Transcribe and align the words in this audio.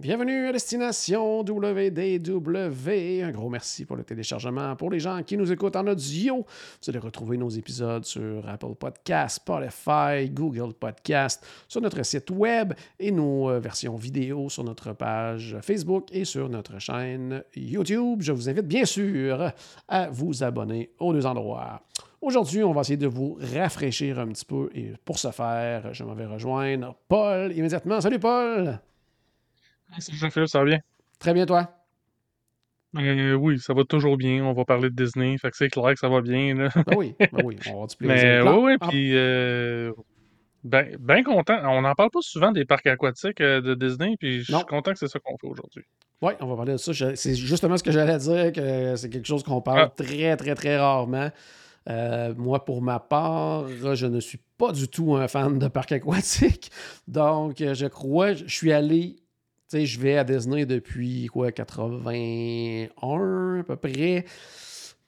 Bienvenue 0.00 0.46
à 0.46 0.52
Destination 0.52 1.40
WDW. 1.40 3.24
Un 3.24 3.32
gros 3.32 3.48
merci 3.48 3.84
pour 3.84 3.96
le 3.96 4.04
téléchargement. 4.04 4.76
Pour 4.76 4.90
les 4.90 5.00
gens 5.00 5.24
qui 5.24 5.36
nous 5.36 5.50
écoutent 5.50 5.74
en 5.74 5.88
audio, 5.88 6.36
vous 6.36 6.88
allez 6.88 7.00
retrouver 7.00 7.36
nos 7.36 7.48
épisodes 7.48 8.04
sur 8.04 8.48
Apple 8.48 8.76
Podcasts, 8.78 9.38
Spotify, 9.38 10.30
Google 10.30 10.72
Podcasts, 10.74 11.44
sur 11.66 11.80
notre 11.80 12.04
site 12.04 12.30
web 12.30 12.74
et 13.00 13.10
nos 13.10 13.50
euh, 13.50 13.58
versions 13.58 13.96
vidéo 13.96 14.48
sur 14.48 14.62
notre 14.62 14.92
page 14.92 15.56
Facebook 15.62 16.06
et 16.12 16.24
sur 16.24 16.48
notre 16.48 16.78
chaîne 16.78 17.42
YouTube. 17.56 18.22
Je 18.22 18.30
vous 18.30 18.48
invite 18.48 18.68
bien 18.68 18.84
sûr 18.84 19.50
à 19.88 20.08
vous 20.10 20.44
abonner 20.44 20.92
aux 21.00 21.12
deux 21.12 21.26
endroits. 21.26 21.82
Aujourd'hui, 22.20 22.62
on 22.62 22.70
va 22.70 22.82
essayer 22.82 22.96
de 22.96 23.08
vous 23.08 23.36
rafraîchir 23.40 24.20
un 24.20 24.28
petit 24.28 24.44
peu 24.44 24.70
et 24.76 24.92
pour 25.04 25.18
ce 25.18 25.32
faire, 25.32 25.92
je 25.92 26.04
m'en 26.04 26.14
vais 26.14 26.26
rejoindre 26.26 26.94
Paul 27.08 27.52
immédiatement. 27.52 28.00
Salut 28.00 28.20
Paul! 28.20 28.78
Jean-Philippe, 30.12 30.48
ça 30.48 30.58
va 30.60 30.64
bien? 30.64 30.78
Très 31.18 31.34
bien, 31.34 31.46
toi? 31.46 31.70
Euh, 32.96 33.34
oui, 33.34 33.58
ça 33.58 33.74
va 33.74 33.84
toujours 33.84 34.16
bien. 34.16 34.44
On 34.44 34.52
va 34.54 34.64
parler 34.64 34.88
de 34.90 34.94
Disney. 35.04 35.36
Fait 35.38 35.50
que 35.50 35.56
c'est 35.56 35.68
clair 35.68 35.92
que 35.92 35.98
ça 35.98 36.08
va 36.08 36.20
bien. 36.22 36.54
Là. 36.54 36.68
Ben 36.86 36.96
oui, 36.96 37.14
ben 37.18 37.28
oui, 37.44 37.56
on 37.72 37.80
va 37.82 37.86
du 37.86 37.96
plaisir. 37.98 38.44
Mais 38.44 38.50
oui, 38.50 38.58
oui, 38.64 38.76
Ah, 38.80 38.88
puis 38.88 39.10
euh, 39.14 39.92
ben, 40.64 40.96
ben 40.98 41.22
content. 41.22 41.58
On 41.64 41.82
n'en 41.82 41.94
parle 41.94 42.10
pas 42.10 42.20
souvent 42.22 42.50
des 42.50 42.64
parcs 42.64 42.86
aquatiques 42.86 43.40
euh, 43.40 43.60
de 43.60 43.74
Disney, 43.74 44.16
puis 44.18 44.42
je 44.42 44.52
suis 44.54 44.64
content 44.66 44.92
que 44.92 44.98
c'est 44.98 45.08
ça 45.08 45.18
qu'on 45.18 45.36
fait 45.36 45.46
aujourd'hui. 45.48 45.84
Oui, 46.22 46.32
on 46.40 46.46
va 46.46 46.56
parler 46.56 46.72
de 46.72 46.76
ça. 46.78 46.92
C'est 47.14 47.34
justement 47.34 47.76
ce 47.76 47.82
que 47.82 47.92
j'allais 47.92 48.18
dire, 48.18 48.52
que 48.52 48.96
c'est 48.96 49.10
quelque 49.10 49.26
chose 49.26 49.42
qu'on 49.42 49.60
parle 49.60 49.80
Ah. 49.90 49.92
très, 49.94 50.36
très, 50.36 50.54
très 50.54 50.78
rarement. 50.78 51.30
Euh, 51.90 52.34
moi, 52.36 52.64
pour 52.64 52.82
ma 52.82 52.98
part, 53.00 53.68
je 53.68 54.06
ne 54.06 54.20
suis 54.20 54.40
pas 54.58 54.72
du 54.72 54.88
tout 54.88 55.14
un 55.14 55.28
fan 55.28 55.58
de 55.58 55.68
parcs 55.68 55.92
aquatiques. 55.92 56.70
Donc, 57.06 57.56
je 57.58 57.86
crois, 57.86 58.32
je 58.34 58.44
suis 58.48 58.72
allé, 58.72 59.16
je 59.72 60.00
vais 60.00 60.16
à 60.16 60.24
Disney 60.24 60.66
depuis, 60.66 61.26
quoi, 61.26 61.52
81 61.52 63.60
à 63.60 63.64
peu 63.64 63.76
près. 63.76 64.24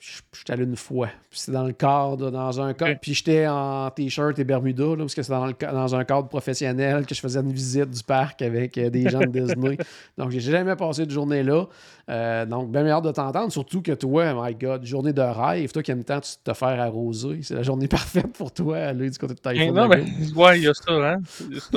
Je 0.00 0.38
suis 0.38 0.44
allé 0.48 0.64
une 0.64 0.76
fois. 0.76 1.08
Puis 1.28 1.40
c'était 1.40 1.52
dans 1.52 1.66
le 1.66 1.74
cadre, 1.74 2.30
dans 2.30 2.60
un 2.60 2.72
cadre. 2.72 2.98
Puis 3.02 3.12
j'étais 3.12 3.46
en 3.46 3.90
t-shirt 3.90 4.38
et 4.38 4.44
Bermuda, 4.44 4.82
là, 4.84 4.96
parce 4.96 5.14
que 5.14 5.22
c'est 5.22 5.30
dans, 5.30 5.44
le 5.44 5.52
dans 5.60 5.94
un 5.94 6.04
cadre 6.04 6.26
professionnel 6.26 7.04
que 7.04 7.14
je 7.14 7.20
faisais 7.20 7.38
une 7.40 7.52
visite 7.52 7.90
du 7.90 8.02
parc 8.02 8.40
avec 8.40 8.78
euh, 8.78 8.88
des 8.88 9.10
gens 9.10 9.20
de 9.20 9.26
Disney. 9.26 9.76
Donc, 10.16 10.30
j'ai 10.30 10.40
jamais 10.40 10.74
passé 10.74 11.04
de 11.04 11.10
journée 11.10 11.42
là. 11.42 11.66
Euh, 12.08 12.44
donc, 12.46 12.72
bien 12.72 12.82
meilleur 12.82 13.02
de 13.02 13.12
t'entendre, 13.12 13.52
surtout 13.52 13.82
que 13.82 13.92
toi, 13.92 14.32
my 14.34 14.54
God, 14.56 14.84
journée 14.84 15.12
de 15.12 15.20
rêve, 15.20 15.70
toi 15.70 15.80
qui 15.82 15.92
aimes 15.92 16.02
tant 16.02 16.20
te 16.20 16.52
faire 16.54 16.80
arroser, 16.80 17.40
c'est 17.42 17.54
la 17.54 17.62
journée 17.62 17.86
parfaite 17.88 18.32
pour 18.32 18.52
toi, 18.52 18.78
aller 18.78 19.10
du 19.10 19.18
côté 19.18 19.34
de 19.34 19.40
Eh, 19.44 19.58
Typhoon 19.58 19.72
non, 19.74 19.86
mais 19.86 19.98
Lagoon. 19.98 20.34
ouais, 20.42 20.58
il 20.58 20.64
y 20.64 20.68
a 20.68 20.74
ça, 20.74 20.92
hein. 20.92 21.18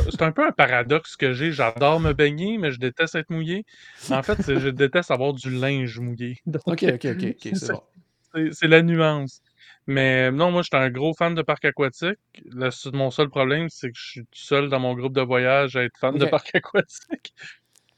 C'est 0.09 0.21
un 0.23 0.31
peu 0.31 0.47
un 0.47 0.51
paradoxe 0.51 1.17
que 1.17 1.33
j'ai. 1.33 1.51
J'adore 1.51 1.99
me 1.99 2.13
baigner, 2.13 2.57
mais 2.57 2.71
je 2.71 2.79
déteste 2.79 3.13
être 3.16 3.29
mouillé. 3.29 3.66
En 4.09 4.23
fait, 4.23 4.38
je 4.47 4.69
déteste 4.69 5.11
avoir 5.11 5.33
du 5.33 5.51
linge 5.51 5.99
mouillé. 5.99 6.38
Donc, 6.47 6.61
Ok, 6.66 6.83
ok, 6.83 7.05
ok, 7.05 7.05
ok, 7.05 7.35
c'est 7.44 7.55
C'est- 7.55 7.71
bon. 7.73 7.81
C'est 8.51 8.67
la 8.67 8.81
nuance. 8.81 9.41
Mais 9.88 10.31
non, 10.31 10.51
moi, 10.51 10.61
j'étais 10.63 10.77
un 10.77 10.89
gros 10.89 11.13
fan 11.13 11.35
de 11.35 11.41
parcs 11.41 11.66
aquatiques. 11.66 12.17
Le- 12.45 12.91
mon 12.95 13.11
seul 13.11 13.29
problème, 13.29 13.67
c'est 13.69 13.89
que 13.91 13.97
je 13.97 14.09
suis 14.11 14.21
tout 14.21 14.27
seul 14.33 14.69
dans 14.69 14.79
mon 14.79 14.94
groupe 14.95 15.13
de 15.13 15.21
voyage 15.21 15.75
à 15.75 15.83
être 15.83 15.97
fan 15.99 16.17
de 16.17 16.25
Ok. 16.25 16.25
parcs 16.25 16.51
aquatiques. 16.55 17.33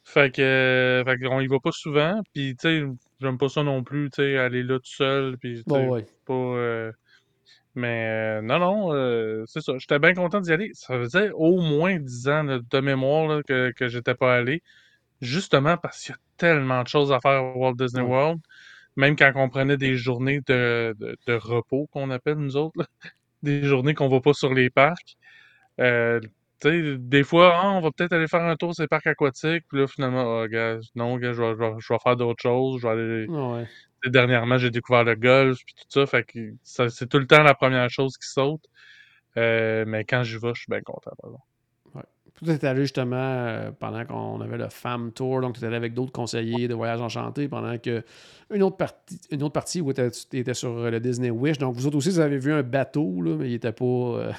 Fait 0.03 0.31
que, 0.35 0.41
euh, 0.41 1.03
fait 1.05 1.19
qu'on 1.19 1.41
y 1.41 1.47
va 1.47 1.59
pas 1.59 1.71
souvent. 1.73 2.21
Puis, 2.33 2.55
tu 2.57 2.69
sais, 2.69 2.83
j'aime 3.21 3.37
pas 3.37 3.49
ça 3.49 3.63
non 3.63 3.83
plus, 3.83 4.09
tu 4.11 4.17
sais, 4.23 4.37
aller 4.37 4.63
là 4.63 4.77
tout 4.79 4.85
seul. 4.95 5.37
Puis, 5.39 5.63
Bon, 5.65 5.87
ouais. 5.91 6.07
pas. 6.25 6.33
euh, 6.33 6.91
Mais 7.75 8.39
euh, 8.39 8.41
non, 8.41 8.59
non, 8.59 8.93
euh, 8.93 9.43
c'est 9.47 9.61
ça. 9.61 9.73
J'étais 9.77 9.99
bien 9.99 10.13
content 10.13 10.39
d'y 10.41 10.51
aller. 10.53 10.71
Ça 10.73 10.97
faisait 10.97 11.31
au 11.33 11.59
moins 11.61 11.99
10 11.99 12.27
ans 12.29 12.43
de 12.45 12.79
mémoire 12.79 13.27
là, 13.27 13.41
que, 13.43 13.71
que 13.73 13.87
j'étais 13.89 14.15
pas 14.15 14.35
allé. 14.35 14.61
Justement 15.21 15.77
parce 15.77 16.01
qu'il 16.03 16.13
y 16.13 16.15
a 16.15 16.19
tellement 16.37 16.83
de 16.83 16.87
choses 16.89 17.11
à 17.13 17.19
faire 17.21 17.43
au 17.43 17.59
Walt 17.59 17.75
Disney 17.75 18.01
Ouais. 18.01 18.03
World. 18.03 18.41
Même 18.97 19.15
quand 19.15 19.31
on 19.35 19.49
prenait 19.49 19.77
des 19.77 19.95
journées 19.97 20.41
de, 20.47 20.95
de, 20.99 21.17
de 21.27 21.33
repos, 21.33 21.87
qu'on 21.91 22.09
appelle 22.11 22.35
nous 22.37 22.57
autres, 22.57 22.79
là. 22.79 22.85
des 23.43 23.63
journées 23.63 23.93
qu'on 23.95 24.09
va 24.09 24.21
pas 24.21 24.33
sur 24.33 24.53
les 24.53 24.69
parcs. 24.71 25.17
Euh, 25.81 26.19
tu 26.61 26.69
sais, 26.69 26.97
des 26.99 27.23
fois, 27.23 27.53
ah, 27.61 27.71
on 27.71 27.81
va 27.81 27.91
peut-être 27.91 28.13
aller 28.13 28.27
faire 28.27 28.43
un 28.43 28.55
tour 28.57 28.73
sur 28.75 28.83
les 28.83 28.87
parcs 28.87 29.07
aquatiques. 29.07 29.65
Puis 29.69 29.79
là, 29.81 29.87
finalement, 29.87 30.41
ah, 30.41 30.47
gars, 30.47 30.79
non, 30.95 31.17
gars, 31.17 31.33
je 31.33 31.41
vais, 31.41 31.51
je 31.55 31.59
vais- 31.59 31.73
je 31.79 31.93
vais 31.93 31.99
faire 32.03 32.15
d'autres 32.17 32.41
choses. 32.41 32.81
Je 32.81 32.87
vais 32.87 32.93
aller 32.93 33.27
Ouais. 33.29 33.67
sais, 34.03 34.09
dernièrement, 34.11 34.57
j'ai 34.57 34.71
découvert 34.71 35.03
le 35.03 35.15
golf 35.15 35.59
puis 35.65 35.75
tout 35.75 35.85
ça. 35.89 36.05
Fait 36.07 36.23
que 36.23 36.39
ça- 36.63 36.89
c'est 36.89 37.07
tout 37.07 37.19
le 37.19 37.27
temps 37.27 37.43
la 37.43 37.55
première 37.55 37.89
chose 37.89 38.17
qui 38.17 38.29
saute. 38.29 38.63
Euh, 39.37 39.85
mais 39.87 40.05
quand 40.05 40.23
j'y 40.23 40.37
vais, 40.39 40.53
je 40.55 40.61
suis 40.61 40.71
bien 40.71 40.81
content. 40.81 41.11
par 41.21 41.29
exemple. 41.31 41.45
Tu 42.43 42.51
es 42.51 42.65
allé 42.65 42.81
justement 42.81 43.15
euh, 43.17 43.71
pendant 43.79 44.03
qu'on 44.05 44.41
avait 44.41 44.57
le 44.57 44.67
Fam 44.69 45.11
Tour, 45.11 45.41
donc 45.41 45.53
tu 45.53 45.59
étais 45.59 45.67
allé 45.67 45.77
avec 45.77 45.93
d'autres 45.93 46.11
conseillers 46.11 46.67
de 46.67 46.73
voyage 46.73 47.01
enchanté 47.01 47.47
pendant 47.47 47.77
que 47.77 48.03
une 48.53 48.61
autre 48.61 48.77
partie, 48.77 49.19
une 49.31 49.41
autre 49.41 49.53
partie 49.53 49.81
où 49.81 49.91
tu 49.91 50.01
étais 50.33 50.53
sur 50.53 50.91
le 50.91 50.99
Disney 50.99 51.31
Wish. 51.31 51.57
Donc 51.57 51.75
vous 51.75 51.87
autres 51.87 51.97
aussi, 51.97 52.09
vous 52.09 52.19
avez 52.19 52.37
vu 52.37 52.53
un 52.53 52.61
bateau, 52.61 53.21
là, 53.21 53.35
mais 53.39 53.49
il 53.49 53.55
était 53.55 53.71
pas, 53.71 53.85
euh, 53.85 54.31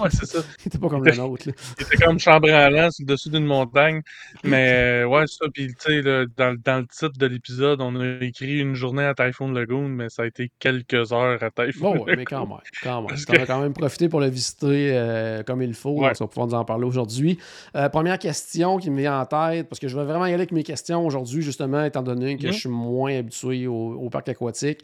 Ouais, 0.00 0.08
c'est 0.10 0.26
ça. 0.26 0.40
il 0.64 0.66
était 0.66 0.78
pas 0.78 0.88
comme 0.88 1.04
le 1.04 1.14
nôtre. 1.14 1.48
là. 1.48 1.54
C'était 1.78 1.96
comme 1.96 2.18
chambranlant 2.18 2.90
sur 2.90 3.04
le 3.06 3.12
dessus 3.12 3.30
d'une 3.30 3.46
montagne. 3.46 4.02
Mais 4.42 5.02
euh, 5.04 5.06
ouais, 5.06 5.26
ça. 5.28 5.46
Puis, 5.54 5.68
tu 5.68 5.74
sais, 5.78 6.02
dans, 6.02 6.56
dans 6.64 6.78
le 6.80 6.86
titre 6.86 7.16
de 7.16 7.26
l'épisode, 7.26 7.80
on 7.80 7.94
a 8.00 8.24
écrit 8.24 8.58
une 8.58 8.74
journée 8.74 9.04
à 9.04 9.14
Typhoon 9.14 9.52
Lagoon, 9.52 9.88
mais 9.88 10.08
ça 10.08 10.22
a 10.22 10.26
été 10.26 10.50
quelques 10.58 11.12
heures 11.12 11.40
à 11.42 11.50
Typhoon 11.50 11.94
Bon, 11.94 12.04
ouais, 12.04 12.16
mais 12.16 12.24
quand 12.24 12.46
même. 12.46 12.58
Quand 12.82 13.02
même. 13.02 13.16
On 13.28 13.32
a 13.34 13.46
quand 13.46 13.60
même 13.60 13.74
profité 13.74 14.08
pour 14.08 14.20
le 14.20 14.28
visiter 14.28 14.90
euh, 14.92 15.42
comme 15.44 15.62
il 15.62 15.74
faut. 15.74 16.00
Ouais. 16.00 16.08
Donc, 16.08 16.16
on 16.20 16.24
va 16.24 16.28
pouvoir 16.28 16.46
nous 16.48 16.54
en 16.54 16.64
parler 16.64 16.84
aujourd'hui. 16.84 17.38
Euh, 17.76 17.88
première 17.88 18.18
question 18.18 18.78
qui 18.78 18.90
me 18.90 18.98
vient 19.00 19.20
en 19.20 19.26
tête, 19.26 19.68
parce 19.68 19.78
que 19.78 19.88
je 19.88 19.96
vais 19.98 20.04
vraiment 20.04 20.24
y 20.26 20.28
aller 20.28 20.34
avec 20.34 20.52
mes 20.52 20.62
questions 20.62 21.04
aujourd'hui, 21.06 21.42
justement, 21.42 21.84
étant 21.84 22.02
donné 22.02 22.36
que 22.36 22.46
Mhm. 22.46 22.52
je 22.52 22.58
suis 22.58 22.68
moins 22.68 23.16
habitué 23.16 23.66
au, 23.66 23.94
au 23.94 24.10
parc 24.10 24.28
aquatique. 24.28 24.80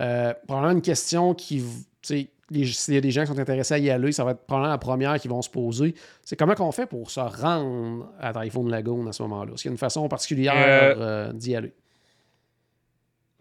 Euh, 0.00 0.32
probablement 0.46 0.72
une 0.74 0.82
question 0.82 1.34
qui, 1.34 1.62
s'il 2.02 2.28
y 2.54 2.96
a 2.96 3.00
des 3.00 3.10
gens 3.10 3.22
qui 3.22 3.28
sont 3.28 3.38
intéressés 3.38 3.74
à 3.74 3.78
y 3.78 3.90
aller, 3.90 4.12
ça 4.12 4.24
va 4.24 4.32
être 4.32 4.40
probablement 4.46 4.72
la 4.72 4.78
première 4.78 5.18
qui 5.20 5.28
vont 5.28 5.42
se 5.42 5.50
poser. 5.50 5.94
C'est 6.24 6.36
comment 6.36 6.54
qu'on 6.54 6.72
fait 6.72 6.86
pour 6.86 7.10
se 7.10 7.20
rendre 7.20 8.08
à 8.20 8.32
Typhoon 8.32 8.66
Lagoon 8.68 9.06
à 9.06 9.12
ce 9.12 9.22
moment-là? 9.22 9.52
Est-ce 9.54 9.62
qu'il 9.62 9.70
y 9.70 9.72
a 9.72 9.74
une 9.74 9.78
façon 9.78 10.06
particulière 10.08 10.54
Euh, 10.56 10.94
euh, 10.98 11.32
d'y 11.32 11.56
aller? 11.56 11.72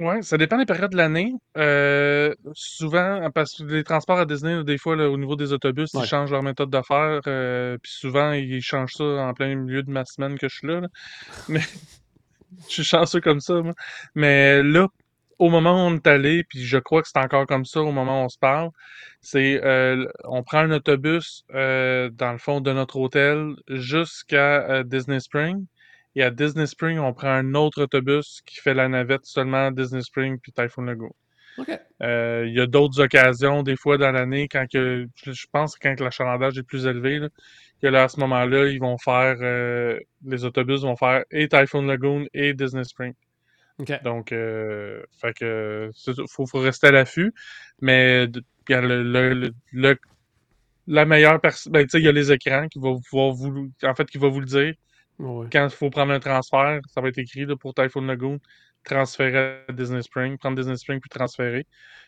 Ouais, 0.01 0.23
ça 0.23 0.37
dépend 0.39 0.57
des 0.57 0.65
périodes 0.65 0.91
de 0.91 0.97
l'année. 0.97 1.31
Euh, 1.57 2.33
souvent, 2.53 3.29
parce 3.35 3.53
que 3.57 3.63
les 3.65 3.83
transports 3.83 4.17
à 4.17 4.25
Disney, 4.25 4.63
des 4.63 4.79
fois, 4.79 4.95
là, 4.95 5.07
au 5.11 5.17
niveau 5.17 5.35
des 5.35 5.53
autobus, 5.53 5.93
Ouais. 5.93 6.01
ils 6.03 6.07
changent 6.07 6.31
leur 6.31 6.41
méthode 6.41 6.71
de 6.71 6.81
faire. 6.81 7.21
euh, 7.27 7.77
puis 7.83 7.91
souvent, 7.91 8.31
ils 8.31 8.61
changent 8.63 8.95
ça 8.95 9.03
en 9.03 9.33
plein 9.35 9.53
milieu 9.55 9.83
de 9.83 9.91
ma 9.91 10.03
semaine 10.05 10.39
que 10.39 10.49
je 10.49 10.55
suis 10.57 10.67
là. 10.67 10.81
là. 10.81 10.87
Mais 11.49 11.61
je 12.67 12.73
suis 12.73 12.83
chanceux 12.83 13.21
comme 13.21 13.39
ça, 13.41 13.61
moi. 13.61 13.73
Mais 14.15 14.63
là, 14.63 14.87
au 15.39 15.49
moment 15.49 15.73
où 15.73 15.89
on 15.89 15.95
est 15.95 16.07
allé, 16.07 16.43
puis 16.45 16.63
je 16.63 16.77
crois 16.79 17.01
que 17.03 17.07
c'est 17.09 17.19
encore 17.19 17.47
comme 17.47 17.65
ça 17.65 17.81
au 17.81 17.91
moment 17.91 18.21
où 18.21 18.25
on 18.25 18.29
se 18.29 18.37
parle, 18.39 18.69
c'est 19.21 19.61
euh, 19.63 20.07
on 20.25 20.43
prend 20.43 20.59
un 20.59 20.71
autobus 20.71 21.43
euh, 21.53 22.09
dans 22.11 22.31
le 22.31 22.37
fond 22.39 22.61
de 22.61 22.71
notre 22.73 22.97
hôtel 22.97 23.55
jusqu'à 23.69 24.63
euh, 24.69 24.83
Disney 24.83 25.19
Spring. 25.19 25.65
Et 26.15 26.23
à 26.23 26.29
Disney 26.31 26.65
Spring, 26.67 26.99
on 26.99 27.13
prend 27.13 27.29
un 27.29 27.53
autre 27.55 27.83
autobus 27.83 28.41
qui 28.45 28.59
fait 28.59 28.73
la 28.73 28.87
navette 28.89 29.25
seulement 29.25 29.67
à 29.67 29.71
Disney 29.71 30.01
Spring 30.01 30.37
puis 30.39 30.51
Typhoon 30.51 30.83
Lagoon. 30.83 31.11
Euh, 32.01 32.45
Il 32.47 32.53
y 32.53 32.59
a 32.61 32.67
d'autres 32.67 32.99
occasions, 33.01 33.63
des 33.63 33.75
fois 33.77 33.97
dans 33.97 34.11
l'année, 34.11 34.47
quand 34.47 34.65
que, 34.71 35.07
je 35.25 35.45
pense 35.51 35.77
que 35.77 35.87
quand 35.87 35.95
que 35.95 36.03
l'achalandage 36.03 36.57
est 36.57 36.63
plus 36.63 36.85
élevé, 36.85 37.19
là, 37.19 37.29
que 37.81 37.87
là, 37.87 38.03
à 38.03 38.07
ce 38.09 38.19
moment-là, 38.19 38.67
ils 38.67 38.79
vont 38.79 38.97
faire, 38.97 39.37
euh, 39.41 39.99
les 40.25 40.43
autobus 40.45 40.81
vont 40.81 40.95
faire 40.97 41.23
et 41.31 41.47
Typhoon 41.47 41.83
Lagoon 41.83 42.25
et 42.33 42.53
Disney 42.53 42.83
Spring. 42.83 43.13
Donc, 44.03 44.31
euh, 44.31 45.01
fait 45.21 45.33
que, 45.33 45.89
faut, 46.29 46.45
faut 46.45 46.59
rester 46.59 46.87
à 46.87 46.91
l'affût. 46.91 47.33
Mais, 47.81 48.27
le, 48.27 49.03
le, 49.03 49.33
le- 49.33 49.53
le- 49.71 49.97
la 50.87 51.05
meilleure 51.05 51.39
personne, 51.41 51.71
ben, 51.73 51.83
tu 51.83 51.89
sais, 51.91 51.99
il 51.99 52.05
y 52.05 52.07
a 52.07 52.11
les 52.11 52.31
écrans 52.31 52.67
qui 52.67 52.79
vont 52.79 52.99
pouvoir 53.01 53.31
vous, 53.33 53.71
en 53.83 53.95
fait, 53.95 54.05
qui 54.09 54.17
va 54.17 54.27
vous 54.29 54.39
le 54.41 54.45
dire. 54.45 54.73
Ouais. 55.21 55.47
Quand 55.51 55.65
il 55.65 55.69
faut 55.75 55.89
prendre 55.91 56.11
un 56.13 56.19
transfert, 56.19 56.79
ça 56.87 57.01
va 57.01 57.09
être 57.09 57.17
écrit 57.19 57.45
là, 57.45 57.55
pour 57.55 57.73
Typhoon 57.75 58.01
Lagoon, 58.01 58.39
transférer 58.83 59.63
à 59.67 59.71
Disney 59.71 60.01
Spring, 60.01 60.37
prendre 60.37 60.57
Disney 60.57 60.77
Spring 60.77 60.99
puis 60.99 61.09
transférer. 61.09 61.67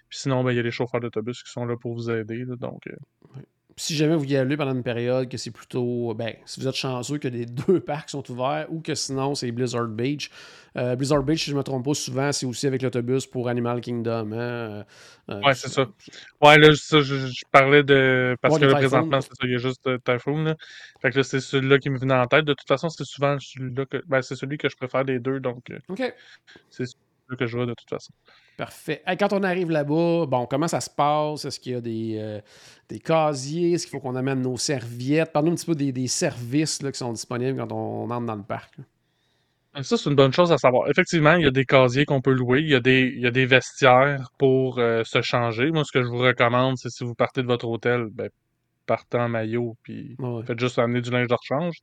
Puis 0.09 0.19
sinon, 0.19 0.43
ben, 0.43 0.51
il 0.51 0.55
y 0.55 0.59
a 0.59 0.63
les 0.63 0.71
chauffeurs 0.71 0.99
d'autobus 0.99 1.43
qui 1.43 1.51
sont 1.51 1.65
là 1.65 1.77
pour 1.77 1.93
vous 1.93 2.09
aider. 2.09 2.43
là, 2.45 2.55
donc, 2.55 2.87
euh, 2.87 2.95
si 3.75 3.95
jamais 3.95 4.15
vous 4.15 4.25
y 4.25 4.35
allez 4.35 4.57
pendant 4.57 4.73
une 4.73 4.83
période 4.83 5.29
que 5.29 5.37
c'est 5.37 5.51
plutôt. 5.51 6.13
Ben, 6.13 6.35
si 6.45 6.59
vous 6.59 6.67
êtes 6.67 6.75
chanceux 6.75 7.17
que 7.17 7.27
les 7.27 7.45
deux 7.67 7.79
parcs 7.79 8.09
sont 8.09 8.29
ouverts 8.31 8.67
ou 8.69 8.81
que 8.81 8.95
sinon 8.95 9.35
c'est 9.35 9.51
Blizzard 9.51 9.87
Beach. 9.87 10.29
Euh, 10.75 10.95
Blizzard 10.95 11.23
Beach, 11.23 11.43
si 11.43 11.51
je 11.51 11.53
ne 11.53 11.59
me 11.59 11.63
trompe 11.63 11.85
pas, 11.85 11.93
souvent 11.93 12.31
c'est 12.31 12.45
aussi 12.45 12.65
avec 12.67 12.81
l'autobus 12.81 13.27
pour 13.27 13.47
Animal 13.47 13.81
Kingdom. 13.81 14.31
Hein? 14.31 14.85
Euh, 15.29 15.41
ouais, 15.41 15.53
c'est 15.53 15.69
ça. 15.69 15.87
Ouais, 16.41 16.57
là, 16.57 16.73
ça, 16.75 17.01
je, 17.01 17.43
parlais 17.51 17.83
de. 17.83 18.35
Parce 18.41 18.57
que 18.59 18.65
là, 18.65 18.75
présentement, 18.75 19.21
c'est 19.21 19.29
ça, 19.29 19.43
il 19.43 19.51
y 19.51 19.55
a 19.55 19.59
juste 19.59 19.85
euh, 19.87 19.97
Typhoon. 20.03 20.43
Là. 20.43 20.55
Fait 21.01 21.11
que 21.11 21.17
là, 21.17 21.23
c'est 21.23 21.39
celui-là 21.39 21.77
qui 21.79 21.89
me 21.89 21.97
venait 21.97 22.15
en 22.15 22.25
tête. 22.25 22.45
De 22.45 22.53
toute 22.53 22.67
façon, 22.67 22.89
c'est 22.89 23.05
souvent 23.05 23.37
celui-là 23.39 23.85
que. 23.85 24.03
Ben, 24.07 24.21
c'est 24.21 24.35
celui 24.35 24.57
que 24.57 24.69
je 24.69 24.75
préfère 24.75 25.05
des 25.05 25.19
deux, 25.19 25.39
donc. 25.39 25.71
OK. 25.89 26.13
C'est 26.69 26.85
que 27.35 27.45
je 27.45 27.57
vois 27.57 27.65
de 27.65 27.73
toute 27.73 27.89
façon. 27.89 28.13
Parfait. 28.57 29.01
quand 29.19 29.33
on 29.33 29.41
arrive 29.43 29.71
là-bas, 29.71 30.25
bon, 30.27 30.45
comment 30.45 30.67
ça 30.67 30.79
se 30.79 30.89
passe? 30.89 31.45
Est-ce 31.45 31.59
qu'il 31.59 31.71
y 31.71 31.75
a 31.75 31.81
des, 31.81 32.17
euh, 32.17 32.39
des 32.87 32.99
casiers? 32.99 33.73
Est-ce 33.73 33.87
qu'il 33.87 33.91
faut 33.91 33.99
qu'on 33.99 34.15
amène 34.15 34.41
nos 34.41 34.57
serviettes? 34.57 35.31
Parle-nous 35.31 35.53
un 35.53 35.55
petit 35.55 35.65
peu 35.65 35.75
des, 35.75 36.07
services 36.07 36.81
là, 36.81 36.91
qui 36.91 36.99
sont 36.99 37.13
disponibles 37.13 37.57
quand 37.57 37.71
on, 37.71 38.09
entre 38.09 38.25
dans 38.25 38.35
le 38.35 38.43
parc. 38.43 38.75
Ça, 39.81 39.97
c'est 39.97 40.07
une 40.07 40.15
bonne 40.15 40.33
chose 40.33 40.51
à 40.51 40.59
savoir. 40.59 40.87
Effectivement, 40.87 41.33
il 41.33 41.43
y 41.43 41.47
a 41.47 41.51
des 41.51 41.65
casiers 41.65 42.05
qu'on 42.05 42.21
peut 42.21 42.33
louer. 42.33 42.59
Il 42.59 42.69
y 42.69 42.75
a 42.75 42.79
des, 42.79 43.11
il 43.15 43.21
y 43.21 43.25
a 43.25 43.31
des 43.31 43.47
vestiaires 43.47 44.29
pour 44.37 44.77
euh, 44.77 45.03
se 45.03 45.23
changer. 45.23 45.71
Moi, 45.71 45.83
ce 45.83 45.91
que 45.91 46.03
je 46.03 46.07
vous 46.07 46.19
recommande, 46.19 46.77
c'est 46.77 46.89
si 46.89 47.03
vous 47.03 47.15
partez 47.15 47.41
de 47.41 47.47
votre 47.47 47.67
hôtel, 47.67 48.07
ben, 48.11 48.29
partez 48.85 49.17
en 49.17 49.29
maillot, 49.29 49.75
puis 49.81 50.15
faites 50.45 50.59
juste 50.59 50.77
amener 50.77 51.01
du 51.01 51.09
linge 51.09 51.27
de 51.27 51.33
rechange. 51.33 51.77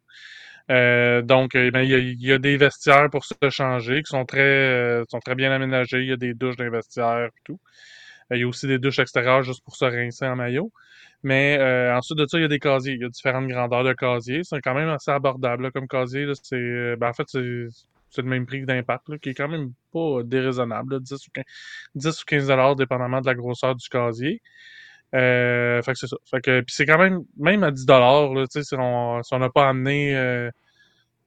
Euh, 0.71 1.23
donc, 1.23 1.55
eh 1.55 1.71
ben, 1.71 1.83
il 1.83 2.23
y, 2.23 2.33
a, 2.33 2.39
des 2.39 2.57
vestiaires 2.57 3.11
pour 3.11 3.25
se 3.25 3.35
changer 3.51 4.03
qui 4.03 4.11
sont 4.11 4.25
très, 4.25 4.41
euh, 4.41 5.05
sont 5.09 5.21
très 5.21 5.35
bien 5.35 5.51
aménagés. 5.53 6.01
Il 6.01 6.09
y 6.09 6.13
a 6.13 6.17
des 6.17 6.35
douches 6.35 6.57
dans 6.57 6.65
les 6.65 6.71
vestiaires 6.71 7.27
et 7.27 7.31
tout. 7.45 7.59
Euh, 8.33 8.37
il 8.37 8.41
y 8.41 8.45
a 8.45 8.49
aussi 8.49 8.67
des 8.67 8.79
douches 8.79 9.01
extérieures 9.01 9.43
juste 9.43 9.65
pour 9.65 9.77
se 9.77 9.85
rincer 9.85 10.27
en 10.27 10.37
maillot. 10.37 10.73
Mais 11.23 11.59
ensuite 11.93 12.19
de 12.19 12.27
ça, 12.27 12.39
il 12.39 12.43
y 12.43 12.45
a 12.45 12.49
des 12.49 12.59
casiers. 12.61 12.95
Il 12.95 13.03
y 13.03 13.05
a 13.05 13.09
différentes 13.09 13.49
grandeurs 13.49 13.85
de 13.85 13.93
casiers. 13.93 14.43
C'est 14.45 14.61
quand 14.61 14.75
même 14.75 14.89
assez 14.89 15.11
abordable 15.11 15.73
comme 15.73 15.89
casier. 15.89 16.27
C'est, 16.43 16.97
ben, 16.97 17.09
en 17.09 17.13
fait, 17.13 17.29
c'est, 17.29 18.23
le 18.23 18.29
même 18.29 18.47
prix 18.47 18.65
d'impact, 18.65 19.19
qui 19.19 19.31
est 19.31 19.35
quand 19.35 19.49
même 19.49 19.73
pas 19.93 20.23
déraisonnable. 20.25 21.01
10, 21.01 21.13
ou 21.27 21.31
15, 21.35 21.45
10 21.95 22.23
ou 22.23 22.25
15 22.27 22.77
dépendamment 22.77 23.21
de 23.21 23.27
la 23.27 23.35
grosseur 23.35 23.75
du 23.75 23.89
casier. 23.89 24.41
Euh, 25.15 25.83
fait 25.83 25.93
que 25.93 25.99
c'est 25.99 26.07
ça. 26.07 26.17
Fait 26.31 26.41
que, 26.41 26.61
puis 26.61 26.75
c'est 26.75 26.87
quand 26.87 26.99
même, 26.99 27.23
même 27.37 27.65
à 27.65 27.71
10 27.71 27.85
dollars, 27.85 28.31
si 28.51 28.75
on 28.79 29.23
si 29.23 29.35
n'a 29.37 29.51
pas 29.51 29.69
amené 29.69 30.17
euh, 30.17 30.51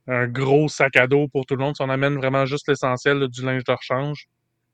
un 0.07 0.27
gros 0.27 0.68
sac 0.69 0.95
à 0.95 1.07
dos 1.07 1.27
pour 1.27 1.45
tout 1.45 1.56
le 1.56 1.63
monde, 1.63 1.75
si 1.75 1.81
on 1.81 1.89
amène 1.89 2.15
vraiment 2.15 2.45
juste 2.45 2.68
l'essentiel 2.68 3.27
du 3.27 3.45
linge 3.45 3.63
de 3.63 3.71
rechange, 3.71 4.27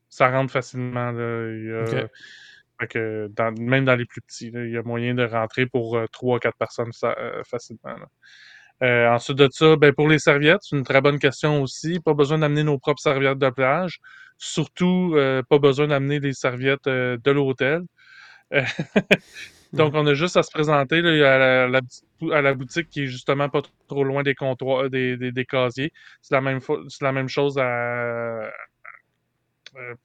ça 0.08 0.30
rentre 0.30 0.52
facilement. 0.52 1.12
Là. 1.12 1.86
fait 2.80 2.88
que 2.88 3.28
dans, 3.34 3.52
même 3.52 3.84
dans 3.84 3.96
les 3.96 4.06
plus 4.06 4.20
petits, 4.20 4.50
il 4.52 4.70
y 4.70 4.76
a 4.76 4.82
moyen 4.82 5.14
de 5.14 5.24
rentrer 5.24 5.66
pour 5.66 5.96
euh, 5.96 6.06
3-4 6.12 6.52
personnes 6.58 6.90
euh, 7.04 7.42
facilement. 7.44 7.94
Euh, 8.82 9.08
ensuite 9.08 9.36
de 9.36 9.48
ça, 9.52 9.76
ben 9.76 9.92
pour 9.92 10.08
les 10.08 10.18
serviettes, 10.18 10.60
c'est 10.62 10.76
une 10.76 10.84
très 10.84 11.00
bonne 11.00 11.18
question 11.18 11.62
aussi. 11.62 12.00
Pas 12.00 12.14
besoin 12.14 12.38
d'amener 12.38 12.64
nos 12.64 12.78
propres 12.78 13.02
serviettes 13.02 13.38
de 13.38 13.50
plage. 13.50 14.00
Surtout, 14.38 15.14
pas 15.50 15.58
besoin 15.58 15.88
d'amener 15.88 16.18
les 16.18 16.32
serviettes 16.32 16.86
de 16.86 17.30
l'hôtel. 17.30 17.82
Donc, 19.72 19.94
on 19.94 20.06
a 20.06 20.14
juste 20.14 20.36
à 20.36 20.42
se 20.42 20.50
présenter 20.50 20.98
à, 21.24 21.68
la, 21.68 22.54
boutique 22.54 22.88
qui 22.88 23.04
est 23.04 23.06
justement 23.06 23.48
pas 23.48 23.62
trop 23.86 24.02
loin 24.02 24.22
des 24.22 24.34
comptoirs, 24.34 24.90
des, 24.90 25.16
des, 25.16 25.44
casiers. 25.44 25.92
C'est 26.22 26.34
la, 26.34 26.40
même 26.40 26.60
la 27.00 27.12
même 27.12 27.28
chose 27.28 27.56
à, 27.58 28.50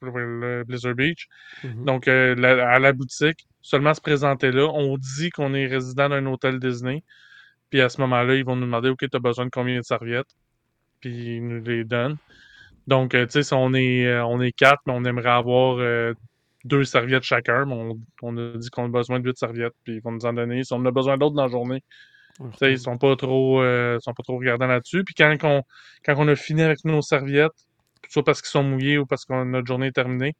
Blizzard 0.00 0.94
Beach. 0.94 1.28
Mm-hmm. 1.64 1.84
Donc, 1.84 2.06
euh, 2.06 2.36
à 2.42 2.78
la 2.78 2.92
boutique, 2.92 3.48
seulement 3.60 3.94
se 3.94 4.00
présenter 4.00 4.52
là. 4.52 4.70
On 4.72 4.96
dit 4.96 5.30
qu'on 5.30 5.52
est 5.52 5.66
résident 5.66 6.08
d'un 6.08 6.26
hôtel 6.26 6.60
Disney. 6.60 7.02
Puis 7.70 7.80
à 7.80 7.88
ce 7.88 8.00
moment-là, 8.02 8.36
ils 8.36 8.44
vont 8.44 8.54
nous 8.54 8.66
demander 8.66 8.90
OK, 8.90 9.00
tu 9.00 9.08
as 9.12 9.18
besoin 9.18 9.46
de 9.46 9.50
combien 9.50 9.76
de 9.76 9.82
serviettes? 9.82 10.36
Puis 11.00 11.36
ils 11.36 11.46
nous 11.46 11.62
les 11.64 11.84
donnent. 11.84 12.16
Donc, 12.86 13.14
euh, 13.16 13.26
tu 13.26 13.32
sais, 13.32 13.42
si 13.42 13.54
on 13.54 13.74
est, 13.74 14.06
euh, 14.06 14.24
on 14.24 14.40
est 14.40 14.52
quatre, 14.52 14.82
mais 14.86 14.92
on 14.92 15.04
aimerait 15.04 15.30
avoir 15.30 15.80
deux 16.66 16.84
serviettes 16.84 17.22
chacun, 17.22 17.64
mais 17.64 17.96
on, 18.22 18.36
a 18.36 18.56
dit 18.56 18.70
qu'on 18.70 18.86
a 18.86 18.88
besoin 18.88 19.20
de 19.20 19.28
huit 19.28 19.38
serviettes, 19.38 19.74
puis 19.84 19.96
ils 19.96 20.02
vont 20.02 20.12
nous 20.12 20.26
en 20.26 20.32
donner. 20.32 20.64
Si 20.64 20.72
on 20.72 20.76
en 20.76 20.86
a 20.86 20.90
besoin 20.90 21.16
d'autres 21.16 21.34
dans 21.34 21.44
la 21.44 21.50
journée, 21.50 21.82
ils 22.60 22.78
sont 22.78 22.98
pas 22.98 23.16
trop 23.16 23.62
euh, 23.62 23.98
sont 24.00 24.12
pas 24.12 24.22
trop 24.22 24.38
regardants 24.38 24.66
là-dessus. 24.66 25.04
Puis 25.04 25.14
quand 25.14 25.34
on, 25.44 25.62
quand 26.04 26.14
on 26.18 26.28
a 26.28 26.36
fini 26.36 26.62
avec 26.62 26.84
nos 26.84 27.02
serviettes, 27.02 27.66
soit 28.08 28.24
parce 28.24 28.42
qu'ils 28.42 28.50
sont 28.50 28.62
mouillés 28.62 28.98
ou 28.98 29.06
parce 29.06 29.24
que 29.24 29.44
notre 29.44 29.66
journée 29.66 29.88
est 29.88 29.92
terminée, 29.92 30.34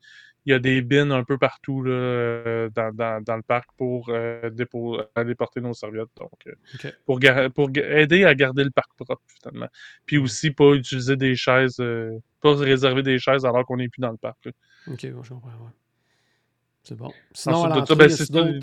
il 0.44 0.52
y 0.52 0.54
a 0.54 0.60
des 0.60 0.80
bins 0.80 1.10
un 1.10 1.24
peu 1.24 1.38
partout 1.38 1.82
là, 1.82 1.90
euh, 1.90 2.70
dans, 2.70 2.94
dans, 3.22 3.36
le 3.36 3.42
parc 3.42 3.68
pour 3.76 4.10
euh, 4.10 4.48
aller 5.16 5.34
porter 5.34 5.60
nos 5.60 5.74
serviettes. 5.74 6.10
Donc, 6.16 6.30
pour, 7.04 7.18
pour 7.54 7.70
aider 7.74 8.24
à 8.24 8.34
garder 8.34 8.62
le 8.62 8.70
parc 8.70 8.90
propre, 8.96 9.22
finalement. 9.42 9.68
Puis 10.04 10.18
aussi, 10.18 10.52
pas 10.52 10.74
utiliser 10.74 11.16
des 11.16 11.34
chaises, 11.34 11.82
pas 12.40 12.54
réserver 12.54 13.02
des 13.02 13.18
chaises 13.18 13.44
alors 13.44 13.64
qu'on 13.64 13.78
n'est 13.78 13.88
plus 13.88 14.00
dans 14.00 14.12
le 14.12 14.18
parc. 14.18 14.48
OK, 14.88 15.10
bon, 15.10 15.22
je 15.24 15.30
comprends, 15.30 15.50
c'est 16.86 16.94
bon. 16.94 17.12
Sinon, 17.32 17.64
à 17.64 17.68
l'entrée, 17.68 17.96
ben, 17.96 18.08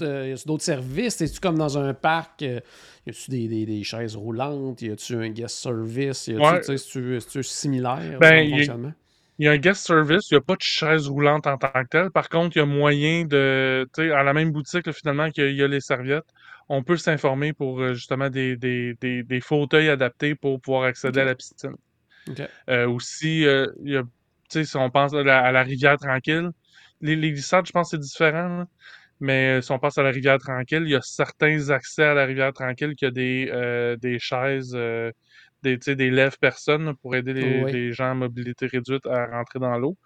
euh, 0.01 0.29
y 0.29 0.31
a 0.31 0.45
d'autres 0.45 0.63
services? 0.63 1.19
Es-tu 1.19 1.41
comme 1.41 1.57
dans 1.57 1.77
un 1.77 1.93
parc? 1.93 2.41
Euh, 2.41 2.61
y 3.05 3.09
a-tu 3.09 3.29
des, 3.29 3.47
des, 3.49 3.65
des, 3.65 3.83
chaises 3.83 4.15
roulantes? 4.15 4.81
Y 4.81 4.91
a-tu 4.91 5.15
un 5.15 5.29
guest 5.29 5.57
service? 5.57 6.27
Y 6.27 6.37
a-tu, 6.37 6.69
ouais. 6.69 7.17
est-ce 7.17 7.41
similaire 7.41 8.17
ben, 8.21 8.49
fonctionnement? 8.49 8.93
Il 9.39 9.45
y 9.45 9.49
a 9.49 9.51
un 9.51 9.57
guest 9.57 9.85
service, 9.85 10.31
il 10.31 10.35
n'y 10.35 10.37
a 10.37 10.41
pas 10.41 10.55
de 10.55 10.61
chaise 10.61 11.09
roulante 11.09 11.47
en 11.47 11.57
tant 11.57 11.67
que 11.67 11.87
telle. 11.89 12.11
Par 12.11 12.29
contre, 12.29 12.55
il 12.55 12.59
y 12.59 12.61
a 12.61 12.65
moyen 12.65 13.25
de, 13.25 13.85
tu 13.93 14.03
sais, 14.03 14.11
à 14.11 14.23
la 14.23 14.31
même 14.31 14.51
boutique, 14.51 14.89
finalement, 14.93 15.29
qu'il 15.29 15.51
y, 15.51 15.61
a 15.61 15.67
les 15.67 15.81
serviettes, 15.81 16.23
on 16.69 16.81
peut 16.81 16.95
s'informer 16.95 17.51
pour 17.51 17.81
euh, 17.81 17.93
justement 17.93 18.29
des, 18.29 18.55
des, 18.55 18.93
des, 19.01 19.23
des, 19.23 19.41
fauteuils 19.41 19.89
adaptés 19.89 20.33
pour 20.33 20.61
pouvoir 20.61 20.83
accéder 20.83 21.19
à 21.19 21.25
la 21.25 21.35
piscine. 21.35 21.75
Euh, 22.69 22.87
aussi, 22.87 23.41
il 23.41 23.91
y 23.91 23.97
a, 23.97 24.03
tu 24.03 24.09
sais, 24.49 24.63
si 24.63 24.77
on 24.77 24.89
pense 24.89 25.13
à 25.13 25.23
la 25.23 25.63
rivière 25.63 25.97
tranquille, 25.97 26.51
les, 27.03 27.15
les 27.15 27.31
glissades, 27.31 27.67
je 27.67 27.71
pense 27.71 27.91
que 27.91 27.97
c'est 27.97 28.01
différent. 28.01 28.65
Mais 29.19 29.57
euh, 29.57 29.61
si 29.61 29.71
on 29.71 29.79
passe 29.79 29.97
à 29.97 30.03
la 30.03 30.09
rivière 30.09 30.37
tranquille, 30.39 30.83
il 30.83 30.89
y 30.89 30.95
a 30.95 31.01
certains 31.01 31.69
accès 31.69 32.03
à 32.03 32.13
la 32.13 32.25
rivière 32.25 32.51
tranquille 32.51 32.95
qui 32.95 33.05
a 33.05 33.11
des, 33.11 33.49
euh, 33.53 33.95
des 33.97 34.19
chaises, 34.19 34.73
euh, 34.75 35.11
des, 35.61 35.77
des 35.77 36.09
lèvres 36.09 36.37
personnes 36.37 36.95
pour 37.01 37.15
aider 37.15 37.33
les, 37.33 37.93
gens 37.93 38.11
à 38.11 38.13
mobilité 38.15 38.67
réduite 38.67 39.05
à 39.05 39.27
rentrer 39.27 39.59
dans 39.59 39.77
l'eau. 39.77 39.97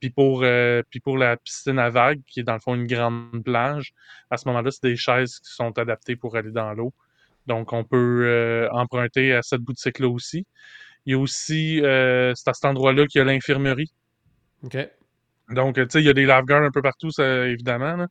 puis 0.00 0.10
pour 0.10 0.44
puis 0.90 1.00
pour 1.00 1.16
la 1.16 1.36
piscine 1.36 1.78
à 1.78 1.88
vagues, 1.90 2.20
qui 2.26 2.40
est 2.40 2.42
dans 2.42 2.54
le 2.54 2.60
fond 2.60 2.74
une 2.74 2.86
grande 2.86 3.42
plage, 3.44 3.92
à 4.30 4.36
ce 4.36 4.46
moment-là, 4.48 4.70
c'est 4.70 4.82
des 4.82 4.96
chaises 4.96 5.38
qui 5.38 5.52
sont 5.52 5.78
adaptées 5.78 6.16
pour 6.16 6.36
aller 6.36 6.50
dans 6.50 6.72
l'eau. 6.74 6.92
Donc, 7.46 7.72
on 7.72 7.84
peut 7.84 8.68
emprunter 8.72 9.32
à 9.32 9.42
cette 9.42 9.62
boutique-là 9.62 10.08
aussi. 10.08 10.46
Il 11.06 11.12
y 11.12 11.14
a 11.14 11.18
aussi, 11.18 11.78
c'est 11.80 12.48
à 12.48 12.52
cet 12.52 12.66
endroit-là 12.66 13.06
qu'il 13.06 13.20
y 13.20 13.22
a 13.22 13.24
l'infirmerie. 13.24 13.90
OK. 14.64 14.76
Donc, 15.50 15.76
tu 15.76 15.86
sais, 15.88 16.00
il 16.00 16.06
y 16.06 16.08
a 16.08 16.12
des 16.12 16.26
lifeguards 16.26 16.62
un 16.62 16.70
peu 16.70 16.82
partout, 16.82 17.10
ça, 17.10 17.46
évidemment. 17.46 18.06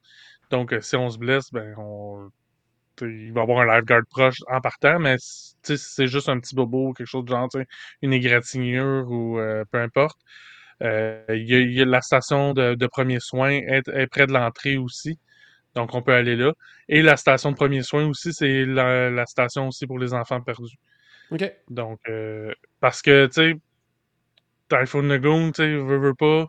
Donc, 0.49 0.75
si 0.81 0.95
on 0.95 1.09
se 1.09 1.17
blesse, 1.17 1.51
ben, 1.51 1.73
on... 1.77 2.29
il 3.01 3.31
va 3.33 3.41
y 3.41 3.43
avoir 3.43 3.59
un 3.61 3.75
lifeguard 3.75 4.03
proche 4.09 4.39
en 4.47 4.61
partant, 4.61 4.99
mais 4.99 5.15
c'est 5.19 6.07
juste 6.07 6.29
un 6.29 6.39
petit 6.39 6.55
bobo, 6.55 6.93
quelque 6.93 7.07
chose 7.07 7.25
de 7.25 7.29
genre, 7.29 7.49
une 8.01 8.13
égratignure 8.13 9.09
ou 9.09 9.39
euh, 9.39 9.63
peu 9.71 9.79
importe. 9.79 10.17
Euh, 10.81 11.23
il 11.29 11.49
y, 11.49 11.81
a, 11.81 11.85
la 11.85 12.01
station 12.01 12.53
de, 12.53 12.75
de 12.75 12.87
premiers 12.87 13.19
soins 13.19 13.51
est, 13.51 14.07
près 14.07 14.27
de 14.27 14.33
l'entrée 14.33 14.77
aussi. 14.77 15.19
Donc, 15.75 15.93
on 15.93 16.01
peut 16.01 16.13
aller 16.13 16.35
là. 16.35 16.53
Et 16.87 17.01
la 17.01 17.17
station 17.17 17.51
de 17.51 17.55
premiers 17.55 17.83
soins 17.83 18.05
aussi, 18.07 18.33
c'est 18.33 18.65
la, 18.65 19.25
station 19.25 19.67
aussi 19.67 19.85
pour 19.85 19.99
les 19.99 20.13
enfants 20.13 20.41
perdus. 20.41 20.77
OK. 21.31 21.51
Donc, 21.69 21.99
euh, 22.07 22.53
parce 22.79 23.01
que, 23.01 23.27
tu 23.27 23.33
sais, 23.33 23.55
Typhoon 24.69 25.03
Lagoon, 25.03 25.51
tu 25.51 25.63
sais, 25.63 25.75
veut, 25.75 25.99
veut 25.99 26.15
pas, 26.15 26.47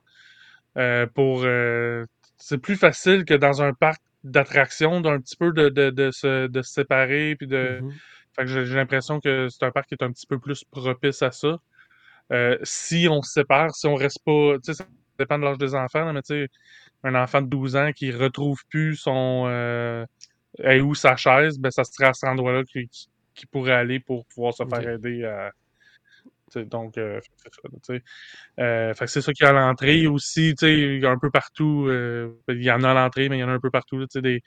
euh, 0.76 1.06
pour 1.06 1.42
euh, 1.44 2.04
c'est 2.36 2.58
plus 2.58 2.76
facile 2.76 3.24
que 3.24 3.34
dans 3.34 3.62
un 3.62 3.72
parc 3.72 4.00
d'attractions 4.24 5.00
d'un 5.00 5.20
petit 5.20 5.36
peu 5.36 5.52
de, 5.52 5.68
de, 5.68 5.90
de, 5.90 6.10
se, 6.10 6.46
de 6.46 6.62
se 6.62 6.72
séparer 6.72 7.34
puis 7.36 7.46
de 7.46 7.80
mm-hmm. 7.80 7.92
fait 8.36 8.44
que 8.44 8.64
j'ai 8.64 8.74
l'impression 8.74 9.20
que 9.20 9.48
c'est 9.48 9.64
un 9.64 9.70
parc 9.70 9.88
qui 9.88 9.94
est 9.94 10.04
un 10.04 10.12
petit 10.12 10.26
peu 10.26 10.38
plus 10.38 10.64
propice 10.64 11.22
à 11.22 11.32
ça 11.32 11.58
euh, 12.32 12.56
si 12.62 13.08
on 13.10 13.22
se 13.22 13.32
sépare 13.32 13.74
si 13.74 13.86
on 13.86 13.94
reste 13.94 14.22
pas 14.24 14.56
tu 14.62 14.72
sais 14.72 14.74
ça 14.74 14.86
dépend 15.18 15.38
de 15.38 15.44
l'âge 15.44 15.58
des 15.58 15.74
enfants 15.74 16.12
mais 16.12 16.22
tu 16.22 16.34
sais 16.34 16.48
un 17.02 17.14
enfant 17.14 17.40
de 17.40 17.46
12 17.48 17.76
ans 17.76 17.92
qui 17.92 18.12
retrouve 18.12 18.62
plus 18.68 18.96
son 18.96 19.44
euh, 19.48 20.04
où 20.82 20.94
sa 20.94 21.16
chaise 21.16 21.58
ben 21.58 21.70
ça 21.70 21.84
serait 21.84 22.08
à 22.08 22.12
cet 22.12 22.28
endroit 22.28 22.52
là 22.52 22.64
qui, 22.64 22.88
qui 23.34 23.46
pourrait 23.46 23.72
aller 23.72 24.00
pour 24.00 24.26
pouvoir 24.26 24.52
se 24.54 24.64
faire 24.64 24.88
aider 24.88 25.24
à 25.24 25.50
donc, 26.58 26.98
euh, 26.98 27.20
c'est 29.06 29.20
ça 29.20 29.32
qu'il 29.32 29.44
y 29.44 29.48
a 29.48 29.50
à 29.50 29.52
l'entrée. 29.52 30.06
Aussi, 30.06 30.54
il 30.62 30.98
y 31.00 31.06
a 31.06 31.10
un 31.10 31.18
peu 31.18 31.30
partout, 31.30 31.86
euh, 31.88 32.32
il 32.48 32.62
y 32.62 32.70
en 32.70 32.82
a 32.82 32.90
à 32.90 32.94
l'entrée, 32.94 33.28
mais 33.28 33.38
il 33.38 33.40
y 33.40 33.44
en 33.44 33.48
a 33.48 33.52
un 33.52 33.60
peu 33.60 33.70
partout, 33.70 34.04
des, 34.14 34.42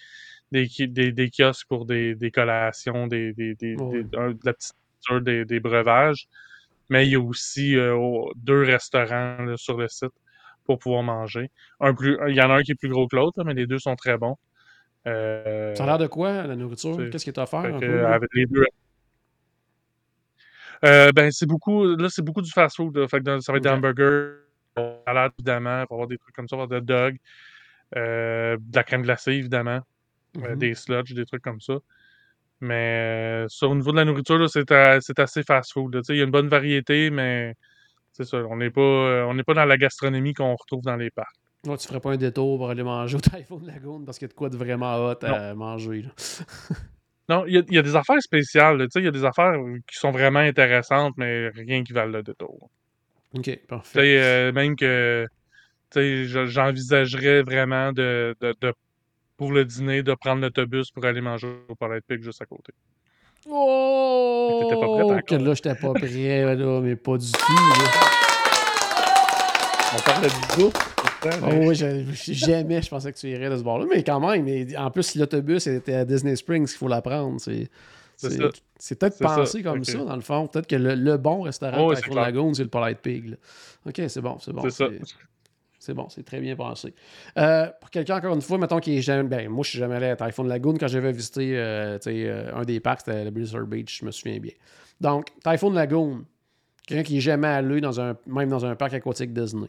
des, 0.51 0.67
des, 0.87 1.11
des, 1.11 1.29
kiosques 1.29 1.67
pour 1.67 1.85
des, 1.85 2.15
des 2.15 2.31
collations, 2.31 3.07
des, 3.07 3.33
des, 3.33 3.55
des, 3.55 3.75
de 3.75 4.37
la 4.43 4.53
petite 4.53 4.75
des, 5.21 5.45
des 5.45 5.59
breuvages. 5.59 6.27
Mais 6.89 7.07
il 7.07 7.11
y 7.11 7.15
a 7.15 7.19
aussi 7.19 7.77
euh, 7.77 7.97
deux 8.35 8.63
restaurants 8.63 9.55
sur 9.57 9.77
le 9.77 9.87
site 9.87 10.11
pour 10.65 10.79
pouvoir 10.79 11.03
manger. 11.03 11.49
Un 11.79 11.93
plus, 11.93 12.17
il 12.27 12.35
y 12.35 12.41
en 12.41 12.49
a 12.49 12.55
un 12.55 12.61
qui 12.61 12.71
est 12.71 12.75
plus 12.75 12.89
gros 12.89 13.07
que 13.07 13.15
l'autre, 13.15 13.43
mais 13.43 13.53
les 13.53 13.67
deux 13.67 13.79
sont 13.79 13.95
très 13.95 14.17
bons. 14.17 14.37
Euh, 15.07 15.75
Ça 15.75 15.83
a 15.83 15.87
l'air 15.87 15.97
de 15.97 16.07
quoi, 16.07 16.47
la 16.47 16.55
nourriture? 16.55 16.97
Qu'est-ce 17.11 17.23
qui 17.23 17.29
est 17.29 17.39
offert? 17.39 17.59
un 17.59 17.79
peu, 17.79 18.05
avec 18.05 18.29
les 18.33 18.45
deux. 18.45 18.65
Euh, 20.83 21.11
ben, 21.13 21.31
c'est 21.31 21.45
beaucoup, 21.45 21.85
là, 21.95 22.09
c'est 22.09 22.21
beaucoup 22.21 22.41
du 22.41 22.51
fast-food. 22.51 23.07
Fait 23.07 23.19
que 23.19 23.23
dans- 23.23 23.39
ça 23.41 23.51
va 23.51 23.57
être 23.57 23.63
des 23.63 23.69
hamburgers, 23.69 24.33
des 24.75 24.83
salades, 25.07 25.31
évidemment, 25.39 25.69
il 25.69 25.73
va 25.75 25.87
y 25.89 25.93
avoir 25.93 26.07
des 26.07 26.17
trucs 26.17 26.35
comme 26.35 26.47
ça, 26.47 26.57
des 26.67 26.81
dogs, 26.81 27.15
euh, 27.95 28.57
de 28.59 28.75
la 28.75 28.83
crème 28.83 29.03
glacée, 29.03 29.31
évidemment, 29.33 29.79
euh, 30.43 30.49
Mhm. 30.51 30.55
des 30.57 30.73
sludge, 30.75 31.13
des 31.13 31.25
trucs 31.25 31.41
comme 31.43 31.61
ça. 31.61 31.75
Mais 32.59 33.45
sur 33.49 33.71
au 33.71 33.75
niveau 33.75 33.91
de 33.91 33.97
la 33.97 34.05
nourriture, 34.05 34.37
là, 34.37 34.47
c'est 34.47 35.19
assez 35.19 35.43
fast-food. 35.43 36.01
Il 36.09 36.15
y 36.15 36.21
a 36.21 36.23
une 36.23 36.31
bonne 36.31 36.47
variété, 36.47 37.09
mais 37.09 37.55
c'est 38.13 38.23
ça, 38.25 38.37
on 38.49 38.57
n'est 38.57 38.69
pas, 38.71 38.81
on 39.27 39.33
n'est 39.33 39.43
pas 39.43 39.53
dans 39.53 39.65
la 39.65 39.77
gastronomie 39.77 40.33
qu'on 40.33 40.55
retrouve 40.55 40.81
dans 40.81 40.95
les 40.95 41.11
parcs. 41.11 41.35
Ouais, 41.65 41.77
tu 41.77 41.87
ferais 41.87 41.99
pas 42.01 42.11
un 42.11 42.17
détour 42.17 42.57
pour 42.57 42.69
aller 42.69 42.83
manger 42.83 43.15
au 43.17 43.21
Typhoon 43.21 43.61
Lagoon 43.65 44.03
parce 44.05 44.17
qu'il 44.19 44.25
y 44.25 44.29
a 44.29 44.33
de 44.33 44.33
quoi 44.33 44.49
de 44.49 44.57
vraiment 44.57 44.95
hot 45.07 45.15
à 45.23 45.53
manger. 45.55 46.01
là. 46.03 46.09
Non, 47.29 47.45
il 47.47 47.53
y, 47.53 47.57
a- 47.57 47.63
il 47.69 47.73
y 47.75 47.77
a 47.77 47.81
des 47.81 47.95
affaires 47.95 48.21
spéciales. 48.21 48.77
là. 48.77 48.85
Tu 48.85 48.91
sais, 48.93 48.99
Il 49.01 49.05
y 49.05 49.07
a 49.07 49.11
des 49.11 49.23
affaires 49.25 49.53
euh, 49.53 49.77
qui 49.87 49.97
sont 49.97 50.11
vraiment 50.11 50.39
intéressantes, 50.39 51.13
mais 51.17 51.49
rien 51.49 51.83
qui 51.83 51.93
valent 51.93 52.11
le 52.11 52.23
détour. 52.23 52.69
Ok, 53.35 53.43
Tu 53.43 53.57
parfait. 53.67 53.99
sais, 53.99 54.21
euh, 54.21 54.51
même 54.51 54.75
que 54.75 55.25
tu 55.91 55.99
sais, 55.99 56.25
je- 56.25 56.45
j'envisagerais 56.47 57.41
vraiment 57.43 57.91
de, 57.93 58.35
de- 58.41 58.55
de- 58.61 58.73
pour 59.37 59.51
le 59.51 59.63
dîner 59.65 60.03
de 60.03 60.13
prendre 60.13 60.41
l'autobus 60.41 60.91
pour 60.91 61.05
aller 61.05 61.21
manger 61.21 61.47
au 61.69 61.75
Palais 61.75 61.99
de 62.01 62.05
Pic 62.07 62.23
juste 62.23 62.41
à 62.41 62.45
côté. 62.45 62.73
T'étais 63.45 63.49
pas 63.49 64.87
prête 64.87 65.05
Oh, 65.05 65.11
encore. 65.11 65.23
que 65.27 65.35
là, 65.35 65.53
j'étais 65.53 65.75
pas 65.75 65.93
prêt, 65.93 66.55
là, 66.55 66.81
mais 66.81 66.95
pas 66.95 67.17
du 67.17 67.31
tout. 67.31 67.53
là. 67.53 67.91
On 69.95 69.99
parle 70.01 70.23
de 70.23 70.61
bouffe. 70.61 70.92
Oh 71.25 71.45
mais- 71.47 71.67
oui, 71.67 71.75
jamais 72.33 72.81
je 72.81 72.89
pensais 72.89 73.11
que 73.13 73.17
tu 73.17 73.29
irais 73.29 73.49
de 73.49 73.57
ce 73.57 73.63
bord-là, 73.63 73.85
mais 73.89 74.03
quand 74.03 74.19
même, 74.19 74.43
mais 74.43 74.75
en 74.77 74.91
plus, 74.91 75.15
l'autobus 75.15 75.67
était 75.67 75.93
à 75.95 76.05
Disney 76.05 76.35
Springs, 76.35 76.63
il 76.71 76.77
faut 76.77 76.87
l'apprendre. 76.87 77.39
C'est 77.39 77.69
C'est 78.17 78.29
c'est- 78.77 78.95
peut-être 78.99 79.15
ça. 79.17 79.25
pensé 79.35 79.63
comme 79.63 79.83
ça, 79.83 79.97
dans 79.99 80.15
le 80.15 80.21
fond. 80.21 80.47
Peut-être 80.47 80.67
que 80.67 80.75
le, 80.75 80.95
le 80.95 81.17
bon 81.17 81.41
restaurant 81.41 81.87
Oh, 81.87 81.93
de 81.93 81.99
clair. 81.99 82.15
Lagoon, 82.15 82.53
c'est 82.53 82.63
le 82.63 82.69
Polite 82.69 82.99
Pig. 82.99 83.29
là. 83.31 83.35
Ok, 83.87 84.01
c'est 84.07 84.21
bon, 84.21 84.37
c'est 84.39 84.53
bon. 84.53 84.61
C'est 84.63 84.71
ça. 84.71 84.87
c'est- 85.79 85.93
bon, 85.93 86.07
c'est 86.09 86.23
très 86.23 86.39
bien 86.39 86.55
pensé. 86.55 86.93
Euh, 87.37 87.67
pour 87.81 87.89
quelqu'un, 87.89 88.17
encore 88.17 88.33
une 88.35 88.41
fois, 88.41 88.57
mettons 88.57 88.79
qui 88.79 88.97
est 88.97 89.01
jamais. 89.01 89.27
Ben, 89.27 89.49
moi, 89.49 89.63
je 89.63 89.71
suis 89.71 89.79
jamais 89.79 89.95
allé 89.95 90.07
à 90.07 90.15
Typhoon 90.15 90.43
Lagoon. 90.45 90.75
Quand 90.79 90.87
j'avais 90.87 91.11
visité 91.11 91.57
euh, 91.57 91.97
euh, 92.07 92.51
un 92.55 92.63
des 92.63 92.79
parcs, 92.79 93.01
c'était 93.05 93.23
le 93.25 93.31
Blizzard 93.31 93.65
Beach, 93.65 93.99
je 93.99 94.05
me 94.05 94.11
souviens 94.11 94.39
bien. 94.39 94.53
Donc, 95.01 95.27
Typhoon 95.43 95.71
Lagoon, 95.71 96.23
quelqu'un 96.87 97.03
qui 97.03 97.17
est 97.17 97.21
jamais 97.21 97.47
allé 97.47 97.81
dans 97.81 97.99
un, 97.99 98.15
même 98.27 98.47
dans 98.49 98.65
un 98.65 98.75
parc 98.75 98.93
aquatique 98.93 99.33
Disney. 99.33 99.67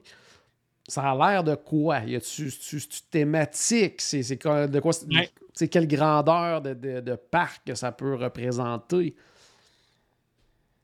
Ça 0.87 1.11
a 1.11 1.17
l'air 1.33 1.45
de 1.45 1.55
quoi? 1.55 2.01
Y 2.01 2.17
a-tu 2.17 2.51
tu- 2.51 2.87
tu- 2.87 3.03
thématique? 3.11 4.01
C'est 4.01 4.21
de 4.21 4.81
quoi? 4.81 4.93
c'est- 4.93 5.07
Ouais. 5.07 5.69
Quelle 5.69 5.87
grandeur 5.87 6.61
de, 6.61 6.75
de- 6.75 7.01
de 7.01 7.15
parc 7.15 7.65
que 7.67 7.75
ça 7.75 7.91
peut 7.93 8.15
représenter? 8.15 9.15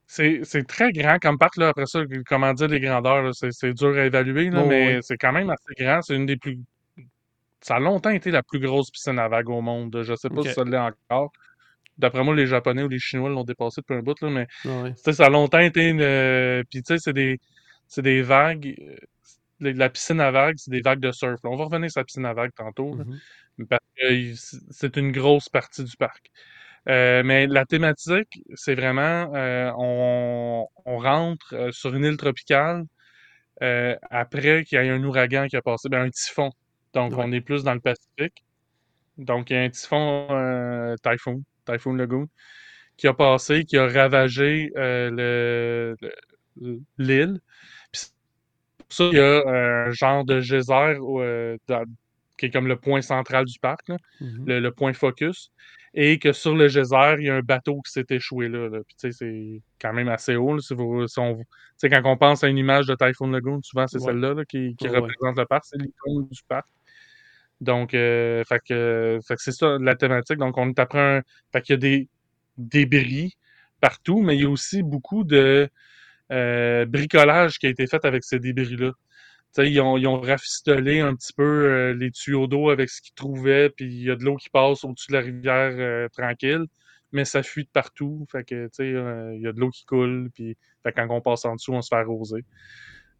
C'est 0.07 0.66
très 0.66 0.90
grand 0.92 1.19
comme 1.21 1.38
parc, 1.38 1.57
là. 1.57 1.69
Après 1.69 1.87
ça, 1.87 2.00
comment 2.26 2.52
dire 2.52 2.66
les 2.69 2.80
grandeurs, 2.80 3.30
c'est 3.35 3.73
dur 3.75 3.97
à 3.97 4.07
évaluer, 4.07 4.50
là, 4.50 4.62
Oh, 4.64 4.66
mais 4.69 4.97
oui. 4.97 5.02
c'est 5.02 5.16
quand 5.16 5.33
même 5.33 5.50
assez 5.50 5.73
grand. 5.78 6.02
C'est 6.02 6.16
une 6.16 6.26
des 6.26 6.37
plus. 6.37 6.59
Ça 7.61 7.76
a 7.76 7.80
longtemps 7.80 8.11
été 8.11 8.30
la 8.30 8.42
plus 8.42 8.59
grosse 8.59 8.90
piscine 8.90 9.19
à 9.19 9.28
vagues 9.28 9.50
au 9.50 9.61
monde. 9.61 10.02
Je 10.02 10.14
sais 10.16 10.28
pas 10.30 10.42
si 10.42 10.52
ça 10.52 10.64
l'est 10.64 10.78
encore. 10.78 11.30
D'après 11.99 12.25
moi, 12.25 12.35
les 12.35 12.47
Japonais 12.47 12.83
ou 12.83 12.88
les 12.88 12.99
Chinois 12.99 13.28
l'ont 13.28 13.45
dépassé 13.45 13.83
depuis 13.83 13.95
un 13.95 14.02
bout, 14.02 14.19
là, 14.23 14.30
mais 14.30 14.47
Ah 14.64 14.83
ouais. 14.85 14.95
ça 15.12 15.26
a 15.26 15.30
longtemps 15.30 15.59
été 15.59 15.88
une. 15.90 16.00
euh, 16.00 16.62
Puis 16.71 16.83
tu 16.83 16.95
sais, 16.95 16.99
c'est 16.99 17.12
des, 17.12 17.38
c'est 17.87 18.02
des 18.02 18.23
vagues. 18.23 18.75
La 19.61 19.90
piscine 19.90 20.21
à 20.21 20.31
vagues, 20.31 20.57
c'est 20.59 20.71
des 20.71 20.81
vagues 20.83 21.00
de 21.00 21.12
surf. 21.12 21.40
là. 21.45 21.50
On 21.50 21.57
va 21.57 21.64
revenir 21.64 21.90
sur 21.90 22.00
la 22.00 22.05
piscine 22.05 22.26
à 22.26 22.35
vagues 22.35 22.52
tantôt, 22.57 22.95
Mhm. 22.95 23.21
parce 23.69 23.81
que 23.97 24.35
c'est 24.71 24.97
une 24.97 25.12
grosse 25.12 25.49
partie 25.49 25.85
du 25.85 25.97
parc. 25.97 26.31
Euh, 26.88 27.23
mais 27.25 27.47
la 27.47 27.67
thématique, 27.67 28.43
c'est 28.55 28.75
vraiment, 28.75 29.35
euh, 29.35 29.71
on, 29.79 30.67
on 30.87 30.99
rentre 30.99 31.55
euh, 31.55 31.73
sur 31.73 31.95
une 31.95 32.05
île 32.05 32.17
tropicale 32.17 32.85
euh, 33.62 33.97
après 34.11 34.64
qu'il 34.64 34.79
y 34.83 34.87
ait 34.87 34.90
un 34.90 35.05
ouragan 35.05 35.47
qui 35.49 35.57
a 35.57 35.62
passé, 35.62 35.88
ben, 35.90 36.02
un 36.07 36.11
typhon. 36.11 36.50
Donc, 36.95 37.17
Ouais. 37.17 37.25
on 37.26 37.33
est 37.33 37.40
plus 37.43 37.64
dans 37.64 37.75
le 37.75 37.81
Pacifique. 37.81 38.45
Donc, 39.19 39.50
il 39.50 39.55
y 39.55 39.57
a 39.57 39.62
un 39.62 39.71
typhon, 39.71 40.95
Typhoon, 41.02 41.43
Typhoon 41.67 41.95
Lagoon, 41.97 42.29
qui 42.97 43.09
a 43.09 43.14
passé, 43.14 43.64
qui 43.64 43.79
a 43.79 43.87
ravagé 43.88 44.71
le- 44.76 45.97
le- 46.61 46.81
l'île. 46.99 47.40
Ça, 48.91 49.05
il 49.13 49.17
y 49.17 49.21
a 49.21 49.43
un 49.49 49.91
genre 49.93 50.25
de 50.25 50.41
geyser 50.41 50.97
euh, 51.01 51.57
dans- 51.69 51.85
qui 52.39 52.47
est 52.47 52.51
comme 52.51 52.67
le 52.69 52.77
point 52.77 53.03
central 53.03 53.45
du 53.45 53.59
parc, 53.61 53.89
là 53.89 53.97
Mhm. 54.21 54.45
le, 54.47 54.61
le 54.61 54.71
point 54.73 54.93
focus, 54.95 55.51
et 55.95 56.19
que 56.19 56.33
sur 56.33 56.55
le 56.57 56.69
geyser, 56.69 57.17
il 57.19 57.27
y 57.27 57.31
a 57.31 57.37
un 57.37 57.41
bateau 57.43 57.81
qui 57.83 57.93
s'est 57.93 58.07
échoué 58.11 58.49
là. 58.49 58.69
là. 58.69 58.79
Puis 58.87 58.97
tu 58.99 59.13
sais, 59.13 59.13
c'est 59.13 59.63
quand 59.81 59.93
même 59.93 60.09
assez 60.09 60.37
haut. 60.37 60.55
là, 60.55 60.61
si 60.61 60.75
vous- 60.75 61.07
si 61.09 61.19
on- 61.19 61.37
tu 61.39 61.45
sais, 61.79 61.91
quand 61.91 62.03
on 62.05 62.17
pense 62.17 62.45
à 62.45 62.49
une 62.49 62.59
image 62.59 62.87
de 62.87 62.95
Typhoon 62.95 63.31
Lagoon, 63.31 63.61
souvent 63.63 63.87
c'est 63.87 63.99
Ouais. 63.99 64.07
celle-là 64.07 64.35
là, 64.35 64.45
qui, 64.45 64.75
qui 64.77 64.87
Ouais, 64.89 64.93
ouais. 64.93 64.99
représente 65.01 65.37
le 65.39 65.47
parc, 65.47 65.65
c'est 65.67 65.79
l'icône 65.81 66.29
du 66.31 66.41
parc. 66.49 66.67
Donc, 67.61 67.93
euh, 67.95 68.43
fait 68.45 68.61
que, 68.67 69.19
fait 69.27 69.35
que 69.37 69.43
c'est 69.43 69.53
ça 69.53 69.77
la 69.81 69.95
thématique. 69.95 70.39
Donc, 70.39 70.57
on 70.57 70.69
est 70.71 70.79
après 70.79 71.19
un. 71.19 71.23
Fait 71.53 71.61
qu'il 71.63 71.75
y 71.75 71.77
a 71.77 71.79
des 71.79 72.09
débris 72.57 73.37
partout, 73.81 74.23
mais 74.23 74.37
il 74.37 74.43
y 74.43 74.47
a 74.47 74.51
aussi 74.51 74.83
beaucoup 74.83 75.25
de 75.25 75.69
euh, 76.31 76.87
bricolage 76.87 77.59
qui 77.59 77.67
a 77.67 77.71
été 77.71 77.87
fait 77.87 78.05
avec 78.05 78.25
ces 78.25 78.39
débris-là. 78.39 78.93
Ils 79.59 79.81
ont, 79.81 79.97
ils 79.97 80.07
ont 80.07 80.21
rafistolé 80.21 81.01
un 81.01 81.15
petit 81.17 81.33
peu 81.33 81.43
euh, 81.43 81.95
les 81.95 82.13
tuyaux 82.13 82.47
d'eau 82.47 82.71
avec 82.71 82.89
ce 82.89 83.03
qu'ils 83.03 83.15
trouvaient, 83.15 83.69
puis 83.71 83.87
il 83.87 84.05
y 84.05 84.11
a 84.11 84.17
de 84.17 84.25
l'eau 84.25 84.37
qui 84.37 84.49
passe 84.49 84.85
au-dessus 84.85 85.09
de 85.09 85.17
la 85.17 85.23
rivière 85.23 85.75
euh, 85.77 86.09
tranquille, 86.17 86.67
mais 87.13 87.25
ça 87.25 87.43
fuit 87.43 87.65
de 87.65 87.71
partout. 87.73 88.27
Fait 88.31 88.45
que, 88.45 88.67
tu 88.67 88.71
sais, 88.73 88.89
il 88.89 89.43
y 89.43 89.47
a 89.49 89.53
de 89.53 89.59
l'eau 89.59 89.71
qui 89.71 89.85
coule, 89.85 90.31
puis 90.35 90.57
fait 90.85 90.93
quand 90.93 91.09
on 91.11 91.21
passe 91.21 91.45
en 91.45 91.57
dessous, 91.57 91.73
on 91.73 91.83
se 91.83 91.89
fait 91.89 91.97
arroser. 91.97 92.45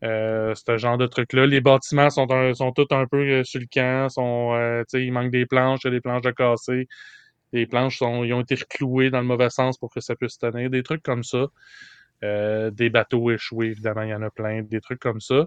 Euh, 0.03 0.55
ce 0.55 0.79
genre 0.79 0.97
de 0.97 1.07
truc-là. 1.07 1.47
Les 1.47 1.61
bâtiments 1.61 2.09
sont, 2.09 2.27
sont 2.55 2.73
tous 2.73 2.87
un 2.91 3.07
peu 3.07 3.45
sur 3.45 3.61
le 3.61 3.67
camp, 3.67 4.09
sont, 4.09 4.85
il 4.95 5.13
manque 5.13 5.33
des 5.33 5.47
planches, 5.47 5.83
des 5.83 6.01
planches 6.01 6.23
de 6.23 6.31
cassées. 6.31 6.87
Les 7.53 7.67
planches 7.67 7.99
sont, 7.99 8.23
ils 8.23 8.33
ont 8.33 8.41
été 8.41 8.55
reclouées 8.55 9.11
dans 9.11 9.21
le 9.21 9.27
mauvais 9.27 9.51
sens 9.51 9.77
pour 9.79 9.93
que 9.93 10.01
ça 10.01 10.15
puisse 10.15 10.39
tenir. 10.39 10.71
Des 10.71 10.85
trucs 10.85 11.03
comme 11.03 11.25
ça. 11.25 11.49
Euh, 12.23 12.71
des 12.71 12.91
bateaux 12.91 13.31
échoués, 13.31 13.69
évidemment, 13.69 14.03
il 14.03 14.11
y 14.11 14.15
en 14.15 14.23
a 14.23 14.31
plein. 14.31 14.63
Des 14.63 14.81
trucs 14.81 15.01
comme 15.01 15.21
ça. 15.21 15.47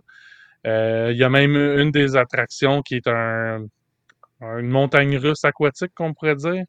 Euh, 0.65 1.09
il 1.11 1.17
y 1.17 1.23
a 1.23 1.29
même 1.29 1.55
une 1.55 1.91
des 1.91 2.15
attractions 2.15 2.81
qui 2.81 2.95
est 2.95 3.07
un, 3.07 3.65
une 4.41 4.69
montagne 4.69 5.17
russe 5.17 5.43
aquatique, 5.45 5.91
qu'on 5.93 6.13
pourrait 6.13 6.35
dire. 6.35 6.63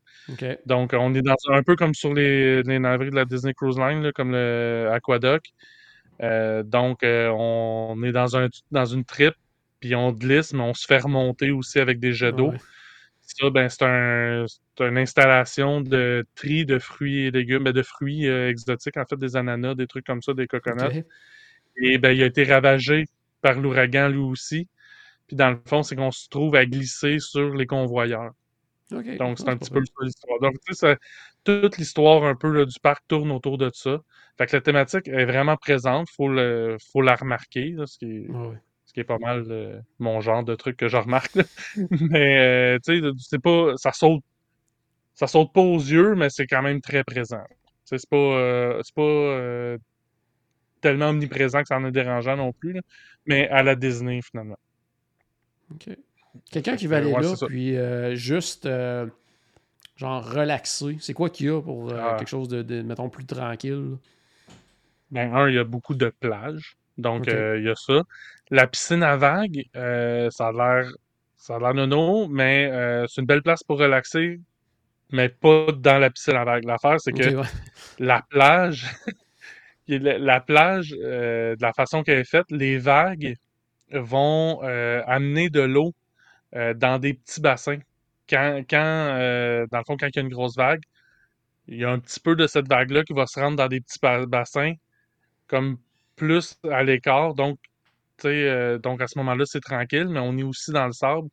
Donc, 0.66 0.92
on 0.92 1.14
est 1.14 1.22
dans 1.22 1.36
un 1.48 1.62
peu 1.62 1.76
comme 1.76 1.94
sur 1.94 2.12
les, 2.12 2.62
les 2.62 2.78
navires 2.78 3.10
de 3.10 3.16
la 3.16 3.24
Disney 3.24 3.54
Cruise 3.54 3.78
Line, 3.78 4.02
là, 4.02 4.12
comme 4.12 4.32
le 4.32 4.90
Aquadoc. 4.92 5.42
Euh, 6.22 6.62
donc, 6.62 7.00
on 7.02 8.00
est 8.04 8.12
dans, 8.12 8.36
un, 8.36 8.48
dans 8.70 8.84
une 8.84 9.04
trip, 9.04 9.34
puis 9.80 9.94
on 9.94 10.12
glisse, 10.12 10.52
mais 10.52 10.62
on 10.62 10.74
se 10.74 10.86
fait 10.86 10.98
remonter 10.98 11.50
aussi 11.50 11.78
avec 11.78 11.98
des 11.98 12.12
jets 12.12 12.32
d'eau. 12.32 12.50
Ouais. 12.50 12.58
Ça, 13.22 13.48
ben, 13.50 13.68
c'est 13.70 13.84
un, 13.84 14.44
une 14.80 14.98
installation 14.98 15.80
de 15.80 16.26
tri 16.34 16.66
de 16.66 16.78
fruits 16.78 17.26
et 17.26 17.30
légumes, 17.30 17.64
ben, 17.64 17.72
de 17.72 17.82
fruits 17.82 18.26
euh, 18.28 18.48
exotiques, 18.50 18.96
en 18.96 19.04
fait, 19.06 19.16
des 19.16 19.36
ananas, 19.36 19.74
des 19.74 19.86
trucs 19.86 20.06
comme 20.06 20.22
ça, 20.22 20.34
des 20.34 20.46
coconuts. 20.46 21.04
Et 21.76 21.98
ben, 21.98 22.12
il 22.12 22.22
a 22.22 22.26
été 22.26 22.44
ravagé 22.44 23.06
par 23.42 23.60
l'ouragan 23.60 24.08
lui 24.08 24.18
aussi. 24.18 24.68
Puis 25.28 25.36
dans 25.36 25.50
le 25.50 25.60
fond, 25.68 25.82
c'est 25.82 25.96
qu'on 25.96 26.12
se 26.12 26.28
trouve 26.28 26.56
à 26.56 26.66
glisser 26.66 27.18
sur 27.20 27.54
les 27.54 27.66
convoyeurs. 27.66 28.32
Donc, 29.18 29.38
c'est 29.38 29.48
Ah, 29.48 29.52
un 29.52 29.56
petit 29.56 29.70
peu 29.70 29.80
l'histoire. 30.02 30.40
Donc, 30.40 30.54
tu 30.66 30.74
sais, 30.74 30.94
ça- 30.94 30.96
toute 31.44 31.78
l'histoire 31.78 32.24
un 32.24 32.34
peu 32.34 32.50
là, 32.52 32.64
du 32.64 32.78
parc 32.80 33.04
tourne 33.08 33.30
autour 33.30 33.58
de 33.58 33.70
ça. 33.74 33.98
Fait 34.38 34.46
que 34.46 34.56
la 34.56 34.62
thématique 34.62 35.08
est 35.08 35.24
vraiment 35.26 35.56
présente. 35.56 36.08
Faut 36.10 36.28
le, 36.28 36.76
faut 36.92 37.02
la 37.02 37.14
remarquer, 37.16 37.70
là, 37.70 37.86
ce, 37.86 37.98
qui 37.98 38.06
est, 38.06 38.28
ouais. 38.28 38.56
ce 38.86 38.92
qui 38.92 39.00
est 39.00 39.04
pas 39.04 39.18
mal 39.18 39.44
euh, 39.50 39.80
mon 39.98 40.20
genre 40.20 40.44
de 40.44 40.54
truc 40.54 40.76
que 40.76 40.88
je 40.88 40.96
remarque. 40.96 41.36
mais, 42.10 42.74
euh, 42.76 42.78
tu 42.84 43.00
sais, 43.00 43.10
c'est 43.18 43.42
pas, 43.42 43.74
ça 43.76 43.92
saute, 43.92 44.22
ça 45.14 45.26
saute 45.26 45.52
pas 45.52 45.60
aux 45.60 45.78
yeux, 45.78 46.14
mais 46.14 46.28
c'est 46.28 46.46
quand 46.46 46.62
même 46.62 46.80
très 46.80 47.04
présent. 47.04 47.42
C'est 47.84 47.98
pas, 48.08 48.16
euh, 48.16 48.82
pas 48.94 49.02
euh, 49.02 49.78
tellement 50.80 51.10
omniprésent 51.10 51.60
que 51.62 51.68
ça 51.68 51.76
en 51.76 51.84
est 51.84 51.92
dérangeant 51.92 52.36
non 52.36 52.52
plus, 52.52 52.72
là, 52.72 52.80
mais 53.26 53.48
à 53.48 53.62
la 53.62 53.76
Disney 53.76 54.20
finalement. 54.22 54.58
OK. 55.72 55.96
Quelqu'un 56.50 56.76
qui 56.76 56.86
va 56.88 56.96
aller 56.96 57.12
ouais, 57.12 57.22
là, 57.22 57.34
puis 57.46 57.76
euh, 57.76 58.16
juste, 58.16 58.68
genre, 59.96 60.28
relaxer, 60.28 60.96
c'est 61.00 61.14
quoi 61.14 61.30
qu'il 61.30 61.46
y 61.46 61.50
a 61.50 61.60
pour 61.62 61.92
Ah. 61.92 62.16
quelque 62.18 62.28
chose 62.28 62.48
de, 62.48 62.62
de, 62.62 62.82
mettons, 62.82 63.08
plus 63.08 63.24
tranquille? 63.24 63.96
Ben, 65.12 65.32
un, 65.32 65.48
il 65.48 65.54
y 65.54 65.58
a 65.58 65.64
beaucoup 65.64 65.94
de 65.94 66.12
plages. 66.20 66.76
Donc, 66.98 67.26
il 67.28 67.62
y 67.62 67.68
a 67.68 67.74
ça. 67.76 68.02
La 68.50 68.66
piscine 68.66 69.02
à 69.04 69.16
vagues, 69.16 69.64
ça 69.74 70.48
a 70.48 70.52
l'air 70.52 70.90
ça 71.36 71.56
a 71.56 71.58
l'air 71.58 71.74
nono, 71.74 72.26
mais 72.26 73.04
c'est 73.08 73.20
une 73.20 73.26
belle 73.26 73.42
place 73.42 73.62
pour 73.62 73.78
relaxer, 73.78 74.40
mais 75.10 75.28
pas 75.28 75.66
dans 75.72 75.98
la 75.98 76.10
piscine 76.10 76.36
à 76.36 76.44
vagues. 76.44 76.64
L'affaire, 76.64 77.00
c'est 77.00 77.12
que 77.12 77.36
ouais. 77.36 77.46
la 77.98 78.22
plage, 78.28 78.86
la, 79.88 80.18
la 80.18 80.40
plage, 80.40 80.94
euh, 81.02 81.56
de 81.56 81.62
la 81.62 81.72
façon 81.72 82.02
qu'elle 82.02 82.18
est 82.18 82.28
faite, 82.28 82.46
les 82.50 82.78
vagues 82.78 83.34
vont 83.92 84.60
euh, 84.64 85.02
amener 85.06 85.50
de 85.50 85.60
l'eau 85.60 85.92
euh, 86.56 86.74
dans 86.74 86.98
des 86.98 87.14
petits 87.14 87.40
bassins. 87.40 87.78
quand, 88.28 88.62
quand 88.68 89.66
dans 89.70 89.78
le 89.78 89.84
fond, 89.86 89.96
quand 89.96 90.08
il 90.08 90.16
y 90.16 90.18
a 90.18 90.22
une 90.22 90.28
grosse 90.28 90.56
vague, 90.56 90.82
il 91.68 91.78
y 91.78 91.84
a 91.84 91.90
un 91.90 91.98
petit 91.98 92.20
peu 92.20 92.36
de 92.36 92.46
cette 92.46 92.68
vague-là 92.68 93.04
qui 93.04 93.14
va 93.14 93.26
se 93.26 93.40
rendre 93.40 93.56
dans 93.56 93.68
des 93.68 93.80
petits 93.80 93.98
bassins, 94.28 94.74
comme 95.48 95.78
plus 96.16 96.56
à 96.70 96.82
l'écart. 96.82 97.34
Donc, 97.34 97.58
donc 98.22 99.00
à 99.00 99.06
ce 99.06 99.18
moment-là, 99.18 99.44
c'est 99.46 99.60
tranquille, 99.60 100.08
mais 100.08 100.20
on 100.20 100.36
est 100.38 100.42
aussi 100.42 100.72
dans 100.72 100.86
le 100.86 100.92
sable. 100.92 101.28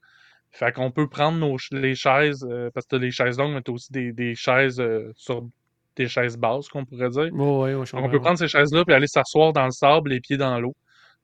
Fait 0.51 0.73
qu'on 0.73 0.91
peut 0.91 1.07
prendre 1.07 1.37
nos, 1.37 1.57
les 1.71 1.95
chaises, 1.95 2.45
euh, 2.49 2.69
parce 2.73 2.85
que 2.85 2.97
t'as 2.97 3.01
les 3.01 3.11
chaises 3.11 3.37
longues, 3.37 3.53
mais 3.53 3.61
t'as 3.61 3.71
aussi 3.71 3.91
des, 3.91 4.11
des 4.11 4.35
chaises 4.35 4.83
sur 5.15 5.47
des 5.95 6.07
chaises 6.07 6.37
basses, 6.37 6.67
qu'on 6.69 6.85
pourrait 6.85 7.09
dire. 7.09 7.29
on 7.33 8.09
peut 8.09 8.19
prendre 8.19 8.37
ces 8.37 8.47
chaises-là 8.47 8.85
puis 8.85 8.93
aller 8.93 9.07
s'asseoir 9.07 9.53
dans 9.53 9.65
le 9.65 9.71
sable, 9.71 10.09
les 10.09 10.19
pieds 10.19 10.37
dans 10.37 10.59
l'eau. 10.59 10.75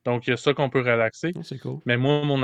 Donc, 0.04 0.26
il 0.26 0.30
y 0.30 0.32
a 0.32 0.36
ça 0.36 0.54
qu'on 0.54 0.70
peut 0.70 0.80
relaxer. 0.80 1.32
Oh, 1.34 1.42
c'est 1.42 1.58
cool. 1.58 1.80
Mais 1.84 1.96
moi, 1.96 2.22
mon, 2.24 2.42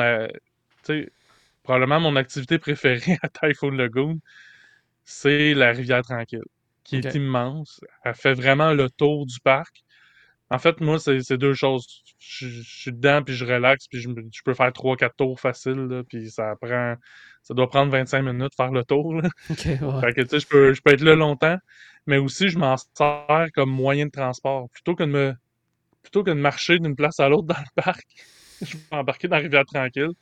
probablement 1.62 2.00
mon 2.00 2.17
activité 2.17 2.59
préférée 2.59 3.19
à 3.23 3.29
Typhoon 3.29 3.71
Lagoon, 3.71 4.21
c'est 5.05 5.55
la 5.55 5.73
rivière 5.73 6.03
tranquille, 6.03 6.45
qui 6.83 6.97
est 6.97 7.14
immense. 7.14 7.81
Elle 8.05 8.14
fait 8.14 8.35
vraiment 8.35 8.73
le 8.73 8.88
tour 8.91 9.26
du 9.26 9.41
parc. 9.41 9.84
En 10.51 10.59
fait, 10.59 10.81
moi, 10.81 10.99
c'est 10.99 11.39
deux 11.39 11.55
choses. 11.55 12.03
Je, 12.19 12.63
suis 12.63 12.93
dedans, 12.93 13.23
puis 13.23 13.35
je 13.35 13.45
relaxe, 13.45 13.89
puis 13.89 14.01
je, 14.01 14.09
peux 14.45 14.55
faire 14.55 14.71
3-4 14.71 15.11
tours 15.17 15.41
faciles, 15.41 16.03
puis 16.09 16.31
ça 16.31 16.55
prend... 16.61 16.97
Ça 17.43 17.53
doit 17.53 17.69
prendre 17.69 17.93
25 17.93 18.23
minutes 18.23 18.53
de 18.53 18.55
faire 18.57 18.71
le 18.71 18.85
tour. 18.85 19.21
Fait 19.51 20.15
que, 20.15 20.23
tu 20.23 20.29
sais, 20.29 20.41
je 20.41 20.47
peux, 20.47 20.73
je 20.73 20.81
peux 20.81 20.93
être 20.95 21.03
là 21.03 21.15
longtemps, 21.15 21.59
mais 22.07 22.17
aussi, 22.17 22.49
je 22.49 22.59
m'en 22.59 22.77
sers 22.77 23.49
comme 23.55 23.71
moyen 23.71 24.07
de 24.07 24.11
transport. 24.11 24.71
Plutôt 24.71 24.95
que 24.95 25.03
de 25.03 25.11
me 25.11 25.35
plutôt 26.05 26.23
que 26.23 26.31
de 26.31 26.35
marcher 26.35 26.79
d'une 26.79 26.95
place 26.95 27.19
à 27.19 27.29
l'autre 27.29 27.49
dans 27.49 27.59
le 27.59 27.83
parc, 27.83 28.07
je 28.63 28.77
vais 28.77 28.83
embarquer 28.93 29.27
dans 29.27 29.37
la 29.37 29.43
rivière 29.43 29.65
tranquille. 29.65 30.13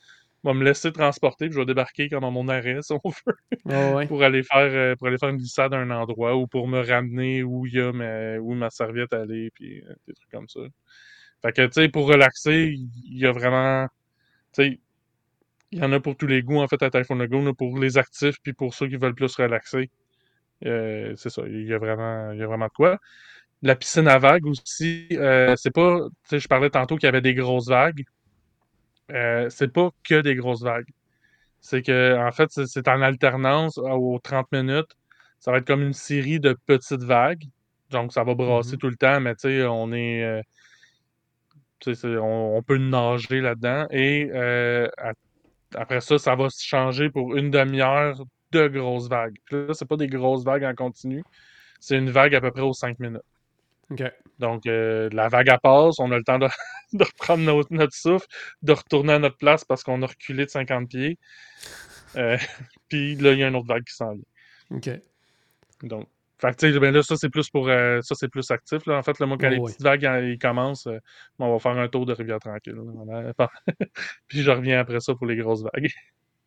Vais 0.45 0.55
me 0.55 0.65
laisser 0.65 0.91
transporter, 0.91 1.47
puis 1.47 1.55
je 1.55 1.61
vais 1.61 1.67
débarquer 1.67 2.09
comme 2.09 2.25
à 2.25 2.31
mon 2.31 2.49
arrêt, 2.49 2.79
si 2.83 2.93
on 2.93 3.01
veut, 3.09 4.07
pour, 4.07 4.23
aller 4.23 4.43
faire, 4.43 4.59
euh, 4.59 4.97
pour 4.97 5.07
aller 5.07 5.19
faire 5.19 5.29
une 5.29 5.37
glissade 5.37 5.73
à 5.73 5.79
un 5.79 5.91
endroit 5.91 6.37
ou 6.37 6.47
pour 6.47 6.67
me 6.67 6.81
ramener 6.81 7.43
où 7.43 7.67
il 7.67 7.75
y 7.75 7.81
a 7.81 7.93
ma, 7.93 8.39
où 8.39 8.55
ma 8.55 8.71
serviette 8.71 9.13
aller, 9.13 9.51
puis 9.55 9.83
euh, 9.83 9.95
des 10.09 10.15
trucs 10.15 10.31
comme 10.31 10.49
ça. 10.49 10.61
Fait 11.43 11.53
que, 11.53 11.67
tu 11.67 11.73
sais, 11.73 11.89
pour 11.89 12.07
relaxer, 12.07 12.75
il 12.75 13.19
y 13.19 13.27
a 13.27 13.33
vraiment, 13.33 13.87
tu 14.53 14.65
sais, 14.65 14.81
il 15.71 15.79
y 15.79 15.83
en 15.83 15.93
a 15.93 16.01
pour 16.01 16.17
tous 16.17 16.27
les 16.27 16.43
goûts, 16.43 16.61
en 16.61 16.69
fait, 16.69 16.83
à 16.83 16.91
Typhoon 16.91 17.17
Lagoon, 17.17 17.55
pour 17.55 17.79
les 17.79 17.99
actifs, 17.99 18.37
puis 18.43 18.53
pour 18.53 18.75
ceux 18.75 18.89
qui 18.89 18.97
veulent 18.97 19.15
plus 19.15 19.35
relaxer. 19.37 19.91
Euh, 20.65 21.15
c'est 21.17 21.31
ça, 21.31 21.43
il 21.47 21.67
y 21.67 21.75
a 21.75 21.79
vraiment, 21.79 22.33
il 22.33 22.39
y 22.39 22.43
a 22.43 22.47
vraiment 22.47 22.67
de 22.67 22.73
quoi 22.73 22.99
la 23.63 23.77
piscine 23.77 24.09
à 24.09 24.19
vagues 24.19 24.47
aussi, 24.47 25.07
euh, 25.13 25.55
c'est 25.57 25.71
pas. 25.71 26.01
Tu 26.25 26.31
sais, 26.31 26.39
je 26.41 26.49
parlais 26.49 26.71
tantôt 26.71 26.97
qu'il 26.97 27.07
y 27.07 27.09
avait 27.09 27.21
des 27.21 27.35
grosses 27.35 27.69
vagues. 27.69 28.05
Euh, 29.13 29.49
c'est 29.51 29.73
pas 29.73 29.91
que 30.05 30.21
des 30.21 30.35
grosses 30.35 30.63
vagues. 30.63 30.89
C'est 31.61 31.83
que, 31.83 32.17
en 32.19 32.33
fait, 32.33 32.51
c'est 32.51 32.89
en 32.89 33.03
alternance 33.03 33.79
aux 33.79 34.19
30 34.23 34.51
minutes. 34.53 34.97
Ça 35.39 35.53
va 35.53 35.59
être 35.59 35.67
comme 35.67 35.83
une 35.83 35.93
série 35.93 36.41
de 36.41 36.57
petites 36.67 37.03
vagues. 37.03 37.45
Donc, 37.91 38.13
ça 38.13 38.25
va 38.25 38.35
brasser 38.35 38.77
mm-hmm. 38.77 38.79
tout 38.79 38.89
le 38.89 38.97
temps, 38.97 39.21
mais 39.21 39.35
tu 39.35 39.43
sais, 39.43 39.67
on 39.67 39.93
est. 39.93 40.25
Euh, 40.25 40.43
on, 42.21 42.63
peut 42.63 42.79
nager 42.79 43.41
là-dedans. 43.41 43.87
Et 43.91 44.31
après 45.75 46.01
ça, 46.01 46.19
ça 46.19 46.35
va 46.35 46.49
se 46.49 46.65
changer 46.65 47.11
pour 47.11 47.37
une 47.37 47.51
demi-heure 47.51 48.23
de 48.53 48.69
grosses 48.69 49.09
vagues. 49.09 49.37
là, 49.51 49.75
c'est 49.75 49.89
pas 49.89 49.97
des 49.97 50.07
grosses 50.07 50.45
vagues 50.45 50.65
en 50.65 50.75
continu. 50.75 51.25
C'est 51.81 51.97
une 51.97 52.11
vague 52.11 52.35
à 52.35 52.41
peu 52.41 52.51
près 52.51 52.63
aux 52.63 52.73
5 52.73 52.99
minutes. 53.01 53.23
Donc, 54.39 54.67
euh, 54.67 55.09
la 55.13 55.29
vague 55.29 55.51
à 55.51 55.59
passe, 55.59 55.99
on 55.99 56.11
a 56.11 56.17
le 56.17 56.25
temps 56.25 56.39
de, 56.39 56.49
reprendre 56.99 57.65
notre, 57.71 57.95
souffle, 57.95 58.27
de 58.63 58.73
retourner 58.73 59.15
à 59.15 59.19
notre 59.19 59.37
place 59.37 59.65
parce 59.65 59.83
qu'on 59.83 60.03
a 60.03 60.07
reculé 60.07 60.45
de 60.45 60.51
50 60.51 60.89
pieds. 60.89 61.19
Euh, 62.17 62.37
puis 62.89 63.17
là, 63.17 63.33
il 63.33 63.39
y 63.39 63.45
a 63.45 63.49
une 63.49 63.57
autre 63.57 63.69
vague 63.69 63.85
qui 63.85 63.95
s'en 63.95 64.13
vient. 64.13 64.23
OK. 64.71 64.91
Donc, 65.83 66.09
fait 66.39 66.79
ben 66.81 66.93
là, 66.93 67.05
ça, 67.05 67.17
c'est 67.17 67.29
plus 67.29 67.49
pour 67.51 67.69
euh, 67.69 68.01
ça, 68.03 68.17
c'est 68.17 68.29
plus 68.29 68.51
actif. 68.51 68.85
Là. 68.87 68.99
En 68.99 69.03
fait, 69.05 69.19
le 69.21 69.27
quand 69.37 69.49
les 69.49 69.61
petites 69.61 69.83
vagues 69.83 70.03
ils 70.25 70.39
commencent, 70.39 70.89
on 71.39 71.53
va 71.53 71.59
faire 71.61 71.79
un 71.79 71.89
tour 71.89 72.05
de 72.05 72.13
rivière 72.13 72.41
tranquille. 72.41 72.75
puis 74.27 74.43
je 74.43 74.51
reviens 74.51 74.81
après 74.81 74.99
ça 74.99 75.15
pour 75.15 75.27
les 75.27 75.37
grosses 75.37 75.63
vagues. 75.63 75.91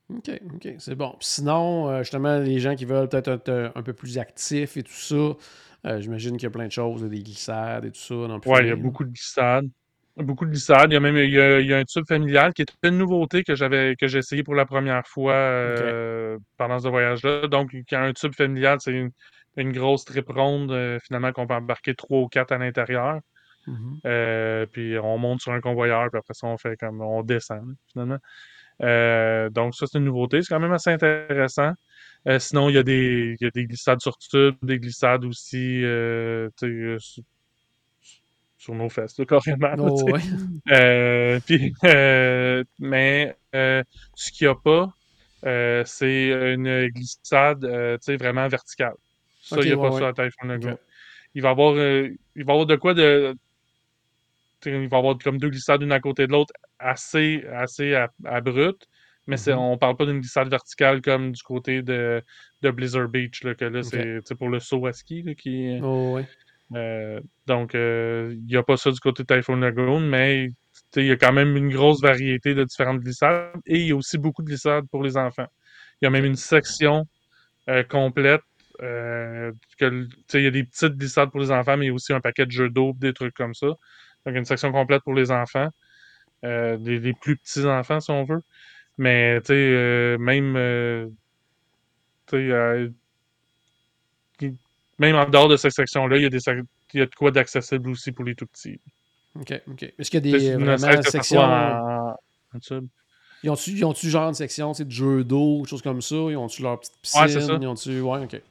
OK, 0.09 0.31
OK, 0.53 0.75
c'est 0.79 0.95
bon. 0.95 1.15
Sinon, 1.21 1.99
justement, 1.99 2.39
les 2.39 2.59
gens 2.59 2.75
qui 2.75 2.83
veulent 2.83 3.07
peut-être 3.07 3.29
être 3.29 3.71
un 3.73 3.81
peu 3.83 3.93
plus 3.93 4.17
actifs 4.17 4.75
et 4.75 4.83
tout 4.83 4.91
ça, 4.91 5.37
euh, 5.85 6.01
j'imagine 6.01 6.37
qu'il 6.37 6.43
y 6.43 6.47
a 6.47 6.51
plein 6.51 6.67
de 6.67 6.71
choses, 6.71 7.03
des 7.03 7.21
glissades 7.21 7.85
et 7.85 7.91
tout 7.91 7.99
ça. 7.99 8.15
Oui, 8.15 8.59
il 8.61 8.67
y 8.67 8.71
a 8.71 8.75
beaucoup 8.75 9.03
de 9.03 9.11
glissades. 9.11 9.69
Beaucoup 10.17 10.45
de 10.45 10.51
glissades. 10.51 10.91
Il 10.91 10.93
y 10.93 10.97
a 10.97 10.99
même 10.99 11.17
il 11.17 11.29
y 11.29 11.73
a, 11.73 11.77
un 11.77 11.83
tube 11.83 12.05
familial 12.07 12.53
qui 12.53 12.61
est 12.61 12.73
une 12.83 12.97
nouveauté 12.97 13.43
que 13.43 13.53
j'avais 13.53 13.95
que 13.95 14.07
j'ai 14.07 14.19
essayé 14.19 14.43
pour 14.43 14.55
la 14.55 14.65
première 14.65 15.05
fois 15.05 15.33
euh, 15.33 16.37
pendant 16.57 16.79
ce 16.79 16.87
voyage-là. 16.87 17.47
Donc, 17.47 17.71
a 17.91 18.01
un 18.01 18.13
tube 18.13 18.33
familial, 18.33 18.79
c'est 18.79 18.93
une, 18.93 19.71
grosse 19.71 20.05
trip 20.05 20.27
ronde, 20.29 20.71
euh, 20.71 20.99
finalement, 21.03 21.31
qu'on 21.33 21.45
peut 21.45 21.53
embarquer 21.53 21.93
trois 21.95 22.21
ou 22.21 22.27
quatre 22.27 22.51
à 22.51 22.57
l'intérieur. 22.57 23.19
Mm-hmm. 23.67 24.67
puis 24.67 24.97
on 24.99 25.17
monte 25.17 25.41
sur 25.41 25.51
un 25.51 25.59
convoyeur, 25.59 26.11
puis 26.11 26.19
après 26.19 26.35
ça, 26.35 26.45
on 26.45 26.57
fait 26.57 26.77
comme 26.77 27.01
on 27.01 27.23
descend, 27.23 27.75
finalement. 27.91 28.19
donc, 29.49 29.75
ça, 29.75 29.85
c'est 29.87 29.97
une 29.97 30.05
nouveauté. 30.05 30.41
C'est 30.41 30.53
quand 30.53 30.59
même 30.59 30.71
assez 30.71 30.91
intéressant. 30.91 31.73
Euh, 32.27 32.39
sinon, 32.39 32.69
il 32.69 32.75
y, 32.75 32.77
a 32.77 32.83
des, 32.83 33.35
y 33.39 33.45
a 33.45 33.51
des 33.51 33.65
glissades 33.65 34.01
sur 34.01 34.17
tube, 34.17 34.55
des 34.63 34.79
glissades 34.79 35.25
aussi 35.25 35.83
euh, 35.83 36.49
euh 36.63 36.97
sur 38.57 38.73
nos 38.73 38.89
fesses, 38.89 39.19
là, 39.19 39.25
carrément. 39.29 39.75
Oh, 39.77 40.11
ouais. 40.11 40.21
euh, 40.71 42.63
mais 42.79 43.37
ce 43.53 44.31
qu'il 44.31 44.47
n'y 44.47 44.51
a 44.51 44.55
pas, 44.55 44.91
c'est 45.85 46.29
une 46.53 46.87
glissade 46.87 47.63
vraiment 48.07 48.47
verticale. 48.47 48.95
Ça, 49.43 49.57
il 49.61 49.67
n'y 49.67 49.71
a 49.71 49.77
pas 49.77 49.91
ça 49.91 50.07
à 50.07 50.13
Typhoon 50.13 50.47
Lagoon. 50.47 50.77
Il 51.35 51.43
va 51.43 51.51
avoir, 51.51 51.75
il 51.77 52.17
va 52.43 52.53
avoir 52.53 52.65
de 52.65 52.75
quoi 52.75 52.95
de. 52.95 53.35
Il 54.65 54.87
va 54.87 54.97
avoir 54.97 55.15
comme 55.19 55.37
deux 55.37 55.49
glissades 55.49 55.83
une 55.83 55.91
à 55.91 55.99
côté 55.99 56.25
de 56.25 56.31
l'autre 56.31 56.53
assez, 56.79 57.45
assez 57.53 57.93
abruptes. 58.23 58.87
Mais 59.27 59.37
mm-hmm. 59.37 59.55
on 59.55 59.77
parle 59.77 59.97
pas 59.97 60.05
d'une 60.05 60.19
glissade 60.19 60.49
verticale 60.49 61.01
comme 61.01 61.31
du 61.31 61.41
côté 61.41 61.81
de, 61.81 62.23
de 62.61 62.71
Blizzard 62.71 63.09
Beach, 63.09 63.43
là, 63.43 63.55
que 63.55 63.65
là, 63.65 63.81
c'est 63.83 64.35
pour 64.35 64.49
le 64.49 64.59
saut 64.59 64.85
à 64.85 64.93
ski. 64.93 65.23
Là, 65.23 65.33
qui, 65.33 65.79
oh, 65.81 66.19
euh, 66.73 67.19
donc, 67.45 67.71
il 67.73 67.79
euh, 67.79 68.35
n'y 68.47 68.55
a 68.55 68.63
pas 68.63 68.77
ça 68.77 68.91
du 68.91 68.99
côté 68.99 69.23
de 69.23 69.33
Typhoon 69.33 69.57
Lagoon, 69.57 69.99
mais 69.99 70.49
il 70.95 71.05
y 71.05 71.11
a 71.11 71.17
quand 71.17 71.33
même 71.33 71.55
une 71.57 71.69
grosse 71.69 72.01
variété 72.01 72.55
de 72.55 72.63
différentes 72.63 73.01
glissades 73.01 73.51
et 73.65 73.79
il 73.79 73.87
y 73.87 73.91
a 73.91 73.95
aussi 73.95 74.17
beaucoup 74.17 74.41
de 74.41 74.47
glissades 74.47 74.85
pour 74.89 75.03
les 75.03 75.17
enfants. 75.17 75.47
Il 76.01 76.05
y 76.05 76.07
a 76.07 76.09
même 76.09 76.25
une 76.25 76.35
section 76.35 77.05
euh, 77.69 77.83
complète. 77.83 78.41
il 78.81 79.53
y 80.33 80.47
a 80.47 80.51
des 80.51 80.63
petites 80.63 80.97
glissades 80.97 81.31
pour 81.31 81.39
les 81.39 81.51
enfants, 81.51 81.77
mais 81.77 81.85
il 81.85 81.89
y 81.89 81.91
a 81.91 81.93
aussi 81.93 82.13
un 82.13 82.21
paquet 82.21 82.45
de 82.45 82.51
jeux 82.51 82.69
d'eau, 82.69 82.93
des 82.97 83.13
trucs 83.13 83.35
comme 83.35 83.53
ça. 83.53 83.67
Donc, 84.25 84.35
une 84.35 84.45
section 84.45 84.71
complète 84.71 85.03
pour 85.03 85.13
les 85.13 85.31
enfants, 85.31 85.69
les, 86.43 87.13
plus 87.21 87.37
petits 87.37 87.65
enfants, 87.65 87.99
si 87.99 88.11
on 88.11 88.23
veut. 88.23 88.41
Mais, 88.97 89.41
tu 89.41 89.47
sais, 89.47 89.53
euh, 89.53 90.17
même, 90.17 90.55
euh, 90.55 91.07
tu 92.27 92.37
sais, 92.37 92.51
euh, 92.51 92.89
même 94.97 95.15
en 95.15 95.27
dehors 95.27 95.49
de 95.49 95.57
cette 95.57 95.73
section-là, 95.73 96.17
il 96.17 96.23
y, 96.23 96.25
a 96.25 96.29
des, 96.29 96.39
il 96.93 96.99
y 96.99 97.01
a 97.01 97.05
de 97.05 97.15
quoi 97.15 97.31
d'accessible 97.31 97.89
aussi 97.89 98.13
pour 98.13 98.23
les 98.23 98.35
tout 98.35 98.45
petits. 98.45 98.79
OK, 99.37 99.61
OK. 99.69 99.83
Est-ce 99.99 100.09
qu'il 100.09 100.25
y 100.25 100.33
a 100.33 100.37
des 100.37 100.55
vraiment 100.55 101.01
sections... 101.01 101.41
En, 101.41 102.15
Ils 103.43 103.49
ont-tu, 103.49 103.83
ont 103.83 103.93
genre 103.93 104.29
une 104.29 104.33
section 104.33 104.71
de 104.71 104.89
jeux 104.89 105.25
d'eau, 105.25 105.65
choses 105.65 105.81
comme 105.81 106.01
ça? 106.01 106.15
Ils 106.15 106.37
ont-tu 106.37 106.61
leur 106.61 106.79
petite 106.79 106.95
piscine? 107.01 107.21
Ouais, 107.21 107.27
c'est 107.27 107.41
ça. 107.41 107.57
Ils 107.59 107.67
ont-tu... 107.67 107.99
Ouais, 107.99 108.23
OK. 108.23 108.41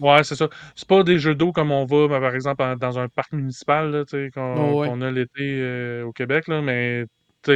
Ouais, 0.00 0.24
c'est 0.24 0.34
ça. 0.34 0.48
C'est 0.74 0.88
pas 0.88 1.02
des 1.02 1.18
jeux 1.18 1.34
d'eau 1.34 1.52
comme 1.52 1.70
on 1.70 1.84
va, 1.84 2.08
ben, 2.08 2.20
par 2.20 2.34
exemple, 2.34 2.64
dans 2.80 2.98
un 2.98 3.08
parc 3.08 3.32
municipal 3.32 4.06
qu'on 4.32 4.74
oh, 4.74 4.82
a 4.82 5.10
l'été 5.10 6.02
au 6.02 6.12
Québec, 6.12 6.48
là, 6.48 6.62
mais 6.62 7.04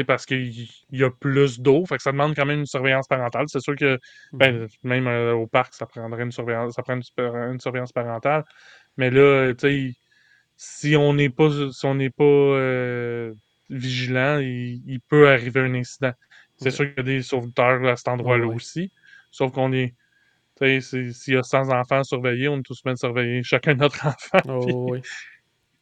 parce 0.06 0.26
qu'il 0.26 0.68
y 0.90 1.04
a 1.04 1.10
plus 1.10 1.60
d'eau. 1.60 1.84
Fait 1.86 1.96
que 1.96 2.02
ça 2.02 2.12
demande 2.12 2.34
quand 2.34 2.46
même 2.46 2.60
une 2.60 2.66
surveillance 2.66 3.06
parentale. 3.06 3.46
C'est 3.48 3.60
sûr 3.60 3.76
que 3.76 3.98
ben, 4.32 4.62
mhm. 4.62 4.68
même 4.82 5.06
euh, 5.06 5.34
au 5.34 5.46
parc, 5.46 5.74
ça 5.74 5.86
prendrait 5.86 6.22
une 6.22 6.32
surveillance, 6.32 6.74
ça 6.74 6.82
prend 6.82 6.94
une, 6.96 7.60
surveillance 7.60 7.92
parentale. 7.92 8.44
Mais 8.96 9.10
là, 9.10 9.52
si 10.56 10.96
on 10.96 11.14
n'est 11.14 11.28
pas 11.28 11.50
si 11.72 11.86
on 11.86 11.94
n'est 11.94 12.10
pas 12.10 12.24
euh, 12.24 13.32
vigilant, 13.70 14.38
il, 14.40 15.00
peut 15.08 15.28
arriver 15.28 15.60
un 15.60 15.74
incident. 15.74 16.12
C'est 16.56 16.70
sûr 16.70 16.86
qu'il 16.86 16.96
y 16.96 17.00
a 17.00 17.02
des 17.02 17.22
sauveteurs 17.22 17.84
à 17.84 17.96
cet 17.96 18.08
endroit-là 18.08 18.46
aussi. 18.46 18.90
Sauf 19.30 19.52
qu'on 19.52 19.72
est. 19.72 19.94
S'il 20.58 21.34
y 21.34 21.36
a 21.36 21.42
100 21.42 21.70
enfants 21.70 22.02
surveillés, 22.02 22.48
on 22.48 22.58
est 22.58 22.62
tous 22.62 22.82
bien 22.82 22.96
surveiller 22.96 23.42
chacun 23.42 23.74
notre 23.74 24.06
enfant. 24.06 24.38
Oh, 24.48 24.86
oui. 24.92 25.02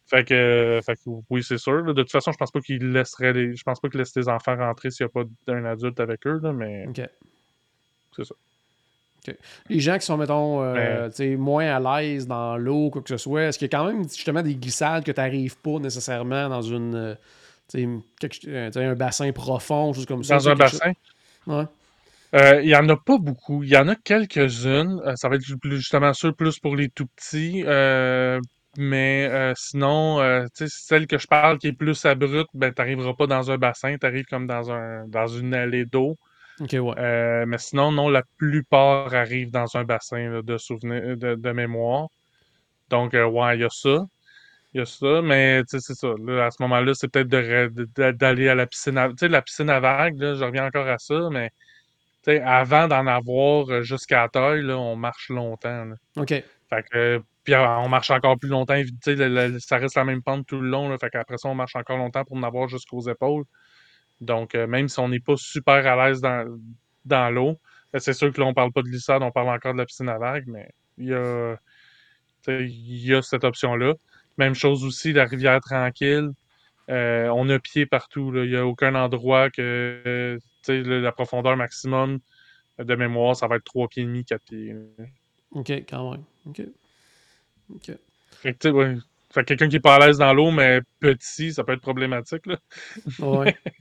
Fait 0.07 0.25
que, 0.25 0.81
fait 0.85 0.97
que 0.97 1.01
oui, 1.31 1.43
c'est 1.43 1.59
sûr. 1.59 1.83
De 1.83 1.93
toute 2.03 2.11
façon, 2.11 2.31
je 2.33 2.37
pense 2.37 2.51
pas 2.51 2.61
qu'ils 2.61 2.93
laisseraient 2.93 3.33
les. 3.33 3.57
Je 3.57 3.63
pense 3.63 3.81
pas 3.81 3.89
qu'ils 3.89 3.99
laissent 3.99 4.17
les 4.17 4.29
enfants 4.29 4.57
rentrer 4.57 4.91
s'il 4.91 5.07
n'y 5.07 5.11
a 5.11 5.13
pas 5.13 5.29
d'un 5.47 5.65
adulte 5.65 5.99
avec 6.01 6.27
eux, 6.27 6.41
là, 6.43 6.53
mais. 6.53 6.87
OK. 6.89 7.01
C'est 8.17 8.25
ça. 8.25 8.35
Les 9.71 9.81
gens 9.81 9.97
qui 9.97 10.05
sont, 10.05 10.19
mettons, 10.19 10.63
euh, 10.63 11.09
moins 11.39 11.67
à 11.67 12.03
l'aise 12.03 12.27
dans 12.27 12.59
l'eau, 12.59 12.91
quoi 12.91 13.01
que 13.01 13.09
ce 13.09 13.17
soit, 13.17 13.45
est-ce 13.45 13.59
qu'il 13.59 13.73
y 13.73 13.75
a 13.75 13.79
quand 13.79 13.87
même 13.87 14.03
justement 14.05 14.43
des 14.43 14.55
glissades 14.55 15.03
que 15.03 15.13
tu 15.13 15.21
n'arrives 15.21 15.57
pas 15.57 15.79
nécessairement 15.79 16.49
dans 16.51 16.63
une. 16.63 16.95
Euh, 16.95 17.99
quelque, 18.21 18.47
euh, 18.47 18.71
un 18.77 18.95
bassin 18.95 19.33
profond, 19.33 19.95
chose 19.95 20.05
comme 20.05 20.23
ça? 20.23 20.37
Dans 20.37 20.51
un 20.51 20.55
bassin? 20.55 20.93
Ouais. 21.47 21.65
Euh, 22.35 22.61
il 22.63 22.69
y 22.69 22.75
en 22.75 22.89
a 22.89 22.97
pas 22.97 23.17
beaucoup. 23.19 23.63
Il 23.63 23.71
y 23.71 23.77
en 23.77 23.87
a 23.89 23.95
quelques-unes. 23.95 25.01
Euh, 25.07 25.15
ça 25.15 25.29
va 25.29 25.37
être 25.37 25.45
justement 25.45 26.13
sûr 26.13 26.35
plus 26.35 26.59
pour 26.59 26.75
les 26.75 26.89
tout 26.89 27.07
petits. 27.07 27.63
Euh, 27.65 28.41
mais 28.77 29.29
euh, 29.31 29.53
sinon, 29.57 30.21
euh, 30.21 30.47
tu 30.57 30.69
celle 30.69 31.07
que 31.07 31.19
je 31.19 31.27
parle 31.27 31.59
qui 31.59 31.69
est 31.69 31.73
plus 31.73 32.05
abrupte, 32.05 32.51
ben 32.55 32.73
t'arriveras 32.73 33.15
pas 33.15 33.27
dans 33.27 33.51
un 33.51 33.59
bassin, 33.59 33.97
t'arrives 33.99 34.27
comme 34.27 34.47
dans 34.47 34.71
un 34.71 35.07
dans 35.09 35.27
une 35.27 35.55
allée 35.55 35.85
d'eau. 35.85 36.17
Ouais. 36.61 36.69
Euh, 36.99 37.45
mais 37.47 37.59
sinon, 37.59 37.91
non, 37.93 38.09
la 38.09 38.23
plupart 38.39 39.13
arrivent 39.15 39.51
dans 39.51 39.77
un 39.77 39.85
bassin 39.85 40.31
là, 40.31 40.43
de 40.43 40.57
souvenirs 40.59 41.17
de, 41.17 41.35
de 41.35 41.51
mémoire. 41.53 42.09
Donc, 42.91 43.13
ouais, 43.15 43.57
il 43.57 43.61
y 43.61 43.65
a 43.65 43.71
ça. 43.71 44.05
Il 44.73 44.79
y 44.79 44.81
a 44.81 44.87
ça, 44.87 45.23
mais 45.23 45.63
tu 45.65 45.81
c'est 45.81 45.95
ça. 45.95 46.15
Là, 46.25 46.47
à 46.47 46.51
ce 46.51 46.63
moment-là, 46.63 46.95
c'est 46.95 47.09
peut-être 47.09 47.29
d'aller 47.29 48.49
à 48.49 48.55
la 48.55 48.67
piscine 48.67 48.99
à... 48.99 49.09
Tu 49.17 49.29
la 49.29 49.43
piscine 49.43 49.71
à 49.71 49.81
vagues, 49.81 50.19
là, 50.19 50.35
je 50.35 50.45
reviens 50.45 50.67
encore 50.67 50.89
à 50.89 50.99
ça, 50.99 51.29
mais 51.31 51.51
tu 52.25 52.39
avant 52.39 52.89
d'en 52.89 53.07
avoir 53.07 53.83
jusqu'à 53.83 54.23
la 54.23 54.29
taille, 54.29 54.63
là, 54.63 54.79
on 54.79 54.97
marche 54.97 55.29
longtemps. 55.29 55.85
là. 55.85 55.95
Ok. 56.17 56.31
Fait 56.31 56.83
que, 56.91 57.23
puis 57.45 57.55
euh, 57.55 57.77
on 57.79 57.89
marche 57.89 58.11
encore 58.11 58.39
plus 58.39 58.49
longtemps. 58.49 58.75
Le- 58.75 59.49
le- 59.49 59.59
ça 59.61 59.77
reste 59.77 59.97
la 59.97 60.05
même 60.05 60.23
pente 60.23 60.47
tout 60.47 60.61
le 60.61 60.69
long. 60.69 60.97
Fait 60.99 61.11
qu'après 61.11 61.37
ça, 61.39 61.49
on 61.49 61.55
marche 61.55 61.77
encore 61.77 61.99
longtemps 61.99 62.25
pour 62.25 62.37
en 62.37 62.43
avoir 62.43 62.69
jusqu'aux 62.69 63.09
épaules. 63.09 63.45
Donc, 64.21 64.55
euh, 64.55 64.67
même 64.67 64.89
si 64.89 64.99
on 65.01 65.09
n'est 65.09 65.21
pas 65.21 65.37
super 65.37 65.87
à 65.87 66.09
l'aise 66.09 66.21
dans, 66.21 66.59
dans 67.05 67.31
l'eau, 67.31 67.59
ben, 67.93 67.99
c'est 67.99 68.13
sûr 68.15 68.33
que 68.33 68.41
là, 68.41 68.47
on 68.47 68.55
parle 68.55 68.73
pas 68.73 68.83
de 68.83 68.89
glissade, 68.89 69.23
on 69.23 69.31
parle 69.31 69.49
encore 69.51 69.73
de 69.75 69.79
la 69.79 69.87
piscine 69.87 70.09
à 70.09 70.19
vagues, 70.19 70.47
mais 70.47 70.69
il 70.99 71.09
y 71.09 71.15
a, 73.15 73.23
cette 73.23 73.45
option-là. 73.45 73.95
Même 74.39 74.55
chose 74.55 74.85
aussi, 74.85 75.13
la 75.13 75.25
rivière 75.27 75.61
tranquille. 75.61 76.31
Euh, 76.91 77.29
on 77.29 77.49
a 77.51 77.59
pied 77.59 77.87
partout. 77.87 78.33
Il 78.35 78.51
n'y 78.51 78.57
a 78.57 78.67
aucun 78.67 78.95
endroit 78.95 79.51
que 79.51 80.39
la 80.69 81.13
profondeur 81.13 81.57
maximum 81.57 82.19
de 82.79 82.95
mémoire, 82.95 83.37
ça 83.37 83.47
va 83.47 83.57
être 83.57 83.65
3 83.65 83.89
pieds 83.89 84.03
et 84.03 84.07
demi, 84.07 84.25
4 84.25 84.43
pieds. 84.43 84.75
Ok, 85.53 85.71
quand 85.89 86.13
même. 86.13 86.25
Ok. 86.47 86.63
Ok. 87.69 87.91
Fait 88.43 88.55
que, 88.55 88.69
ouais. 88.69 88.97
Fait 89.33 89.41
que 89.43 89.47
quelqu'un 89.49 89.69
qui 89.69 89.77
est 89.77 89.81
pas 89.81 89.97
à 89.97 90.07
l'aise 90.07 90.19
dans 90.19 90.33
l'eau, 90.33 90.51
mais 90.53 90.81
petit, 91.01 91.53
ça 91.53 91.65
peut 91.65 91.73
être 91.73 91.81
problématique. 91.81 92.47
Là. 92.47 92.59
Ouais. 93.19 93.57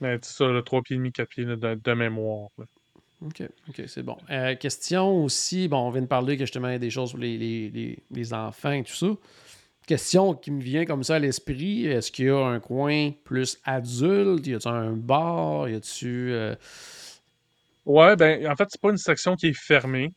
Mais 0.00 0.18
c'est 0.22 0.36
ça, 0.36 0.46
le 0.46 0.62
3 0.62 0.82
pieds 0.82 0.94
et 0.94 0.98
demi, 0.98 1.10
4 1.10 1.28
pieds 1.28 1.44
là, 1.44 1.56
de, 1.56 1.74
de 1.74 1.92
mémoire. 1.94 2.48
là. 2.58 2.66
OK, 3.24 3.42
OK, 3.68 3.82
c'est 3.86 4.02
bon. 4.02 4.16
Euh, 4.30 4.54
question 4.54 5.24
aussi, 5.24 5.68
bon, 5.68 5.78
on 5.78 5.90
vient 5.90 6.02
de 6.02 6.06
parler 6.06 6.36
que 6.36 6.44
justement, 6.44 6.76
des 6.78 6.90
choses 6.90 7.12
pour 7.12 7.20
les, 7.20 7.38
les, 7.38 7.70
les, 7.70 7.98
les 8.10 8.34
enfants 8.34 8.72
et 8.72 8.82
tout 8.84 8.92
ça. 8.94 9.06
Question 9.86 10.34
qui 10.34 10.50
me 10.50 10.62
vient 10.62 10.86
comme 10.86 11.04
ça 11.04 11.16
à 11.16 11.20
l'esprit, 11.20 11.86
est-ce 11.86 12.12
qu'il 12.12 12.26
y 12.26 12.30
a 12.30 12.38
un 12.38 12.60
coin 12.60 13.12
plus 13.24 13.58
adulte? 13.64 14.46
Y 14.46 14.54
a-tu 14.54 14.68
un 14.68 14.92
bar? 14.92 15.68
Y 15.68 15.76
a-tu... 15.76 16.32
euh, 16.32 16.54
Ouais, 17.86 18.16
ben, 18.16 18.46
en 18.50 18.56
fait, 18.56 18.66
c'est 18.70 18.80
pas 18.80 18.90
une 18.90 18.96
section 18.96 19.36
qui 19.36 19.48
est 19.48 19.52
fermée. 19.52 20.10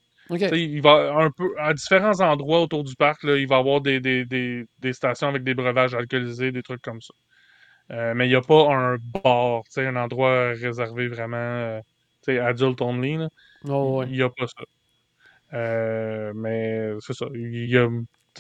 Il 0.54 0.82
va 0.82 1.14
un 1.18 1.32
peu 1.32 1.54
à 1.58 1.74
différents 1.74 2.20
endroits 2.22 2.62
autour 2.62 2.84
du 2.84 2.96
parc, 2.96 3.24
là, 3.24 3.38
il 3.38 3.48
va 3.48 3.58
y 3.58 3.60
avoir 3.60 3.82
des, 3.82 4.00
des, 4.00 4.26
des, 4.26 4.66
des 4.80 4.94
stations 4.94 5.28
avec 5.30 5.44
des 5.44 5.54
breuvages 5.54 5.96
alcoolisés, 5.96 6.52
des 6.52 6.64
trucs 6.64 6.82
comme 6.82 7.02
ça. 7.02 7.14
Euh, 7.92 8.14
mais 8.16 8.26
il 8.28 8.30
n'y 8.30 8.36
a 8.36 8.42
pas 8.42 8.74
un 8.74 8.98
bar, 8.98 9.64
un 9.78 9.96
endroit 9.96 10.50
réservé 10.54 11.08
vraiment 11.08 11.38
euh, 11.38 11.80
tu 12.24 12.34
sais, 12.34 12.40
adult 12.40 12.82
only. 12.82 13.18
Là. 13.18 13.30
oh, 13.70 14.04
Il 14.04 14.14
n'y 14.14 14.22
a 14.22 14.30
pas 14.30 14.48
ça. 14.48 14.64
Euh, 15.54 16.34
mais 16.36 16.92
c'est 17.00 17.14
ça. 17.14 17.26
Il 17.34 17.70
y 17.70 17.78
a, 17.78 17.88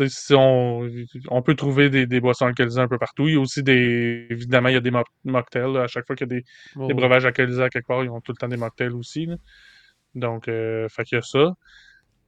si 0.08 0.34
on, 0.36 0.88
on 1.30 1.42
peut 1.42 1.56
trouver 1.56 1.90
des, 1.90 2.06
des 2.06 2.20
boissons 2.20 2.46
alcoolisées 2.46 2.82
un 2.82 2.88
peu 2.88 2.98
partout. 2.98 3.28
Il 3.28 3.34
y 3.36 3.38
a 3.38 3.40
aussi 3.40 3.64
des. 3.64 4.28
Évidemment, 4.30 4.70
il 4.70 4.74
y 4.74 4.78
a 4.78 4.82
des 4.82 4.92
mo- 4.92 5.04
mocktails. 5.24 5.74
là. 5.74 5.84
À 5.84 5.88
chaque 5.88 6.06
fois 6.06 6.16
qu'il 6.16 6.28
y 6.28 6.34
a 6.34 6.36
des, 6.40 6.44
Oh, 6.76 6.88
des 6.88 6.94
breuvages 6.94 7.26
alcoolisés 7.26 7.64
à 7.64 7.70
quelque 7.70 7.88
part, 7.88 8.04
ils 8.04 8.10
ont 8.10 8.22
tout 8.22 8.34
le 8.34 8.38
temps 8.38 8.48
des 8.50 8.58
mocktails 8.58 8.94
aussi. 8.94 9.28
Donc, 10.16 10.48
euh, 10.48 10.88
fait 10.90 11.04
qu'il 11.06 11.18
y 11.18 11.20
a 11.20 11.22
ça. 11.22 11.54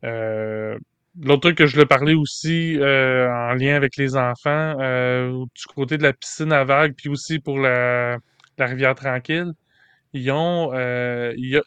Euh, 0.05 0.77
L'autre 1.21 1.41
truc 1.41 1.57
que 1.57 1.67
je 1.67 1.73
voulais 1.75 1.87
parler 1.87 2.13
aussi 2.15 2.77
euh, 2.79 3.29
en 3.29 3.53
lien 3.55 3.75
avec 3.75 3.97
les 3.97 4.15
enfants, 4.17 4.77
euh, 4.79 5.31
du 5.55 5.65
côté 5.75 5.97
de 5.97 6.03
la 6.03 6.13
piscine 6.13 6.53
à 6.53 6.63
vagues, 6.63 6.93
puis 6.95 7.09
aussi 7.09 7.39
pour 7.39 7.59
la, 7.59 8.17
la 8.57 8.65
rivière 8.67 8.95
tranquille, 8.95 9.51
ils 10.13 10.31
ont, 10.31 10.71
il 10.73 11.49
y 11.49 11.57
a- 11.57 11.63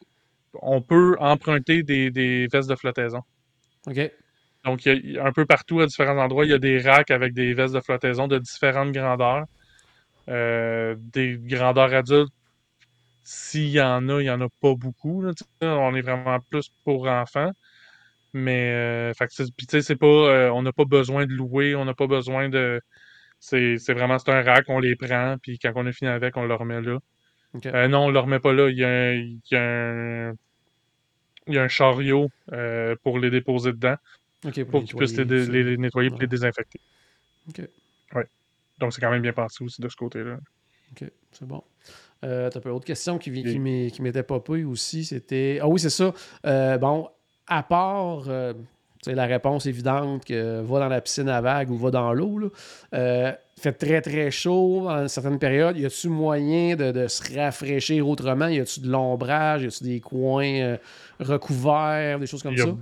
on 0.62 0.82
peut 0.82 1.16
emprunter 1.20 1.82
des, 1.84 2.10
des 2.10 2.48
vestes 2.52 2.70
de 2.70 2.76
flottaison. 2.76 3.20
OK, 3.88 4.00
Donc, 4.64 4.86
il 4.86 5.12
y 5.12 5.18
a- 5.18 5.26
un 5.26 5.32
peu 5.32 5.46
partout, 5.46 5.80
à 5.80 5.86
différents 5.86 6.18
endroits, 6.18 6.44
il 6.46 6.50
y 6.52 6.54
a 6.54 6.58
des 6.58 6.78
racks 6.80 7.10
avec 7.12 7.34
des 7.34 7.54
vestes 7.54 7.74
de 7.74 7.80
flottaison 7.80 8.28
de 8.28 8.38
différentes 8.38 8.92
grandeurs. 8.92 9.44
Des 10.28 11.38
grandeurs 11.40 11.92
adultes, 11.94 12.32
s'il 13.24 13.68
y 13.70 13.80
en 13.80 14.08
a, 14.08 14.20
il 14.20 14.24
n'y 14.24 14.30
en 14.30 14.40
a 14.40 14.48
pas 14.60 14.74
beaucoup. 14.74 15.22
là, 15.22 15.32
on 15.62 15.94
est 15.94 16.02
vraiment 16.02 16.38
plus 16.50 16.70
pour 16.84 17.06
enfants. 17.08 17.52
Mais, 18.34 18.70
euh, 18.72 19.12
c'est- 19.30 19.54
puis 19.56 19.66
tu 19.66 19.72
sais, 19.78 19.82
c'est 19.82 19.96
pas, 19.96 20.06
euh, 20.06 20.50
on 20.50 20.62
n'a 20.62 20.72
pas 20.72 20.84
besoin 20.86 21.26
de 21.26 21.32
louer, 21.32 21.74
on 21.74 21.84
n'a 21.84 21.94
pas 21.94 22.06
besoin 22.06 22.48
de. 22.48 22.80
C'est 23.40 23.76
vraiment, 23.94 24.18
c'est 24.18 24.30
un 24.32 24.42
rack, 24.42 24.66
on 24.68 24.80
les 24.80 24.96
prend, 24.96 25.36
puis 25.42 25.58
quand 25.58 25.72
on 25.76 25.86
a 25.86 25.92
fini 25.92 26.10
avec, 26.10 26.36
on 26.36 26.46
le 26.46 26.54
remet 26.54 26.80
là. 26.82 26.98
Euh, 27.66 27.88
non, 27.88 28.06
on 28.06 28.10
le 28.10 28.18
remet 28.20 28.40
pas 28.40 28.52
là. 28.54 28.68
Il 28.70 28.78
y 28.78 28.84
a 28.84 28.88
un, 28.90 29.12
il 29.14 29.40
y 29.50 29.56
a 29.56 29.62
un, 29.62 30.34
il 31.46 31.54
y 31.54 31.58
a 31.58 31.62
un 31.62 31.68
chariot 31.68 32.28
euh, 32.52 32.94
pour 33.02 33.18
les 33.18 33.30
déposer 33.30 33.72
dedans, 33.72 33.96
pour 34.70 34.84
qu'ils 34.84 34.96
puissent 34.96 35.16
les, 35.16 35.24
nettoyer, 35.24 35.62
les- 35.64 35.70
les 35.72 35.76
nettoyer 35.76 36.08
et 36.08 36.12
Ouais. 36.12 36.18
les 36.20 36.26
désinfecter. 36.26 36.80
OK, 37.48 37.68
Donc, 38.78 38.92
c'est 38.92 39.00
quand 39.00 39.10
même 39.10 39.22
bien 39.22 39.32
pensé 39.32 39.64
aussi 39.64 39.80
de 39.80 39.88
ce 39.88 39.96
côté-là. 39.96 40.38
OK, 40.92 41.04
c'est 41.32 41.46
bon. 41.46 41.62
Euh, 42.24 42.50
T'as 42.50 42.60
pas 42.60 42.70
autre 42.70 42.84
question 42.84 43.18
qui, 43.18 43.30
Oui. 43.30 43.42
qui 43.42 43.90
qui 43.92 44.02
m'était 44.02 44.22
popée 44.22 44.64
aussi, 44.64 45.04
c'était... 45.04 45.58
Ah 45.60 45.68
oui, 45.68 45.80
c'est 45.80 45.90
ça. 45.90 46.12
Euh, 46.46 46.78
bon, 46.78 47.08
à 47.46 47.62
part... 47.62 48.24
euh, 48.28 48.52
la 49.04 49.26
réponse 49.26 49.66
évidente 49.66 50.24
que 50.24 50.60
va 50.60 50.78
dans 50.78 50.88
la 50.88 51.00
piscine 51.00 51.28
à 51.28 51.40
vagues 51.40 51.70
ou 51.72 51.76
va 51.76 51.90
dans 51.90 52.12
l'eau. 52.12 52.52
Euh, 52.94 53.32
fait 53.58 53.72
très 53.72 54.00
très 54.00 54.30
chaud 54.30 54.88
à 54.88 54.98
une 55.02 55.08
certaine 55.08 55.40
période. 55.40 55.76
Y 55.76 55.86
a-tu 55.86 56.08
moyen 56.08 56.76
de, 56.76 56.92
de 56.92 57.08
se 57.08 57.36
rafraîchir 57.36 58.08
autrement? 58.08 58.46
Y 58.46 58.60
a-tu 58.60 58.78
de 58.78 58.88
l'ombrage? 58.88 59.64
Y 59.64 59.66
a-tu 59.66 59.82
des 59.82 59.98
coins 59.98 60.44
euh, 60.60 60.76
recouverts? 61.18 62.20
Des 62.20 62.28
choses 62.28 62.44
comme 62.44 62.52
Il 62.52 62.58
y 62.60 62.62
a- 62.62 62.66
ça? 62.66 62.76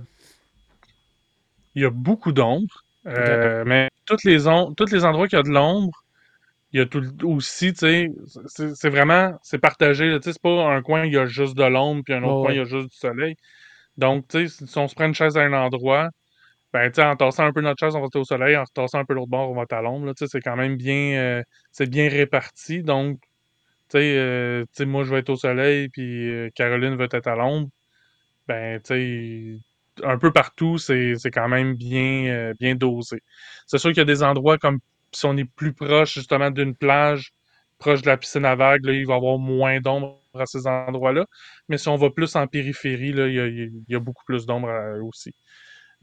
Il 1.73 1.81
y 1.81 1.85
a 1.85 1.89
beaucoup 1.89 2.31
d'ombre, 2.31 2.83
euh, 3.07 3.63
mais 3.65 3.89
toutes 4.05 4.23
les, 4.23 4.37
tous 4.77 4.91
les 4.91 5.03
endroits 5.05 5.27
qu'il 5.27 5.37
y 5.37 5.39
a 5.39 5.43
de 5.43 5.49
l'ombre, 5.49 6.03
il 6.73 6.79
y 6.79 6.81
a 6.81 6.85
tout 6.85 7.03
aussi, 7.23 7.73
tu 7.73 7.79
sais, 7.79 8.09
c'est 8.73 8.89
vraiment, 8.89 9.37
c'est 9.43 9.59
partagé. 9.59 10.09
Tu 10.19 10.23
sais, 10.23 10.33
c'est 10.33 10.41
pas 10.41 10.67
un 10.69 10.81
coin, 10.81 11.05
il 11.05 11.13
y 11.13 11.17
a 11.17 11.25
juste 11.25 11.55
de 11.57 11.63
l'ombre, 11.63 12.03
puis 12.05 12.13
un 12.13 12.23
autre 12.23 12.41
coin, 12.41 12.47
ouais. 12.47 12.55
il 12.55 12.57
y 12.57 12.61
a 12.61 12.65
juste 12.65 12.89
du 12.89 12.95
soleil. 12.97 13.35
Donc, 13.97 14.27
tu 14.29 14.47
sais, 14.47 14.65
si 14.67 14.77
on 14.77 14.87
se 14.87 14.95
prend 14.95 15.05
une 15.05 15.13
chaise 15.13 15.37
à 15.37 15.41
un 15.41 15.53
endroit, 15.53 16.09
ben, 16.73 16.89
tu 16.91 16.95
sais, 16.95 17.03
en 17.03 17.15
tassant 17.17 17.45
un 17.45 17.53
peu 17.53 17.61
notre 17.61 17.79
chaise, 17.79 17.95
on 17.95 18.01
va 18.01 18.07
être 18.07 18.15
au 18.17 18.23
soleil, 18.23 18.55
en 18.57 18.63
tassant 18.65 18.99
un 18.99 19.05
peu 19.05 19.13
l'autre 19.13 19.29
bord, 19.29 19.51
on 19.51 19.55
va 19.55 19.63
être 19.63 19.73
à 19.73 19.81
l'ombre. 19.81 20.13
Tu 20.13 20.25
sais, 20.25 20.27
c'est 20.31 20.41
quand 20.41 20.55
même 20.55 20.77
bien, 20.77 21.19
euh, 21.19 21.43
c'est 21.71 21.89
bien 21.89 22.09
réparti. 22.09 22.83
Donc, 22.83 23.19
tu 23.89 23.97
sais, 23.99 24.17
euh, 24.17 24.63
tu 24.65 24.69
sais, 24.73 24.85
moi, 24.85 25.03
je 25.03 25.11
vais 25.11 25.19
être 25.19 25.29
au 25.29 25.35
soleil, 25.37 25.89
puis 25.89 26.29
euh, 26.29 26.49
Caroline 26.55 26.95
va 26.95 27.05
être 27.05 27.27
à 27.27 27.35
l'ombre. 27.35 27.69
Ben, 28.47 28.81
tu 28.81 29.59
sais, 29.99 30.05
un 30.05 30.17
peu 30.17 30.31
partout, 30.31 30.77
c'est 30.77 31.15
c'est 31.17 31.31
quand 31.31 31.49
même 31.49 31.75
bien, 31.75 32.25
euh, 32.27 32.53
bien 32.59 32.75
dosé. 32.75 33.21
C'est 33.67 33.77
sûr 33.77 33.91
qu'il 33.91 33.99
y 33.99 34.01
a 34.01 34.05
des 34.05 34.23
endroits 34.23 34.57
comme 34.57 34.79
si 35.13 35.25
on 35.25 35.37
est 35.37 35.45
plus 35.45 35.73
proche 35.73 36.13
justement 36.15 36.51
d'une 36.51 36.75
plage, 36.75 37.31
proche 37.79 38.01
de 38.01 38.07
la 38.07 38.17
piscine 38.17 38.45
à 38.45 38.55
vagues, 38.55 38.85
là, 38.85 38.93
il 38.93 39.05
va 39.07 39.13
y 39.15 39.17
avoir 39.17 39.37
moins 39.39 39.79
d'ombre 39.81 40.21
à 40.35 40.45
ces 40.45 40.67
endroits-là. 40.67 41.25
Mais 41.69 41.77
si 41.77 41.89
on 41.89 41.95
va 41.97 42.09
plus 42.11 42.35
en 42.35 42.47
périphérie, 42.47 43.13
là, 43.13 43.27
il 43.27 43.33
y 43.35 43.39
a, 43.39 43.47
il 43.47 43.71
y 43.89 43.95
a 43.95 43.99
beaucoup 43.99 44.23
plus 44.25 44.45
d'ombre 44.45 44.69
euh, 44.69 45.01
aussi. 45.03 45.33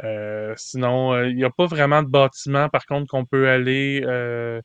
Euh, 0.04 0.54
sinon, 0.56 1.12
euh, 1.14 1.28
il 1.28 1.36
n'y 1.36 1.44
a 1.44 1.50
pas 1.50 1.66
vraiment 1.66 2.02
de 2.02 2.08
bâtiment, 2.08 2.68
par 2.68 2.86
contre, 2.86 3.08
qu'on 3.08 3.24
peut 3.26 3.48
aller, 3.48 4.02
euh, 4.04 4.60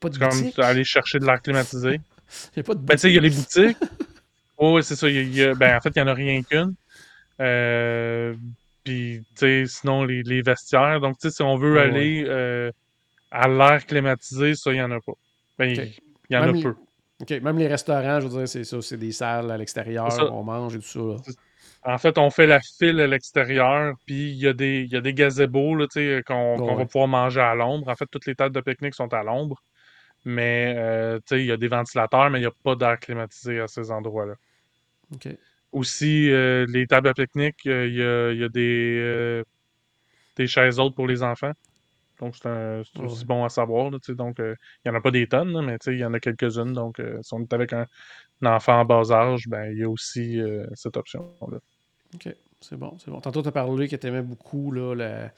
Pas 0.00 0.08
de 0.10 0.18
comme, 0.18 0.44
aller 0.58 0.84
chercher 0.84 1.18
de 1.20 1.26
l'air 1.26 1.40
climatisé. 1.42 2.00
Y 2.56 2.60
a 2.60 2.62
pas 2.62 2.74
de 2.74 2.80
Ben, 2.88 2.96
il 3.04 3.10
y 3.12 3.18
a 3.18 3.20
les 3.20 3.30
boutique? 3.30 3.76
boutiques. 3.76 3.78
Oui, 4.58 4.82
c'est 4.84 4.96
ça. 4.96 5.08
il 5.08 5.14
y 5.16 5.18
a- 5.18 5.22
il 5.22 5.34
y 5.34 5.42
a- 5.42 5.54
ben, 5.54 5.76
en 5.76 5.80
fait, 5.80 5.90
il 5.96 6.02
n'y 6.02 6.08
en 6.08 6.12
a 6.12 6.14
rien 6.14 6.42
qu'une. 6.44 6.74
Euh, 7.40 8.36
Puis, 8.84 9.20
tu 9.36 9.40
sais, 9.40 9.64
sinon, 9.66 10.04
les, 10.04 10.22
les 10.24 10.42
vestiaires. 10.42 11.00
Donc, 11.00 11.18
tu 11.20 11.28
sais, 11.30 11.36
si 11.36 11.42
on 11.42 11.56
veut 11.56 11.78
aller 11.80 12.24
à 13.34 13.48
l'air 13.48 13.84
climatisé, 13.86 14.54
ça, 14.54 14.70
il 14.70 14.74
n'y 14.76 14.82
en 14.82 14.90
a 14.90 15.00
pas. 15.00 15.12
Ben, 15.58 15.70
il 15.70 15.92
y 16.30 16.36
en 16.36 16.40
Même 16.40 16.50
a 16.50 16.52
les- 16.52 16.62
peu. 16.62 16.74
OK, 17.20 17.30
même 17.42 17.58
les 17.58 17.68
restaurants, 17.68 18.20
je 18.20 18.26
veux 18.26 18.38
dire, 18.38 18.48
c'est 18.48 18.64
ça, 18.64 18.80
c'est 18.82 18.96
des 18.96 19.12
salles 19.12 19.50
à 19.50 19.56
l'extérieur, 19.56 20.10
ça. 20.10 20.32
on 20.32 20.42
mange 20.42 20.74
et 20.76 20.80
tout 20.80 20.84
ça. 20.86 20.98
là. 21.00 21.16
En 21.86 21.98
fait, 21.98 22.16
on 22.16 22.30
fait 22.30 22.46
la 22.46 22.60
file 22.60 22.98
à 23.00 23.06
l'extérieur, 23.06 23.94
puis 24.06 24.30
il 24.30 24.36
y 24.36 24.46
a 24.48 24.52
des, 24.54 24.84
y 24.90 24.96
a 24.96 25.00
des 25.00 25.12
gazebos 25.14 25.86
sais, 25.90 26.22
qu'on 26.26 26.56
va 26.76 26.86
pouvoir 26.86 27.08
manger 27.08 27.40
à 27.40 27.54
l'ombre. 27.54 27.88
En 27.88 27.94
fait, 27.94 28.06
toutes 28.10 28.24
les 28.26 28.34
tables 28.34 28.54
de 28.54 28.60
pique-nique 28.62 28.94
sont 28.94 29.12
à 29.12 29.22
l'ombre. 29.22 29.62
Mais, 30.24 30.74
euh, 30.78 31.20
il 31.32 31.44
y 31.44 31.52
a 31.52 31.58
des 31.58 31.68
ventilateurs, 31.68 32.30
mais 32.30 32.38
il 32.38 32.42
n'y 32.42 32.46
a 32.46 32.52
pas 32.62 32.74
d'air 32.74 32.98
climatisé 32.98 33.60
à 33.60 33.68
ces 33.68 33.90
endroits-là. 33.90 34.34
OK. 35.14 35.28
Aussi, 35.72 36.30
euh, 36.30 36.64
les 36.70 36.86
tables 36.86 37.08
à 37.08 37.14
pique-nique, 37.14 37.66
euh, 37.66 37.86
il 37.86 37.94
y 37.96 38.02
a, 38.02 38.30
il 38.32 38.40
y 38.40 38.44
a 38.44 38.48
des, 38.48 38.98
euh, 39.02 39.42
des 40.36 40.46
chaises 40.46 40.78
hautes 40.80 40.94
pour 40.94 41.06
les 41.06 41.22
enfants. 41.22 41.52
Donc, 42.24 42.84
c'est 42.94 43.00
aussi 43.02 43.24
bon 43.24 43.44
à 43.44 43.48
savoir. 43.48 43.90
là, 43.90 43.98
donc, 44.08 44.40
euh, 44.40 44.54
il 44.84 44.90
n'y 44.90 44.96
en 44.96 44.98
a 44.98 45.02
pas 45.02 45.10
des 45.10 45.26
tonnes, 45.26 45.52
là, 45.52 45.62
mais 45.62 45.76
il 45.86 45.98
y 45.98 46.04
en 46.04 46.14
a 46.14 46.20
quelques-unes. 46.20 46.72
Donc, 46.72 47.00
euh, 47.00 47.18
si 47.22 47.34
on 47.34 47.40
est 47.40 47.52
avec 47.52 47.72
un, 47.72 47.86
un 48.42 48.56
enfant 48.56 48.80
en 48.80 48.84
bas 48.84 49.10
âge, 49.10 49.48
ben, 49.48 49.70
il 49.72 49.78
y 49.78 49.82
a 49.84 49.88
aussi 49.88 50.40
euh, 50.40 50.66
cette 50.74 50.96
option-là. 50.96 51.58
OK, 52.14 52.28
c'est 52.60 52.76
bon, 52.76 52.96
c'est 52.98 53.10
bon. 53.10 53.20
Tantôt, 53.20 53.42
tu 53.42 53.48
as 53.48 53.52
parlé 53.52 53.88
que 53.88 53.96
tu 53.96 54.06
aimais 54.06 54.22
beaucoup 54.22 54.72
là, 54.72 54.94
la, 54.94 55.30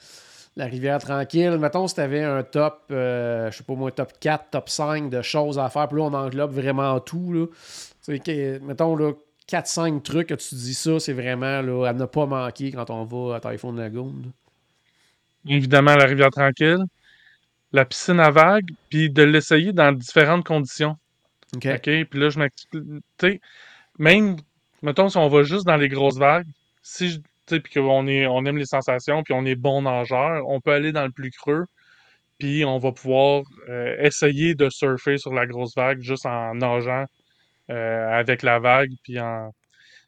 la 0.55 0.65
rivière 0.65 0.99
tranquille. 0.99 1.57
Mettons, 1.59 1.87
si 1.87 1.95
tu 1.95 2.01
avais 2.01 2.23
un 2.23 2.43
top, 2.43 2.83
euh, 2.91 3.49
je 3.51 3.57
sais 3.57 3.63
pas 3.63 3.73
moi, 3.75 3.91
top 3.91 4.13
4, 4.19 4.49
top 4.51 4.69
5 4.69 5.09
de 5.09 5.21
choses 5.21 5.59
à 5.59 5.69
faire, 5.69 5.87
puis 5.87 5.97
là, 5.97 6.03
on 6.05 6.13
englobe 6.13 6.51
vraiment 6.51 6.99
tout. 6.99 7.33
Là. 7.33 7.45
Que- 8.19 8.59
mettons, 8.59 8.95
là, 8.95 9.13
4-5 9.47 10.01
trucs 10.03 10.27
que 10.29 10.33
tu 10.35 10.55
dis 10.55 10.73
ça, 10.73 10.99
c'est 10.99 11.13
vraiment 11.13 11.61
là, 11.61 11.87
à 11.87 11.93
ne 11.93 12.05
pas 12.05 12.25
manquer 12.25 12.71
quand 12.71 12.89
on 12.89 13.05
va 13.05 13.35
à 13.35 13.39
Typhoon 13.39 13.73
Lagoon. 13.73 14.13
là. 14.23 14.29
Évidemment, 15.47 15.95
la 15.95 16.05
rivière 16.05 16.31
tranquille, 16.31 16.83
la 17.71 17.85
piscine 17.85 18.19
à 18.19 18.31
vagues, 18.31 18.69
puis 18.89 19.09
de 19.09 19.23
l'essayer 19.23 19.73
dans 19.73 19.91
différentes 19.91 20.45
conditions. 20.45 20.97
OK. 21.55 21.63
Puis 21.71 22.19
là, 22.19 22.29
je 22.29 22.39
m'explique. 22.39 23.41
Même, 23.99 24.37
mettons, 24.81 25.09
si 25.09 25.17
on 25.17 25.27
va 25.27 25.43
juste 25.43 25.65
dans 25.65 25.77
les 25.77 25.89
grosses 25.89 26.17
vagues, 26.17 26.47
si 26.81 27.09
je. 27.09 27.19
Tu 27.47 27.55
sais, 27.55 27.61
puis 27.61 27.75
qu'on 27.75 28.07
est, 28.07 28.27
on 28.27 28.43
aime 28.45 28.57
les 28.57 28.65
sensations, 28.65 29.23
puis 29.23 29.33
on 29.33 29.45
est 29.45 29.55
bon 29.55 29.83
nageur, 29.83 30.45
on 30.49 30.59
peut 30.59 30.71
aller 30.73 30.91
dans 30.91 31.05
le 31.05 31.11
plus 31.11 31.31
creux, 31.31 31.65
puis 32.39 32.65
on 32.65 32.77
va 32.77 32.91
pouvoir 32.91 33.43
euh, 33.69 33.95
essayer 33.99 34.53
de 34.53 34.69
surfer 34.69 35.17
sur 35.17 35.33
la 35.33 35.45
grosse 35.45 35.73
vague 35.75 36.01
juste 36.01 36.25
en 36.25 36.55
nageant 36.55 37.05
euh, 37.71 38.09
avec 38.11 38.43
la 38.43 38.59
vague, 38.59 38.91
puis 39.03 39.19
en. 39.19 39.51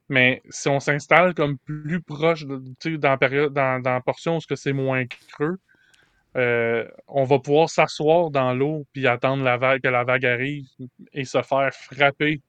Mais 0.10 0.42
si 0.50 0.70
on 0.70 0.80
s'installe 0.80 1.34
comme 1.36 1.58
plus 1.60 2.02
proche, 2.02 2.46
de- 2.46 2.62
tu 2.80 2.94
sais, 2.94 2.98
dans 2.98 3.10
la 3.12 3.18
période, 3.18 3.54
dans, 3.54 3.82
dans 3.82 3.94
la 3.94 4.02
portion 4.02 4.38
où 4.38 4.56
c'est 4.56 4.74
moins 4.74 5.06
creux, 5.06 5.58
euh, 6.38 6.88
on 7.08 7.24
va 7.26 7.40
pouvoir 7.40 7.70
s'asseoir 7.70 8.32
dans 8.32 8.54
l'eau 8.54 8.86
puis 8.94 9.08
attendre 9.08 9.44
la 9.44 9.58
vague, 9.58 9.82
que 9.82 9.88
la 9.90 10.04
vague 10.04 10.26
arrive 10.26 10.66
et 11.14 11.26
se 11.26 11.42
faire 11.42 11.74
frapper 11.74 12.42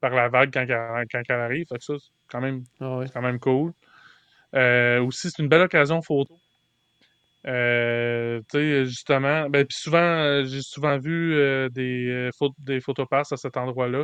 par 0.00 0.12
la 0.14 0.28
vague 0.28 0.52
quand, 0.52 0.62
elle- 0.68 1.06
quand 1.12 1.22
elle 1.28 1.40
arrive. 1.40 1.66
Fait 1.68 1.78
que 1.78 1.84
ça, 1.84 1.94
c'est 1.98 2.10
quand 2.28 2.40
même, 2.42 2.64
Ah 2.80 2.98
ouais. 2.98 3.06
quand 3.14 3.22
même 3.22 3.40
cool. 3.40 3.72
Euh, 4.54 5.02
aussi, 5.02 5.30
c'est 5.30 5.42
une 5.42 5.48
belle 5.48 5.62
occasion 5.62 6.02
photo. 6.02 6.36
Euh, 7.46 8.40
tu 8.50 8.58
sais, 8.58 8.84
justement, 8.86 9.48
ben, 9.48 9.64
puis 9.66 9.76
souvent, 9.78 10.44
j'ai 10.44 10.60
souvent 10.62 10.98
vu 10.98 11.34
des, 11.70 12.28
des 12.58 12.80
photopasses 12.80 13.32
à 13.32 13.36
cet 13.36 13.56
endroit-là. 13.56 14.00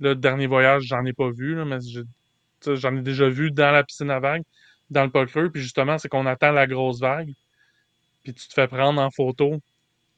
Là, 0.00 0.10
le 0.10 0.16
dernier 0.16 0.46
voyage, 0.48 0.84
j'en 0.84 1.04
ai 1.06 1.12
pas 1.14 1.30
vu, 1.30 1.54
là, 1.56 1.64
mais 1.66 1.78
j'ai- 1.82 2.02
j'en 2.74 2.96
ai 2.96 3.02
déjà 3.02 3.28
vu 3.28 3.50
dans 3.50 3.70
la 3.72 3.84
piscine 3.84 4.10
à 4.10 4.20
vagues, 4.20 4.42
dans 4.90 5.04
le 5.04 5.10
pas 5.10 5.26
creux. 5.26 5.50
Puis 5.50 5.62
justement, 5.62 5.98
c'est 5.98 6.08
qu'on 6.08 6.26
attend 6.26 6.52
la 6.52 6.66
grosse 6.66 7.00
vague, 7.00 7.30
puis 8.22 8.34
tu 8.34 8.48
te 8.48 8.54
fais 8.54 8.68
prendre 8.68 9.00
en 9.00 9.10
photo 9.10 9.58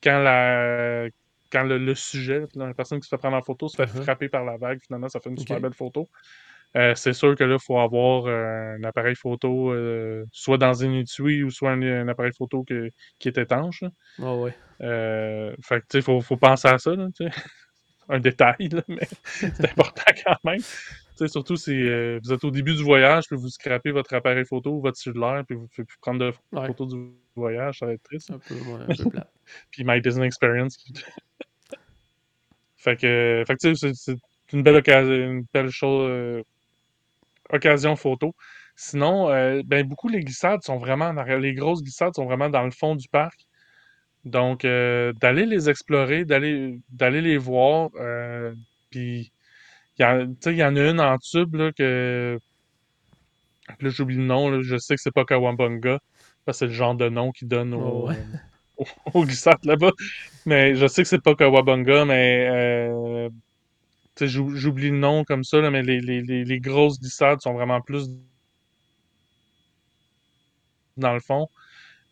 quand 0.02 0.20
la 0.22 1.08
quand 1.52 1.64
le, 1.64 1.78
le 1.78 1.94
sujet, 1.94 2.44
la 2.56 2.74
personne 2.74 3.00
qui 3.00 3.04
se 3.08 3.14
fait 3.14 3.18
prendre 3.18 3.36
en 3.36 3.42
photo, 3.42 3.68
se 3.68 3.76
fait 3.76 3.86
Uh-huh. 3.86 4.02
frapper 4.02 4.28
par 4.28 4.44
la 4.44 4.56
vague, 4.58 4.80
finalement, 4.86 5.08
ça 5.08 5.20
fait 5.20 5.30
une 5.30 5.38
super 5.38 5.60
belle 5.60 5.74
photo. 5.74 6.08
Euh, 6.76 6.94
c'est 6.94 7.12
sûr 7.14 7.36
que 7.36 7.44
là, 7.44 7.54
il 7.56 7.64
faut 7.64 7.78
avoir 7.80 8.26
euh, 8.26 8.76
un 8.78 8.84
appareil 8.84 9.14
photo, 9.16 9.72
euh, 9.72 10.24
soit 10.32 10.58
dans 10.58 10.84
un 10.84 10.92
étui 10.94 11.42
ou 11.44 11.50
soit 11.50 11.72
un, 11.72 11.82
un 11.82 12.08
appareil 12.08 12.32
photo 12.36 12.64
que- 12.64 12.90
qui 13.18 13.28
est 13.28 13.38
étanche. 13.38 13.84
Ah 14.22 14.34
ouais. 14.36 14.54
Fait 14.80 15.80
que, 15.80 15.86
tu 15.86 15.98
sais, 15.98 16.02
faut, 16.02 16.20
faut 16.20 16.36
penser 16.36 16.68
à 16.68 16.78
ça, 16.78 16.94
là. 16.94 17.08
Un 18.08 18.20
détail, 18.20 18.68
là, 18.70 18.82
mais 18.88 19.08
c'est 19.24 19.64
important 19.64 20.12
quand 20.24 20.36
même. 20.44 20.60
Surtout 21.26 21.56
si 21.56 21.72
euh, 21.72 22.20
vous 22.22 22.32
êtes 22.32 22.44
au 22.44 22.50
début 22.50 22.74
du 22.74 22.82
voyage, 22.82 23.24
puis 23.26 23.36
vous 23.36 23.48
scrapez 23.48 23.90
votre 23.90 24.12
appareil 24.14 24.44
photo 24.44 24.70
ou 24.72 24.80
votre 24.82 24.98
cellulaire, 24.98 25.44
puis 25.46 25.56
vous 25.56 25.62
ne 25.62 25.66
pouvez 25.68 25.84
plus 25.86 25.98
prendre 25.98 26.20
de 26.20 26.32
Ouais. 26.52 26.66
photos 26.66 26.88
du 26.94 27.10
voyage, 27.34 27.78
ça 27.78 27.86
va 27.86 27.92
être 27.94 28.02
triste. 28.02 28.30
Un 28.30 28.38
peu, 28.38 28.54
ouais, 28.54 28.82
un 28.88 28.94
peu 28.94 29.10
plate. 29.10 29.32
Puis 29.70 29.84
My 29.84 30.00
Disney 30.00 30.26
Experience. 30.26 30.76
qui- 30.76 30.92
fait 32.76 32.96
que, 32.96 33.44
fait 33.46 33.54
que 33.56 33.68
tu 33.68 33.76
sais, 33.76 33.90
c'est 33.94 34.16
une 34.52 34.62
belle 34.62 34.76
occasion, 34.76 35.12
une 35.12 35.44
belle 35.52 35.70
chose, 35.70 36.08
euh, 36.10 36.42
occasion 37.50 37.96
photo. 37.96 38.34
Sinon, 38.76 39.30
euh, 39.30 39.62
ben, 39.64 39.86
beaucoup 39.86 40.08
les 40.08 40.20
glissades 40.20 40.62
sont 40.62 40.76
vraiment. 40.78 41.12
Les 41.12 41.54
grosses 41.54 41.82
glissades 41.82 42.14
sont 42.14 42.26
vraiment 42.26 42.50
dans 42.50 42.64
le 42.64 42.70
fond 42.70 42.94
du 42.94 43.08
parc. 43.08 43.46
Donc, 44.24 44.62
d'aller 44.62 45.46
les 45.46 45.70
explorer, 45.70 46.24
d'aller 46.24 46.78
d'aller 46.90 47.22
les 47.22 47.38
voir. 47.38 47.90
puis, 48.90 49.32
il 49.98 50.02
y, 50.02 50.04
en- 50.64 50.76
a 50.76 50.90
une 50.90 51.00
en 51.00 51.18
tube 51.18 51.54
là, 51.56 51.72
que. 51.72 52.38
Là, 53.80 53.90
j'oublie 53.90 54.16
le 54.16 54.22
nom. 54.24 54.48
là, 54.50 54.60
je 54.62 54.76
sais 54.78 54.94
que 54.96 55.00
c'est 55.00 55.12
pas 55.12 55.24
Kawabunga. 55.24 55.98
parce 56.44 56.58
que 56.58 56.66
C'est 56.66 56.66
le 56.68 56.72
genre 56.72 56.94
de 56.94 57.08
nom 57.08 57.32
qu'ils 57.32 57.48
donnent 57.48 57.74
Oh, 57.74 58.06
aux, 58.06 58.08
ouais. 58.08 58.26
aux, 58.76 58.86
aux 59.14 59.24
glissades 59.26 59.64
là-bas. 59.64 59.92
Mais 60.46 60.76
je 60.76 60.86
sais 60.86 61.02
que 61.02 61.08
c'est 61.08 61.22
pas 61.22 61.34
Kawabunga, 61.34 62.04
mais. 62.06 62.48
euh, 62.50 63.28
tu 64.16 64.26
sais, 64.26 64.28
j'ou- 64.28 64.54
j'oublie 64.56 64.90
le 64.90 64.98
nom 64.98 65.24
comme 65.24 65.44
ça, 65.44 65.60
là, 65.60 65.70
mais 65.70 65.82
les, 65.82 66.00
les, 66.00 66.22
les, 66.22 66.44
les 66.44 66.60
grosses 66.60 67.00
glissades 67.00 67.40
sont 67.42 67.54
vraiment 67.54 67.80
plus 67.82 68.08
dans 70.96 71.12
le 71.14 71.20
fond. 71.20 71.48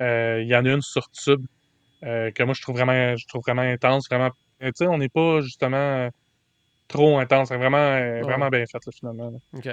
Euh, 0.02 0.40
Il 0.42 0.48
y 0.48 0.56
en 0.56 0.64
a 0.66 0.70
une 0.72 0.82
sur 0.82 1.10
tube 1.10 1.46
euh, 2.04 2.30
que 2.32 2.42
moi 2.44 2.54
je 2.54 2.62
trouve 2.62 2.76
vraiment, 2.76 3.16
je 3.16 3.26
trouve 3.28 3.42
vraiment 3.46 3.62
intense, 3.62 4.08
vraiment. 4.10 4.30
Tu 4.62 4.72
sais, 4.76 4.88
on 4.88 4.98
n'est 4.98 5.08
pas 5.10 5.40
justement 5.42 6.10
trop 6.88 7.18
intense, 7.18 7.48
c'est 7.48 7.56
vraiment, 7.56 7.76
euh, 7.78 8.16
Ouais. 8.16 8.22
vraiment 8.22 8.48
bien 8.48 8.64
fait 8.70 8.78
là, 8.84 8.92
finalement. 8.92 9.30
là. 9.30 9.38
OK. 9.58 9.68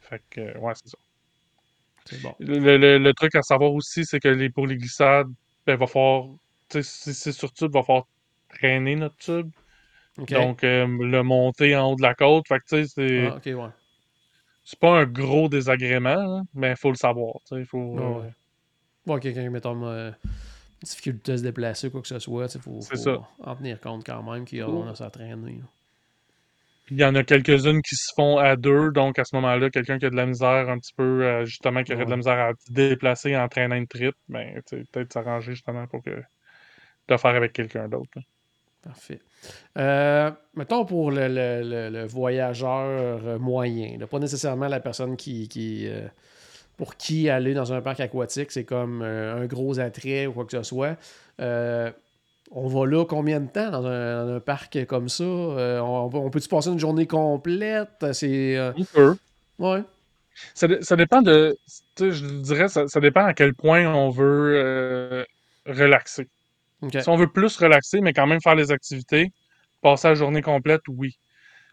Fait 0.00 0.22
que 0.30 0.40
euh, 0.40 0.58
ouais, 0.58 0.72
c'est 0.74 0.88
ça. 0.88 0.98
C'est 2.06 2.22
bon. 2.22 2.34
Le, 2.40 2.76
le- 2.78 2.98
le 2.98 3.14
truc 3.14 3.34
à 3.34 3.42
savoir 3.42 3.72
aussi, 3.72 4.04
c'est 4.04 4.20
que 4.20 4.28
les, 4.28 4.48
pour 4.50 4.66
les 4.66 4.76
glissades, 4.76 5.28
ben, 5.66 5.76
va 5.76 5.86
falloir, 5.86 6.24
si 6.70 6.82
c'est 7.14 7.32
sur 7.32 7.52
tube, 7.52 7.72
va 7.72 7.82
falloir 7.82 8.04
traîner 8.48 8.96
notre 8.96 9.16
tube. 9.16 9.50
Donc, 10.16 10.64
euh, 10.64 10.86
le 10.86 11.22
monter 11.22 11.76
en 11.76 11.92
haut 11.92 11.96
de 11.96 12.02
la 12.02 12.14
côte. 12.14 12.48
Fait 12.48 12.58
que, 12.58 12.64
tu 12.68 12.84
sais, 12.84 12.92
c'est 12.94 13.26
Ah, 13.26 13.36
OK, 13.36 13.44
ouais. 13.46 13.70
c'est 14.64 14.78
pas 14.78 14.98
un 15.00 15.04
gros 15.06 15.48
désagrément, 15.48 16.38
hein, 16.38 16.42
mais 16.54 16.70
il 16.70 16.76
faut 16.76 16.90
le 16.90 16.96
savoir. 16.96 17.34
tu 17.46 17.54
sais, 17.54 17.60
Il 17.60 17.66
faut, 17.66 17.94
ouais. 17.98 18.32
Bon, 19.06 19.18
quelqu'un, 19.18 19.48
mettons, 19.50 19.86
euh, 19.86 20.10
difficulté 20.82 21.32
à 21.32 21.38
se 21.38 21.42
déplacer, 21.42 21.90
quoi 21.90 22.02
que 22.02 22.08
ce 22.08 22.18
soit, 22.18 22.52
il 22.54 22.60
faut, 22.60 22.80
faut 22.80 23.24
en 23.40 23.56
tenir 23.56 23.80
compte 23.80 24.04
quand 24.04 24.22
même 24.22 24.44
qu'il 24.44 24.58
y 24.58 24.60
a, 24.62 24.68
on 24.68 24.88
a 24.88 24.94
ça 24.94 25.06
à 25.06 25.10
traîner. 25.10 25.52
là. 25.58 25.64
Il 26.90 26.98
y 26.98 27.04
en 27.04 27.14
a 27.14 27.22
quelques-unes 27.24 27.82
qui 27.82 27.96
se 27.96 28.12
font 28.16 28.38
à 28.38 28.56
deux, 28.56 28.90
donc 28.92 29.18
à 29.18 29.24
ce 29.24 29.34
moment-là, 29.36 29.70
quelqu'un 29.70 29.98
qui 29.98 30.06
a 30.06 30.10
de 30.10 30.16
la 30.16 30.26
misère 30.26 30.68
un 30.68 30.78
petit 30.78 30.92
peu, 30.94 31.24
euh, 31.24 31.44
justement, 31.44 31.82
qui 31.84 31.92
aurait 31.94 32.04
de 32.04 32.10
la 32.10 32.16
misère 32.16 32.38
à 32.38 32.52
se 32.58 32.72
déplacer 32.72 33.36
en 33.36 33.48
traînant 33.48 33.76
une 33.76 33.86
trip, 33.86 34.14
ben, 34.28 34.60
peut-être 34.92 35.12
s'arranger 35.12 35.52
justement 35.52 35.86
pour 35.86 36.02
que 36.02 36.10
de 37.08 37.16
faire 37.18 37.34
avec 37.36 37.52
quelqu'un 37.54 37.88
d'autre. 37.88 38.10
là. 38.16 38.22
Parfait. 38.82 39.18
Euh, 39.78 40.30
mettons 40.54 40.84
pour 40.84 41.10
le, 41.10 41.28
le- 41.28 41.62
le- 41.68 41.90
le 41.90 42.06
voyageur 42.06 43.22
euh, 43.26 43.38
moyen, 43.38 43.98
là, 43.98 44.06
pas 44.06 44.20
nécessairement 44.20 44.68
la 44.68 44.80
personne 44.80 45.16
qui, 45.16 45.48
qui, 45.48 45.88
euh, 45.88 46.08
pour 46.76 46.96
qui 46.96 47.30
aller 47.30 47.54
dans 47.54 47.72
un 47.72 47.82
parc 47.82 48.00
aquatique, 48.00 48.52
c'est 48.52 48.64
comme 48.64 49.02
un 49.02 49.46
gros 49.46 49.80
attrait 49.80 50.26
ou 50.26 50.32
quoi 50.34 50.44
que 50.46 50.52
ce 50.52 50.62
soit. 50.64 50.96
On 52.50 52.66
va 52.66 52.86
là 52.86 53.04
combien 53.04 53.40
de 53.40 53.48
temps 53.48 53.70
dans 53.70 53.86
un, 53.86 54.26
dans 54.26 54.32
un 54.34 54.40
parc 54.40 54.84
comme 54.86 55.08
ça? 55.08 55.24
Euh, 55.24 55.80
on, 55.80 56.10
on 56.14 56.30
peut-tu 56.30 56.48
passer 56.48 56.70
une 56.70 56.78
journée 56.78 57.06
complète? 57.06 58.06
C'est. 58.12 58.56
euh, 58.56 58.72
On 58.76 58.84
peut. 58.84 59.16
ouais. 59.58 59.82
Ça, 60.54 60.68
dé- 60.68 60.82
ça 60.82 60.96
dépend 60.96 61.20
de. 61.20 61.56
Je 61.98 62.40
dirais, 62.40 62.68
ça, 62.68 62.86
ça 62.88 63.00
dépend 63.00 63.24
à 63.24 63.34
quel 63.34 63.54
point 63.54 63.86
on 63.92 64.08
veut 64.10 64.52
euh, 64.56 65.24
relaxer. 65.66 66.28
Si 67.00 67.08
on 67.08 67.16
veut 67.16 67.26
plus 67.30 67.56
relaxer, 67.56 68.00
mais 68.00 68.12
quand 68.12 68.26
même 68.28 68.40
faire 68.40 68.54
les 68.54 68.70
activités, 68.70 69.32
passer 69.82 70.08
la 70.08 70.14
journée 70.14 70.42
complète, 70.42 70.82
oui. 70.88 71.18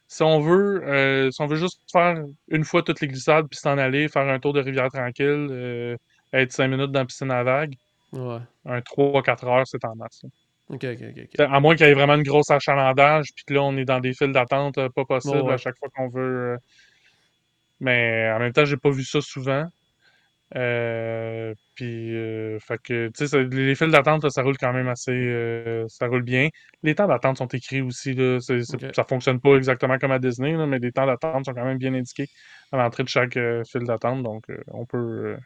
Si 0.07 0.23
on 0.23 0.39
veut, 0.39 0.83
euh, 0.87 1.31
si 1.31 1.41
on 1.41 1.47
veut 1.47 1.55
juste 1.57 1.79
faire 1.91 2.17
une 2.49 2.63
fois 2.63 2.81
toutes 2.83 3.01
les 3.01 3.07
glissades 3.07 3.47
puis 3.49 3.59
s'en 3.59 3.77
aller, 3.77 4.07
faire 4.09 4.27
un 4.27 4.39
tour 4.39 4.53
de 4.53 4.61
rivière 4.61 4.89
tranquille, 4.91 5.97
être 6.33 6.51
cinq 6.51 6.67
minutes 6.69 6.91
dans 6.91 7.01
la 7.01 7.05
piscine 7.05 7.31
à 7.31 7.43
vagues, 7.43 7.75
Ouais. 8.13 8.39
un 8.65 8.79
3-4 8.81 9.45
heures, 9.47 9.67
c'est 9.67 9.83
en 9.85 9.95
masse. 9.95 10.21
là. 10.23 10.29
À 11.39 11.59
moins 11.59 11.75
qu'il 11.75 11.85
y 11.87 11.89
ait 11.89 11.93
vraiment 11.93 12.15
une 12.15 12.23
grosse 12.23 12.49
achalandage, 12.49 13.27
puis 13.35 13.45
que 13.45 13.53
là, 13.53 13.63
on 13.63 13.77
est 13.77 13.85
dans 13.85 13.99
des 13.99 14.13
files 14.13 14.31
d'attente 14.31 14.77
euh, 14.79 14.89
pas 14.89 15.05
possible 15.05 15.41
ouais. 15.43 15.53
à 15.53 15.57
chaque 15.57 15.77
fois 15.77 15.89
qu'on 15.95 16.09
veut. 16.09 16.53
euh. 16.53 16.57
Mais 17.79 18.31
en 18.33 18.39
même 18.39 18.53
temps, 18.53 18.65
j'ai 18.65 18.77
pas 18.77 18.89
vu 18.91 19.03
ça 19.03 19.21
souvent. 19.21 19.65
Euh, 20.55 21.53
puis, 21.75 22.15
euh, 22.15 22.59
fait 22.59 22.77
que, 22.81 23.09
tu 23.09 23.27
sais, 23.27 23.43
les 23.45 23.75
files 23.75 23.91
d'attente, 23.91 24.29
ça 24.29 24.43
roule 24.43 24.57
quand 24.57 24.73
même 24.73 24.87
assez. 24.87 25.11
euh, 25.11 25.85
ça 25.89 26.07
roule 26.07 26.23
bien. 26.23 26.49
Les 26.83 26.95
temps 26.95 27.07
d'attente 27.07 27.37
sont 27.37 27.47
écrits 27.47 27.81
aussi, 27.81 28.13
là. 28.13 28.37
Ok. 28.49 28.85
Ça 28.95 29.03
fonctionne 29.03 29.39
pas 29.41 29.55
exactement 29.55 29.97
comme 29.97 30.11
à 30.11 30.19
Disney, 30.19 30.53
là, 30.53 30.65
mais 30.67 30.79
les 30.79 30.91
temps 30.91 31.05
d'attente 31.07 31.45
sont 31.45 31.53
quand 31.53 31.65
même 31.65 31.77
bien 31.79 31.93
indiqués 31.93 32.27
à 32.71 32.77
l'entrée 32.77 33.03
de 33.03 33.09
chaque 33.09 33.33
file 33.33 33.83
d'attente. 33.85 34.23
Donc, 34.23 34.45
on 34.67 34.85
peut. 34.85 35.37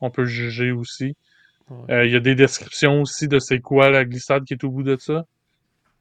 on 0.00 0.10
peut 0.10 0.24
juger 0.26 0.72
aussi. 0.72 1.16
Ouais. 1.70 1.94
Euh, 1.94 2.06
Il 2.06 2.12
y 2.12 2.16
a 2.16 2.20
des 2.20 2.34
descriptions 2.34 3.00
aussi 3.02 3.28
de 3.28 3.38
c'est 3.38 3.60
quoi 3.60 3.90
la 3.90 4.04
glissade 4.04 4.44
qui 4.44 4.54
est 4.54 4.64
au 4.64 4.70
bout 4.70 4.82
de 4.82 4.96
ça. 4.96 5.24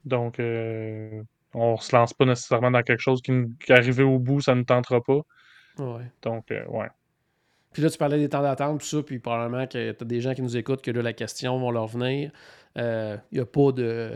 Donc, 0.06 0.40
euh, 0.40 1.22
on 1.54 1.78
se 1.78 1.96
lance 1.96 2.14
pas 2.14 2.26
nécessairement 2.26 2.72
dans 2.72 2.84
quelque 2.84 3.02
chose 3.02 3.22
qui, 3.22 3.32
qui 3.64 3.72
arrivé 3.74 4.04
au 4.04 4.20
bout, 4.20 4.42
ça 4.42 4.56
ne 4.56 4.64
tentera 4.64 5.02
pas. 5.02 5.22
Ouais. 5.78 6.06
Donc, 6.22 6.52
euh, 6.52 6.66
ouais. 6.68 6.88
Puis 7.74 7.84
là, 7.84 7.90
tu 7.90 7.98
parlais 7.98 8.18
des 8.18 8.30
temps 8.30 8.42
d'attente, 8.42 8.80
tout 8.80 8.86
ça, 8.86 9.04
puis 9.04 9.20
probablement 9.20 9.68
que 9.68 9.92
tu 9.92 10.04
as 10.04 10.08
des 10.08 10.22
gens 10.22 10.34
qui 10.34 10.42
nous 10.42 10.58
écoutent, 10.58 10.82
que 10.82 10.92
là, 10.92 11.02
la 11.02 11.14
question 11.14 11.64
va 11.64 11.72
leur 11.72 11.88
venir. 11.88 12.32
Il 12.76 13.20
n'y 13.34 13.40
a 13.40 13.46
pas 13.46 13.72
de 13.72 14.12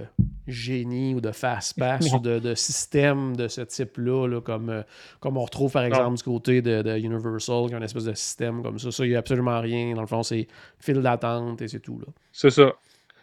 génie 0.48 1.16
ou 1.16 1.22
de 1.22 1.32
fast-pass 1.32 2.14
ou 2.14 2.20
de, 2.20 2.40
de, 2.40 2.56
système 2.56 3.36
de 3.36 3.48
ce 3.48 3.62
type-là, 3.62 4.28
là, 4.28 4.42
comme, 4.42 4.84
comme 5.20 5.38
on 5.38 5.44
retrouve 5.44 5.72
par 5.72 5.84
exemple 5.84 6.18
du 6.18 6.24
côté 6.24 6.62
de, 6.62 6.82
de, 6.82 6.98
Universal, 6.98 7.68
qui 7.68 7.74
a 7.74 7.78
une 7.78 7.84
espèce 7.84 8.06
de 8.06 8.14
système 8.14 8.62
comme 8.62 8.80
ça. 8.80 8.92
Ça, 8.92 9.06
il 9.06 9.10
n'y 9.10 9.16
a 9.16 9.20
absolument 9.20 9.60
rien. 9.60 9.94
Dans 9.96 10.02
le 10.02 10.08
fond, 10.08 10.24
c'est 10.24 10.48
fil 10.80 11.02
d'attente 11.02 11.62
et 11.62 11.68
c'est 11.68 11.80
tout. 11.80 12.02
C'est 12.32 12.50
ça. 12.50 12.74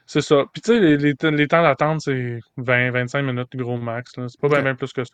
C'est 0.06 0.22
ça. 0.22 0.44
Puis 0.52 0.60
tu 0.60 0.72
sais, 0.72 0.80
les, 0.80 0.96
les, 0.96 1.46
temps 1.46 1.62
d'attente, 1.62 2.00
c'est 2.00 2.40
20-25 2.58 3.22
minutes 3.22 3.54
gros 3.54 3.78
max. 3.78 4.12
C'est 4.16 4.40
pas 4.40 4.60
bien 4.60 4.74
plus 4.74 4.92
que 4.92 5.04
ça. 5.04 5.12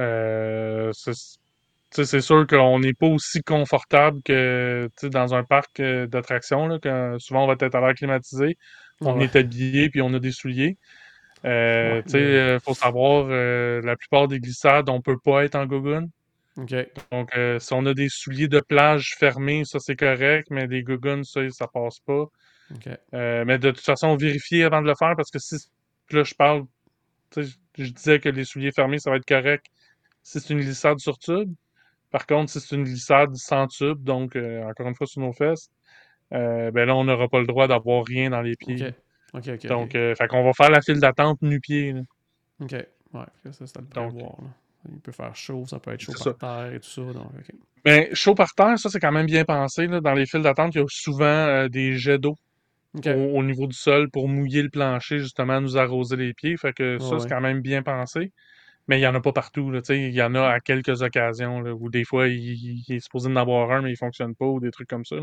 Euh, 0.00 0.92
c'est 0.92 2.20
sûr 2.20 2.46
qu'on 2.46 2.78
n'est 2.78 2.92
pas 2.92 3.06
aussi 3.06 3.42
confortable 3.42 4.20
que 4.22 4.90
dans 5.04 5.34
un 5.34 5.44
parc 5.44 5.80
euh, 5.80 6.06
d'attractions. 6.06 6.78
Souvent, 7.18 7.44
on 7.44 7.46
va 7.46 7.54
être 7.58 7.74
à 7.74 7.80
l'air 7.80 7.94
climatisé. 7.94 8.58
On 9.00 9.20
est 9.20 9.36
habillé 9.36 9.90
puis 9.90 10.02
on 10.02 10.12
a 10.14 10.18
des 10.18 10.32
souliers. 10.32 10.76
Euh, 11.44 12.02
tu 12.02 12.10
sais, 12.10 12.58
faut 12.60 12.74
savoir, 12.74 13.28
la 13.28 13.96
plupart 13.96 14.28
des 14.28 14.40
glissades, 14.40 14.88
on 14.88 15.00
peut 15.00 15.18
pas 15.22 15.44
être 15.44 15.54
en 15.54 15.66
gogoon. 15.66 16.08
Donc, 17.12 17.30
si 17.58 17.72
on 17.74 17.84
a 17.86 17.94
des 17.94 18.08
souliers 18.08 18.48
de 18.48 18.60
plage 18.60 19.14
fermés, 19.18 19.64
ça 19.64 19.78
c'est 19.78 19.96
correct, 19.96 20.48
mais 20.50 20.66
des 20.66 20.82
gogoons, 20.82 21.24
ça, 21.24 21.40
ça 21.50 21.66
passe 21.66 22.00
pas. 22.00 22.26
Euh, 23.14 23.44
mais 23.46 23.58
de 23.58 23.70
toute 23.70 23.84
façon, 23.84 24.16
vérifier 24.16 24.64
avant 24.64 24.82
de 24.82 24.86
le 24.86 24.94
faire 24.98 25.14
parce 25.16 25.30
que 25.30 25.38
si 25.38 25.56
là 26.10 26.24
je 26.24 26.34
parle, 26.34 26.64
je 27.36 27.90
disais 27.90 28.18
que 28.20 28.28
les 28.28 28.44
souliers 28.44 28.72
fermés, 28.72 28.98
ça 28.98 29.10
va 29.10 29.16
être 29.16 29.26
correct 29.26 29.66
si 30.22 30.40
c'est 30.40 30.52
une 30.52 30.60
glissade 30.60 30.98
sur 30.98 31.18
tube. 31.18 31.52
Par 32.10 32.26
contre, 32.26 32.50
si 32.50 32.60
c'est 32.60 32.74
une 32.76 32.84
glissade 32.84 33.34
sans 33.36 33.66
tube, 33.66 34.02
donc 34.02 34.36
euh, 34.36 34.64
encore 34.64 34.88
une 34.88 34.94
fois 34.94 35.06
sur 35.06 35.20
nos 35.20 35.32
fesses, 35.32 35.68
euh, 36.34 36.70
ben 36.70 36.86
là, 36.86 36.96
on 36.96 37.04
n'aura 37.04 37.28
pas 37.28 37.40
le 37.40 37.46
droit 37.46 37.68
d'avoir 37.68 38.04
rien 38.04 38.30
dans 38.30 38.42
les 38.42 38.54
pieds. 38.56 38.92
donc, 39.68 39.92
fait 39.92 40.28
qu'on 40.28 40.44
va 40.44 40.52
faire 40.52 40.70
la 40.70 40.80
file 40.80 41.00
d'attente 41.00 41.40
nu-pied. 41.42 41.94
OK. 42.60 42.72
Ouais, 42.72 43.52
ça, 43.52 43.66
c'est 43.66 43.78
le 43.78 43.86
prévoir. 43.86 44.36
Il 44.88 45.00
peut 45.00 45.12
faire 45.12 45.34
chaud, 45.34 45.64
ça 45.66 45.80
peut 45.80 45.92
être 45.92 46.00
chaud 46.00 46.12
par 46.34 46.38
terre 46.38 46.74
et 46.74 46.80
tout 46.80 46.88
ça. 46.88 47.02
Donc, 47.02 47.32
ben, 47.84 48.08
chaud 48.12 48.34
par 48.34 48.52
terre, 48.54 48.78
ça, 48.78 48.88
c'est 48.88 49.00
quand 49.00 49.12
même 49.12 49.26
bien 49.26 49.44
pensé. 49.44 49.86
Là. 49.86 50.00
Dans 50.00 50.14
les 50.14 50.26
files 50.26 50.42
d'attente, 50.42 50.74
il 50.74 50.78
y 50.78 50.80
a 50.80 50.86
souvent 50.88 51.68
des 51.68 51.96
jets 51.96 52.18
d'eau 52.18 52.36
au, 53.04 53.42
niveau 53.42 53.66
du 53.66 53.76
sol 53.76 54.10
pour 54.10 54.28
mouiller 54.28 54.62
le 54.62 54.70
plancher, 54.70 55.18
justement, 55.18 55.60
nous 55.60 55.76
arroser 55.76 56.16
les 56.16 56.34
pieds. 56.34 56.56
Fait 56.56 56.72
que 56.72 56.98
ça, 56.98 57.18
c'est 57.18 57.28
quand 57.28 57.40
même 57.40 57.60
bien 57.60 57.82
pensé. 57.82 58.32
Mais 58.88 58.98
il 58.98 59.00
n'y 59.00 59.06
en 59.06 59.14
a 59.14 59.20
pas 59.20 59.32
partout. 59.32 59.72
Il 59.90 60.14
y 60.14 60.22
en 60.22 60.34
a 60.34 60.48
à 60.48 60.60
quelques 60.60 61.02
occasions 61.02 61.58
où 61.58 61.90
des 61.90 62.04
fois, 62.04 62.28
il, 62.28 62.84
est 62.88 63.00
supposé 63.00 63.28
en 63.28 63.36
avoir 63.36 63.70
un, 63.72 63.82
mais 63.82 63.90
il 63.90 63.92
ne 63.92 63.96
fonctionne 63.96 64.34
pas 64.34 64.46
ou 64.46 64.60
des 64.60 64.70
trucs 64.70 64.88
comme 64.88 65.04
ça. 65.04 65.16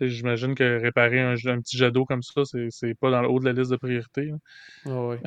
J'imagine 0.00 0.54
que 0.54 0.80
réparer 0.80 1.20
un, 1.20 1.34
petit 1.34 1.76
jet 1.76 1.90
d'eau 1.90 2.04
comme 2.04 2.22
ça, 2.22 2.42
c'est 2.44 2.94
pas 2.94 3.10
dans 3.10 3.22
le 3.22 3.28
haut 3.28 3.40
de 3.40 3.44
la 3.44 3.52
liste 3.52 3.70
de 3.70 3.76
priorités. 3.76 4.32
oui. 4.84 5.16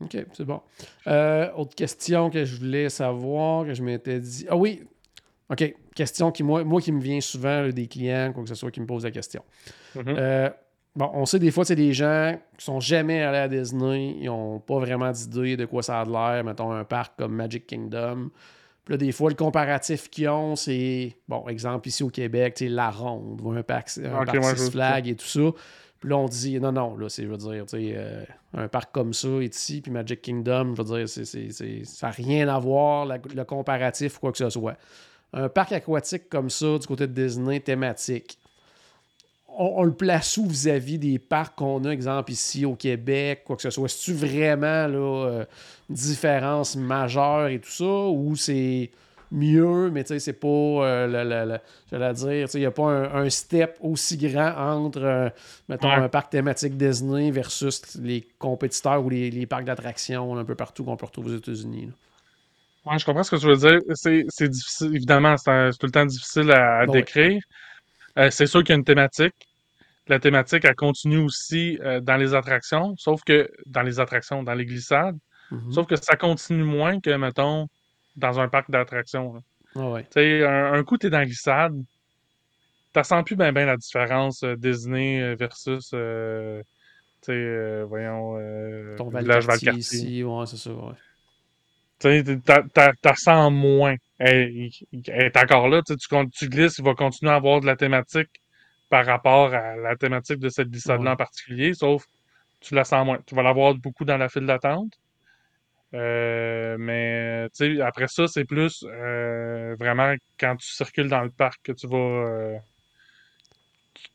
OK, 0.00 0.16
c'est 0.32 0.44
bon. 0.44 0.60
Euh, 1.08 1.50
autre 1.54 1.74
question 1.74 2.30
que 2.30 2.44
je 2.44 2.56
voulais 2.56 2.88
savoir, 2.88 3.66
que 3.66 3.74
je 3.74 3.82
m'étais 3.82 4.20
dit. 4.20 4.46
Ah 4.48 4.56
oui! 4.56 4.82
OK, 5.50 5.74
question 5.94 6.30
qui, 6.30 6.42
moi, 6.42 6.64
moi 6.64 6.80
qui 6.80 6.92
me 6.92 7.00
vient 7.00 7.20
souvent 7.20 7.68
des 7.68 7.86
clients, 7.88 8.32
quoi 8.32 8.42
que 8.42 8.48
ce 8.48 8.54
soit, 8.54 8.70
qui 8.70 8.80
me 8.80 8.86
posent 8.86 9.04
la 9.04 9.10
question. 9.10 9.42
Mm-hmm. 9.96 10.14
euh, 10.16 10.50
Bon, 10.94 11.10
on 11.14 11.24
sait 11.24 11.38
des 11.38 11.50
fois, 11.50 11.64
c'est 11.64 11.76
des 11.76 11.94
gens 11.94 12.38
qui 12.58 12.64
sont 12.64 12.80
jamais 12.80 13.22
allés 13.22 13.38
à 13.38 13.48
Disney, 13.48 14.16
ils 14.20 14.26
n'ont 14.26 14.58
pas 14.58 14.78
vraiment 14.78 15.10
d'idée 15.10 15.56
de 15.56 15.64
quoi 15.64 15.82
ça 15.82 16.00
a 16.00 16.04
l'air. 16.04 16.44
Mettons 16.44 16.70
un 16.70 16.84
parc 16.84 17.14
comme 17.18 17.34
Magic 17.34 17.66
Kingdom. 17.66 18.30
Puis 18.84 18.94
là, 18.94 18.98
des 18.98 19.12
fois, 19.12 19.30
le 19.30 19.36
comparatif 19.36 20.10
qu'ils 20.10 20.28
ont, 20.28 20.56
c'est, 20.56 21.16
bon, 21.28 21.46
exemple 21.48 21.88
ici 21.88 22.02
au 22.02 22.10
Québec, 22.10 22.54
c'est 22.58 22.68
la 22.68 22.90
ronde, 22.90 23.40
un 23.56 23.62
parc, 23.62 23.98
un 24.04 24.24
parc 24.24 24.44
Six 24.58 24.70
Flags 24.70 25.08
et 25.08 25.14
tout 25.14 25.24
ça. 25.24 25.52
Puis 26.00 26.10
là, 26.10 26.16
on 26.16 26.26
dit, 26.26 26.58
non, 26.58 26.72
non, 26.72 26.96
là, 26.96 27.08
c'est, 27.08 27.22
je 27.22 27.28
veux 27.28 27.36
dire, 27.36 27.64
tu 27.64 27.76
euh, 27.94 28.24
un 28.54 28.66
parc 28.66 28.92
comme 28.92 29.12
ça 29.12 29.28
est 29.40 29.54
ici, 29.54 29.80
puis 29.80 29.92
Magic 29.92 30.20
Kingdom, 30.20 30.74
je 30.74 30.82
veux 30.82 30.96
dire, 30.96 31.08
c'est, 31.08 31.24
c'est, 31.24 31.84
ça 31.84 32.08
n'a 32.08 32.12
rien 32.12 32.48
à 32.48 32.58
voir, 32.58 33.06
le 33.06 33.44
comparatif 33.44 34.16
ou 34.16 34.20
quoi 34.20 34.32
que 34.32 34.38
ce 34.38 34.50
soit. 34.50 34.76
Un 35.32 35.48
parc 35.48 35.70
aquatique 35.70 36.28
comme 36.28 36.50
ça, 36.50 36.76
du 36.76 36.86
côté 36.86 37.06
de 37.06 37.12
Disney, 37.12 37.60
thématique, 37.60 38.36
on, 39.58 39.82
le 39.82 39.92
place 39.92 40.36
où 40.36 40.46
vis-à-vis 40.46 40.98
des 40.98 41.18
parcs 41.18 41.56
qu'on 41.56 41.84
a, 41.84 41.90
exemple 41.90 42.32
ici 42.32 42.64
au 42.64 42.74
Québec, 42.74 43.42
quoi 43.44 43.56
que 43.56 43.62
ce 43.62 43.70
soit? 43.70 43.86
Est-ce-tu 43.86 44.12
vraiment 44.14 44.86
là, 44.86 45.26
euh, 45.26 45.44
une 45.90 45.96
différence 45.96 46.76
majeure 46.76 47.48
et 47.48 47.58
tout 47.58 47.70
ça, 47.70 47.84
ou 47.84 48.36
c'est 48.36 48.90
mieux, 49.32 49.90
mais 49.90 50.04
tu 50.04 50.08
sais, 50.08 50.18
c'est 50.18 50.32
pas, 50.34 50.46
euh, 50.46 51.58
j'allais 51.90 52.12
dire, 52.12 52.48
il 52.54 52.60
n'y 52.60 52.66
a 52.66 52.70
pas 52.70 52.84
un, 52.84 53.30
step 53.30 53.78
aussi 53.80 54.18
grand 54.18 54.52
entre, 54.56 55.02
euh, 55.02 55.30
mettons, 55.68 55.90
un 55.90 56.08
parc 56.08 56.30
thématique 56.30 56.76
Disney 56.76 57.30
versus 57.30 57.96
les 57.96 58.26
compétiteurs 58.38 59.02
ou 59.04 59.08
les, 59.08 59.46
parcs 59.46 59.64
d'attractions 59.64 60.36
un 60.36 60.44
peu 60.44 60.54
partout 60.54 60.84
qu'on 60.84 60.96
peut 60.96 61.06
retrouver 61.06 61.32
aux 61.32 61.38
États-Unis. 61.38 61.90
Oui, 62.84 62.98
je 62.98 63.04
comprends 63.04 63.22
ce 63.22 63.30
que 63.30 63.36
tu 63.36 63.46
veux 63.46 63.56
dire. 63.56 63.78
C'est 63.94 64.48
difficile, 64.48 64.94
évidemment, 64.94 65.36
c'est 65.36 65.70
tout 65.78 65.86
le 65.86 65.92
temps 65.92 66.06
difficile 66.06 66.50
à, 66.50 66.86
décrire. 66.86 67.40
Euh, 68.18 68.30
c'est 68.30 68.46
sûr 68.46 68.60
qu'il 68.60 68.70
y 68.70 68.72
a 68.72 68.76
une 68.76 68.84
thématique. 68.84 69.34
La 70.08 70.18
thématique, 70.18 70.64
elle 70.64 70.74
continue 70.74 71.18
aussi 71.18 71.78
euh, 71.82 72.00
dans 72.00 72.16
les 72.16 72.34
attractions, 72.34 72.94
sauf 72.96 73.22
que 73.24 73.50
dans 73.66 73.82
les 73.82 74.00
attractions, 74.00 74.42
dans 74.42 74.54
les 74.54 74.66
glissades, 74.66 75.16
mm-hmm. 75.50 75.72
sauf 75.72 75.86
que 75.86 75.96
ça 75.96 76.16
continue 76.16 76.64
moins 76.64 77.00
que, 77.00 77.10
mettons, 77.10 77.68
dans 78.16 78.40
un 78.40 78.48
parc 78.48 78.70
d'attractions. 78.70 79.42
Ah 79.76 79.94
tu 80.02 80.06
sais, 80.12 80.44
un, 80.44 80.82
coup, 80.84 80.98
tu 80.98 81.06
es 81.06 81.10
dans 81.10 81.20
la 81.20 81.26
glissade, 81.26 81.74
tu 82.94 83.04
sens 83.04 83.24
plus 83.24 83.36
bien 83.36 83.52
ben 83.52 83.66
la 83.66 83.76
différence 83.76 84.42
euh, 84.42 84.56
Disney 84.56 85.34
versus, 85.36 85.90
tu 85.90 85.96
sais, 87.22 87.82
voyons, 87.84 88.36
Ton 88.96 89.08
village 89.08 89.46
Valcartier. 89.46 89.80
ici, 89.80 90.24
ouais, 90.24 90.46
c'est 90.46 90.58
ça, 90.58 90.72
ouais. 90.72 90.94
Tu 92.00 92.42
sens 93.16 93.52
moins 93.52 93.94
elle, 94.22 94.70
est 95.08 95.36
encore 95.36 95.68
là. 95.68 95.82
Tu, 95.82 95.96
tu, 95.96 96.48
glisses, 96.48 96.78
il 96.78 96.84
va 96.84 96.94
continuer 96.94 97.32
à 97.32 97.36
avoir 97.36 97.60
de 97.60 97.66
la 97.66 97.76
thématique 97.76 98.30
par 98.88 99.06
rapport 99.06 99.54
à 99.54 99.76
la 99.76 99.96
thématique 99.96 100.38
de 100.38 100.48
cette 100.48 100.70
glissade-là 100.70 101.12
en 101.12 101.16
particulier, 101.16 101.74
sauf 101.74 102.04
tu 102.60 102.74
la 102.74 102.84
sens 102.84 103.04
moins. 103.04 103.18
Tu 103.26 103.34
vas 103.34 103.42
l'avoir 103.42 103.74
beaucoup 103.74 104.04
dans 104.04 104.16
la 104.16 104.28
file 104.28 104.46
d'attente. 104.46 104.98
Euh, 105.94 106.76
mais 106.78 107.48
après 107.82 108.08
ça, 108.08 108.26
c'est 108.26 108.44
plus 108.44 108.84
euh, 108.84 109.76
vraiment 109.78 110.14
quand 110.38 110.56
tu 110.56 110.68
circules 110.68 111.08
dans 111.08 111.22
le 111.22 111.30
parc 111.30 111.60
que 111.64 111.72
tu 111.72 111.86
vas 111.86 111.96
euh, 111.96 112.58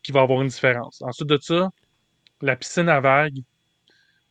qui 0.04 0.12
va 0.12 0.22
avoir 0.22 0.42
une 0.42 0.48
différence. 0.48 1.02
Ensuite 1.02 1.30
de 1.30 1.38
ça, 1.42 1.70
la 2.42 2.56
piscine 2.56 2.90
à 2.90 3.00
vagues, 3.00 3.42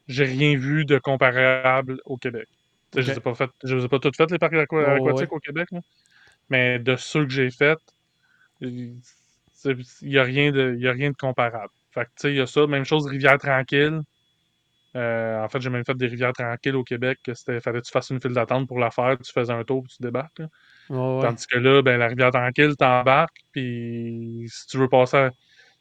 j'ai 0.08 0.24
rien 0.24 0.56
vu 0.56 0.84
de 0.84 0.98
comparable 0.98 2.00
au 2.04 2.16
Québec. 2.16 2.48
Je 2.94 3.00
ne 3.00 3.06
les 3.06 3.84
ai 3.84 3.88
pas 3.88 3.98
toutes 3.98 4.16
faites, 4.16 4.30
les 4.30 4.38
parcs 4.38 4.54
aquatiques 4.54 5.32
au 5.32 5.38
Québec. 5.38 5.68
Mais 6.48 6.78
de 6.78 6.96
ceux 6.96 7.24
que 7.24 7.32
j'ai 7.32 7.50
faits, 7.50 7.78
il 8.60 9.00
n'y 10.02 10.18
a, 10.18 10.22
rien 10.22 10.52
de, 10.52 10.78
a 10.86 10.92
rien 10.92 11.10
de 11.10 11.16
comparable. 11.16 11.72
Fait 11.90 12.08
il 12.24 12.34
y 12.34 12.40
a 12.40 12.46
ça. 12.46 12.66
Même 12.66 12.84
chose, 12.84 13.06
Rivière 13.06 13.38
Tranquille. 13.38 14.00
Euh, 14.94 15.44
en 15.44 15.48
fait, 15.48 15.60
j'ai 15.60 15.68
même 15.68 15.84
fait 15.84 15.96
des 15.96 16.06
rivières 16.06 16.32
tranquilles 16.32 16.76
au 16.76 16.84
Québec. 16.84 17.18
C'était, 17.34 17.60
fallait 17.60 17.80
que 17.80 17.86
tu 17.86 17.92
fasses 17.92 18.10
une 18.10 18.20
file 18.20 18.32
d'attente 18.32 18.66
pour 18.66 18.78
la 18.78 18.90
faire, 18.90 19.18
tu 19.18 19.30
faisais 19.30 19.52
un 19.52 19.64
tour 19.64 19.82
puis 19.82 19.94
tu 19.96 20.02
débarques. 20.02 20.42
Tandis 20.88 21.46
que 21.46 21.58
là, 21.58 21.82
ben, 21.82 21.98
la 21.98 22.06
rivière 22.06 22.30
tranquille, 22.30 22.76
t'embarques, 22.76 23.36
puis 23.52 24.46
si 24.48 24.66
tu 24.68 24.78
veux 24.78 24.88
passer 24.88 25.28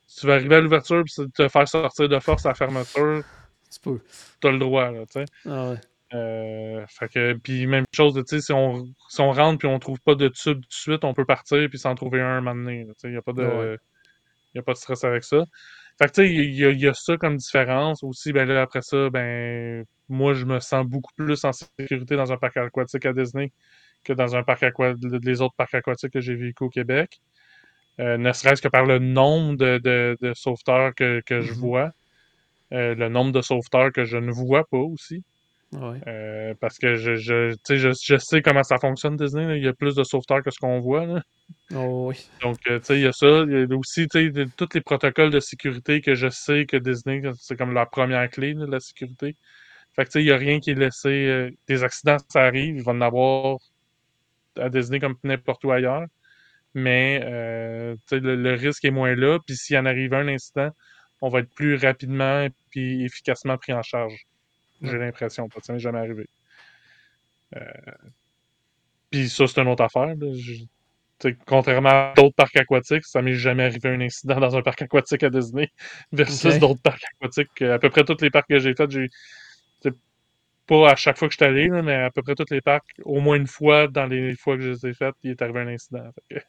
si 0.07 0.21
tu 0.21 0.27
veux 0.27 0.33
arriver 0.33 0.55
à 0.55 0.61
l'ouverture 0.61 1.03
puis 1.03 1.31
te 1.31 1.47
faire 1.47 1.67
sortir 1.67 2.09
de 2.09 2.19
force 2.19 2.45
à 2.45 2.49
la 2.49 2.55
fermeture, 2.55 3.23
tu 3.71 3.79
peux. 3.79 3.99
as 4.43 4.51
le 4.51 4.59
droit, 4.59 4.91
là, 4.91 5.05
tu 5.05 5.19
sais. 5.19 5.25
Ah 5.45 5.73
euh, 6.15 6.85
fait 6.87 7.09
que, 7.09 7.33
puis 7.33 7.67
même 7.67 7.85
chose, 7.93 8.21
si 8.25 8.53
on, 8.53 8.85
si 9.09 9.21
on 9.21 9.31
rentre 9.31 9.59
puis 9.59 9.67
on 9.67 9.79
trouve 9.79 9.99
pas 10.01 10.15
de 10.15 10.27
tube 10.29 10.61
tout 10.61 10.67
de 10.67 10.73
suite, 10.73 11.03
on 11.03 11.13
peut 11.13 11.25
partir 11.25 11.67
puis 11.69 11.79
s'en 11.79 11.95
trouver 11.95 12.21
un 12.21 12.37
un 12.37 12.41
moment 12.41 12.55
donné. 12.55 12.87
Il 13.03 13.09
n'y 13.11 13.17
a, 13.17 13.21
pas 13.21 13.33
de, 13.33 13.77
y 14.53 14.59
a 14.59 14.61
pas 14.61 14.73
de 14.73 14.77
stress 14.77 15.03
avec 15.03 15.23
ça. 15.23 15.43
Fait 15.97 16.07
que, 16.07 16.11
tu 16.11 16.21
sais, 16.27 16.33
il 16.33 16.53
y, 16.53 16.81
y, 16.81 16.87
a 16.87 16.93
ça 16.93 17.17
comme 17.17 17.37
différence. 17.37 18.03
Aussi, 18.03 18.33
ben 18.33 18.47
là, 18.47 18.61
après 18.61 18.81
ça, 18.81 19.09
ben, 19.09 19.85
moi, 20.09 20.33
je 20.33 20.45
me 20.45 20.59
sens 20.59 20.85
beaucoup 20.85 21.13
plus 21.15 21.43
en 21.45 21.51
sécurité 21.53 22.15
dans 22.15 22.31
un 22.33 22.37
parc 22.37 22.57
aquatique 22.57 23.05
à 23.05 23.13
Disney 23.13 23.51
que 24.03 24.13
dans 24.13 24.35
un 24.35 24.43
parc 24.43 24.63
aquatique, 24.63 25.03
les 25.23 25.41
autres 25.41 25.55
parcs 25.55 25.73
aquatiques 25.73 26.13
que 26.13 26.21
j'ai 26.21 26.35
vécu 26.35 26.63
au 26.63 26.69
Québec. 26.69 27.19
Euh, 27.99 28.17
ne 28.17 28.31
serait-ce 28.33 28.61
que 28.61 28.67
par 28.67 28.85
le 28.85 28.99
nombre 28.99 29.55
de, 29.55 29.77
de, 29.77 30.17
de 30.21 30.33
sauveteurs 30.33 30.93
que, 30.95 31.21
que 31.25 31.41
je 31.41 31.53
mm-hmm. 31.53 31.55
vois. 31.55 31.91
Euh, 32.73 32.93
le 32.95 33.09
nombre 33.09 33.31
de 33.31 33.41
sauveteurs 33.41 33.91
que 33.91 34.03
je 34.03 34.17
ne 34.17 34.31
vois 34.31 34.65
pas 34.65 34.77
aussi. 34.77 35.23
Euh, 36.07 36.53
parce 36.59 36.77
que 36.77 36.95
je, 36.95 37.15
je, 37.15 37.55
je, 37.69 37.91
je, 37.91 38.17
sais 38.17 38.41
comment 38.41 38.63
ça 38.63 38.77
fonctionne 38.77 39.15
Disney. 39.17 39.57
Il 39.57 39.63
y 39.63 39.67
a 39.67 39.73
plus 39.73 39.95
de 39.95 40.03
sauveteurs 40.03 40.43
que 40.43 40.51
ce 40.51 40.59
qu'on 40.59 40.79
voit. 40.79 41.05
Là. 41.05 41.21
Oh, 41.75 42.11
Donc, 42.41 42.57
euh, 42.69 42.79
il 42.89 42.99
y 42.99 43.07
a 43.07 43.11
ça. 43.11 43.43
Il 43.47 43.67
y 43.69 43.73
a 43.73 43.77
aussi 43.77 44.07
tous 44.07 44.69
les 44.73 44.81
protocoles 44.81 45.31
de 45.31 45.39
sécurité 45.39 46.01
que 46.01 46.15
je 46.15 46.29
sais 46.29 46.65
que 46.65 46.77
Disney, 46.77 47.21
c'est 47.39 47.57
comme 47.57 47.73
la 47.73 47.85
première 47.85 48.29
clé 48.29 48.53
de 48.53 48.65
la 48.65 48.79
sécurité. 48.79 49.35
Fait 49.95 50.05
que 50.05 50.19
il 50.19 50.25
n'y 50.25 50.31
a 50.31 50.37
rien 50.37 50.59
qui 50.59 50.71
est 50.71 50.75
laissé. 50.75 51.09
Euh, 51.09 51.51
des 51.67 51.83
accidents, 51.83 52.17
ça 52.29 52.41
arrive. 52.41 52.77
Il 52.77 52.83
va 52.83 52.91
en 52.91 53.01
avoir 53.01 53.57
à 54.57 54.69
Disney 54.69 54.99
comme 54.99 55.15
n'importe 55.23 55.63
où 55.63 55.71
ailleurs. 55.71 56.05
Mais 56.73 57.19
le, 57.21 57.95
le, 58.11 58.53
risque 58.53 58.83
est 58.83 58.91
moins 58.91 59.15
là. 59.15 59.39
Puis 59.45 59.55
s'il 59.55 59.77
en 59.77 59.85
arrive 59.85 60.13
un 60.13 60.27
incident, 60.27 60.71
on 61.21 61.29
va 61.29 61.39
être 61.39 61.53
plus 61.55 61.75
rapidement 61.75 62.47
et 62.75 63.05
efficacement 63.05 63.57
pris 63.57 63.71
en 63.71 63.81
charge. 63.81 64.25
J'ai 64.85 64.93
Ouais. 64.93 65.05
l'impression. 65.05 65.47
Ça 65.61 65.73
m'est 65.73 65.79
jamais 65.79 65.99
arrivé. 65.99 66.27
Euh, 67.55 67.61
Puis 69.11 69.29
ça, 69.29 69.47
c'est 69.47 69.61
une 69.61 69.67
autre 69.67 69.83
affaire. 69.83 70.13
Je- 70.33 70.63
contrairement 71.47 71.89
à 71.89 72.13
d'autres 72.15 72.35
parcs 72.35 72.55
aquatiques, 72.57 73.05
ça 73.05 73.21
m'est 73.21 73.33
jamais 73.35 73.63
arrivé 73.63 73.89
un 73.89 74.01
incident 74.01 74.39
dans 74.41 74.55
un 74.55 74.61
parc 74.61 74.81
aquatique 74.81 75.23
à 75.23 75.29
Disney 75.29 75.69
versus 76.11 76.59
d'autres 76.59 76.81
parcs 76.81 77.03
aquatiques. 77.19 77.61
À 77.61 77.79
peu 77.79 77.89
près 77.89 78.03
tous 78.03 78.17
les 78.21 78.29
parcs 78.29 78.49
que 78.49 78.59
j'ai 78.59 78.73
faits, 78.75 78.91
j'ai 78.91 79.09
pas 80.67 80.89
à 80.91 80.95
chaque 80.95 81.17
fois 81.19 81.27
que 81.27 81.33
je 81.33 81.37
suis 81.37 81.45
allé, 81.45 81.67
là, 81.67 81.83
mais 81.83 81.93
à 81.93 82.09
peu 82.09 82.23
près 82.23 82.33
tous 82.33 82.49
les 82.49 82.59
parcs, 82.59 82.89
au 83.03 83.19
moins 83.19 83.35
une 83.37 83.45
fois 83.45 83.87
dans 83.87 84.07
les 84.07 84.35
fois 84.35 84.55
que 84.57 84.63
je 84.63 84.69
les 84.71 84.87
ai 84.87 84.93
faites, 84.95 85.13
il 85.21 85.29
est 85.31 85.41
arrivé 85.43 85.59
un 85.59 85.67
incident. 85.67 86.03
Fait 86.29 86.35
que- 86.39 86.41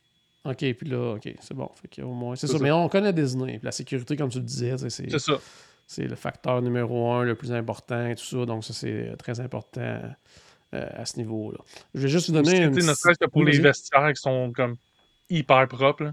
OK, 0.51 0.75
puis 0.79 0.89
là, 0.89 1.15
OK, 1.17 1.29
c'est 1.41 1.55
bon. 1.55 1.71
Fait 1.75 2.03
au 2.03 2.15
moins, 2.15 2.35
c'est 2.35 2.47
ça. 2.47 2.55
ça. 2.57 2.63
Mais 2.63 2.71
on 2.71 2.89
connaît 2.89 3.13
Disney. 3.13 3.59
Puis 3.59 3.65
la 3.65 3.73
sécurité, 3.73 4.17
comme 4.17 4.31
tu 4.31 4.39
le 4.39 4.45
disais, 4.45 4.79
c'est 4.79 4.89
C'est 5.11 5.19
ça. 5.19 5.39
C'est 5.87 6.07
le 6.07 6.17
facteur 6.17 6.63
numéro 6.63 7.13
un, 7.13 7.25
le 7.25 7.35
plus 7.35 7.53
important 7.53 8.07
et 8.07 8.15
tout 8.17 8.25
ça. 8.25 8.45
Donc, 8.47 8.65
ça, 8.65 8.73
c'est 8.73 9.15
très 9.19 9.41
important 9.41 9.81
euh, 9.81 10.03
à 10.73 11.05
ce 11.07 11.17
niveau-là. 11.19 11.59
Je 11.95 12.01
vais 12.01 12.09
juste 12.09 12.29
vous 12.29 12.35
donner 12.35 12.63
une 12.63 12.73
petite- 12.75 13.19
que 13.21 13.27
pour 13.27 13.45
les 13.45 13.59
vestiaires 13.59 14.13
qui 14.13 14.21
sont 14.21 14.53
comme 14.53 14.77
hyper 15.31 15.67
propres. 15.69 16.13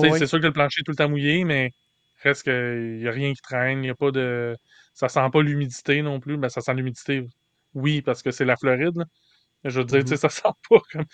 C'est 0.00 0.26
sûr 0.26 0.40
que 0.40 0.46
le 0.46 0.52
plancher 0.52 0.80
est 0.80 0.84
tout 0.84 0.92
le 0.92 0.96
temps 0.96 1.08
mouillé, 1.08 1.44
mais 1.44 1.72
reste 2.22 2.42
qu'il 2.44 2.98
n'y 2.98 3.06
a 3.08 3.10
rien 3.10 3.32
qui 3.34 3.42
traîne, 3.42 3.84
il 3.84 3.86
y 3.88 3.90
a 3.90 3.94
pas 3.94 4.10
de. 4.10 4.56
Ça 4.94 5.08
sent 5.08 5.28
pas 5.32 5.42
l'humidité 5.42 6.02
non 6.02 6.20
plus. 6.20 6.36
Ben, 6.36 6.48
ça 6.48 6.60
sent 6.60 6.74
l'humidité, 6.74 7.26
oui, 7.74 8.00
parce 8.02 8.22
que 8.22 8.30
c'est 8.30 8.44
la 8.44 8.56
Floride. 8.56 8.96
là. 8.96 9.04
Je 9.64 9.78
veux 9.80 9.84
dire, 9.86 10.02
sais, 10.06 10.14
Mhm. 10.14 10.18
ça 10.18 10.28
sent 10.28 10.48
pas 10.68 10.78
comme 10.92 11.04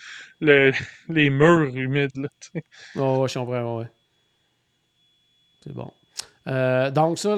le- 0.41 0.71
les 1.09 1.29
murs 1.29 1.73
humides. 1.75 2.15
Là. 2.17 2.27
Ouais, 2.95 3.17
ouais, 3.17 3.27
je 3.29 3.39
comprends, 3.39 3.79
ouais. 3.79 3.87
C'est 5.63 5.73
bon. 5.73 5.91
Euh, 6.47 6.91
donc, 6.91 7.17
ça, 7.17 7.37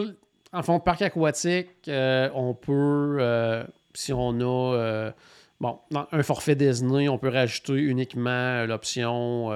en 0.54 0.62
fond, 0.64 0.80
parc 0.80 1.01
aquatique, 1.01 1.70
euh, 1.88 2.30
on 2.36 2.54
peut, 2.54 3.18
euh, 3.20 3.64
si 3.93 4.14
on 4.14 4.39
a, 4.39 4.76
euh, 4.76 5.12
bon, 5.60 5.80
un 6.12 6.24
forfait 6.24 6.56
Disney, 6.56 7.10
on 7.10 7.18
peut 7.18 7.30
rajouter 7.30 7.74
uniquement 7.74 8.66
l'option 8.66 9.49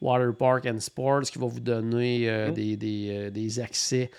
Water 0.00 0.34
Park 0.34 0.64
and 0.66 0.80
Sports 0.80 1.22
qui 1.30 1.38
va 1.38 1.46
vous 1.46 1.60
donner 1.60 2.26
Mhm. 2.48 2.54
des, 2.54 2.76
des, 2.78 3.30
des 3.30 3.60
accès 3.60 4.10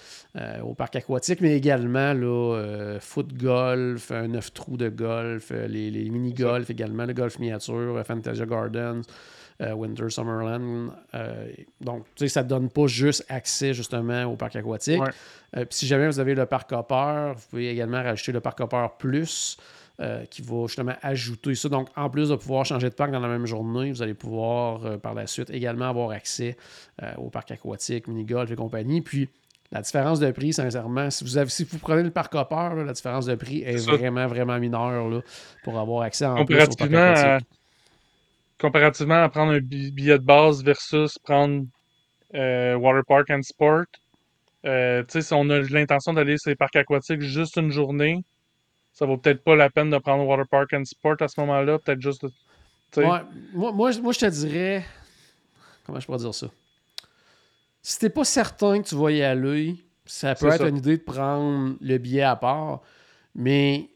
au 0.64 0.76
parc 0.76 0.96
aquatique, 0.96 1.42
mais 1.42 1.58
également 1.58 2.14
là, 2.14 2.98
foot 3.00 3.34
golf, 3.34 4.12
un 4.12 4.28
9 4.28 4.54
trous 4.54 4.78
de 4.78 4.90
golf, 4.90 5.52
les, 5.52 5.90
les 5.90 6.10
mini-golf 6.12 6.70
également, 6.70 7.06
le 7.06 7.14
golf 7.14 7.40
miniature, 7.40 8.00
Fantasia 8.06 8.46
Gardens, 8.46 9.02
Winter 9.74 10.10
Summerland. 10.10 10.92
Euh, 11.14 11.48
donc, 11.80 12.06
tu 12.16 12.26
sais, 12.26 12.28
ça 12.28 12.44
ne 12.44 12.50
donne 12.50 12.70
pas 12.70 12.88
juste 12.88 13.26
accès 13.30 13.74
justement 13.74 14.24
au 14.26 14.36
parc 14.36 14.56
aquatique. 14.56 15.02
Ouais. 15.02 15.10
Euh, 15.58 15.66
puis 15.66 15.78
si 15.80 15.88
jamais 15.88 16.08
vous 16.08 16.20
avez 16.20 16.34
le 16.36 16.46
parc 16.46 16.72
Hopper, 16.72 17.34
vous 17.36 17.44
pouvez 17.50 17.70
également 17.70 18.02
rajouter 18.02 18.32
le 18.32 18.40
parc 18.40 18.60
Hopper 18.60 18.88
Plus. 18.98 19.58
euh, 20.00 20.26
qui 20.32 20.42
va 20.42 20.66
justement 20.66 20.96
ajouter 21.04 21.54
ça. 21.54 21.70
Donc, 21.70 21.90
en 21.96 22.10
plus 22.10 22.30
de 22.30 22.36
pouvoir 22.36 22.66
changer 22.66 22.90
de 22.90 22.96
parc 22.96 23.12
dans 23.12 23.20
la 23.20 23.28
même 23.28 23.46
journée, 23.46 23.92
vous 23.92 24.02
allez 24.02 24.16
pouvoir 24.16 24.84
euh, 24.84 24.98
par 24.98 25.14
la 25.14 25.28
suite 25.28 25.52
également 25.52 25.90
avoir 25.90 26.10
accès 26.10 26.58
euh, 27.04 27.12
au 27.18 27.30
parc 27.30 27.52
aquatique, 27.52 28.08
mini-golf 28.08 28.50
et 28.50 28.56
compagnie. 28.56 29.02
Puis, 29.02 29.30
la 29.72 29.82
différence 29.82 30.20
de 30.20 30.32
prix, 30.32 30.54
sincèrement, 30.54 31.12
si 31.12 31.24
vous, 31.24 31.38
avez, 31.38 31.50
si 31.52 31.66
vous 31.66 31.78
prenez 31.78 32.02
le 32.02 32.10
parc 32.10 32.34
Hopper, 32.34 32.56
là, 32.76 32.84
la 32.84 32.94
différence 32.94 33.28
de 33.28 33.36
prix 33.36 33.62
est, 33.62 33.74
C'est 33.78 33.92
ça. 33.92 33.92
vraiment, 33.92 34.26
vraiment 34.26 34.58
mineure 34.58 35.08
là, 35.08 35.22
pour 35.64 35.78
avoir 35.78 36.02
accès 36.02 36.26
en 36.26 36.46
plus 36.46 36.56
au 36.56 36.76
parc 36.76 36.82
aquatique. 36.82 37.48
Comparativement 38.62 39.22
à 39.24 39.30
prendre 39.30 39.52
un 39.54 39.60
bi- 39.60 39.92
billet 39.92 40.20
de 40.20 40.24
base 40.24 40.64
versus 40.64 41.18
prendre 41.20 41.66
euh, 42.36 42.76
Water 42.76 43.04
Park 43.06 43.30
and 43.32 43.42
Sport, 43.42 43.86
euh, 44.66 45.04
tu 45.04 45.14
sais, 45.14 45.22
si 45.22 45.34
on 45.34 45.50
a 45.50 45.60
l'intention 45.60 46.14
d'aller 46.14 46.38
sur 46.38 46.50
les 46.52 46.56
parcs 46.56 46.76
aquatiques 46.76 47.22
juste 47.22 47.58
une 47.58 47.72
journée, 47.72 48.24
ça 48.94 49.06
vaut 49.06 49.18
peut-être 49.18 49.44
pas 49.44 49.56
la 49.56 49.70
peine 49.70 49.90
de 49.90 49.98
prendre 49.98 50.26
Water 50.26 50.48
Park 50.48 50.74
and 50.74 50.86
Sport 50.86 51.16
à 51.22 51.28
ce 51.28 51.40
moment-là, 51.42 51.80
peut-être 51.80 52.02
juste. 52.02 52.26
Ouais, 52.96 53.22
moi, 53.54 53.72
moi, 53.72 53.92
je- 53.92 54.00
moi, 54.02 54.14
je 54.14 54.20
te 54.20 54.26
dirais. 54.28 54.86
Comment 55.86 56.00
je 56.00 56.06
pourrais 56.06 56.20
dire 56.20 56.34
ça? 56.34 56.48
Si 57.82 57.98
t'es 58.00 58.10
pas 58.10 58.24
certain 58.26 58.82
que 58.82 58.88
tu 58.88 58.96
vas 58.96 59.12
y 59.12 59.24
aller, 59.24 59.76
ça 60.06 60.36
peut 60.36 60.48
être 60.48 60.58
ça. 60.60 60.68
une 60.70 60.78
idée 60.78 60.98
de 60.98 61.04
prendre 61.04 61.76
le 61.82 61.98
billet 61.98 62.22
à 62.22 62.36
part. 62.36 62.82
Mais 63.34 63.90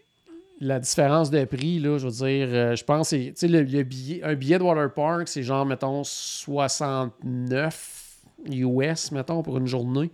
la 0.62 0.80
différence 0.80 1.30
de 1.32 1.44
prix, 1.46 1.80
là, 1.80 1.98
je 1.98 2.06
veux 2.08 2.28
dire, 2.28 2.48
euh, 2.50 2.76
je 2.76 2.84
pense 2.84 3.10
tu 3.10 3.32
sais, 3.36 3.48
le, 3.48 3.64
le 3.64 3.84
billet, 3.84 4.24
un 4.24 4.36
billet 4.36 4.58
de 4.58 4.64
Water 4.64 4.92
Park, 4.94 5.28
c'est 5.28 5.44
genre, 5.44 5.66
mettons, 5.66 6.04
69 6.04 8.18
US, 8.52 9.12
mettons, 9.12 9.44
pour 9.44 9.58
une 9.58 9.68
journée. 9.68 10.12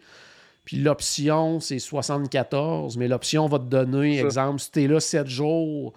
Puis 0.65 0.77
l'option, 0.77 1.59
c'est 1.59 1.79
74, 1.79 2.97
mais 2.97 3.07
l'option 3.07 3.47
va 3.47 3.59
te 3.59 3.65
donner, 3.65 4.19
exemple, 4.19 4.59
si 4.59 4.71
t'es 4.71 4.87
là 4.87 4.99
7 4.99 5.27
jours, 5.27 5.93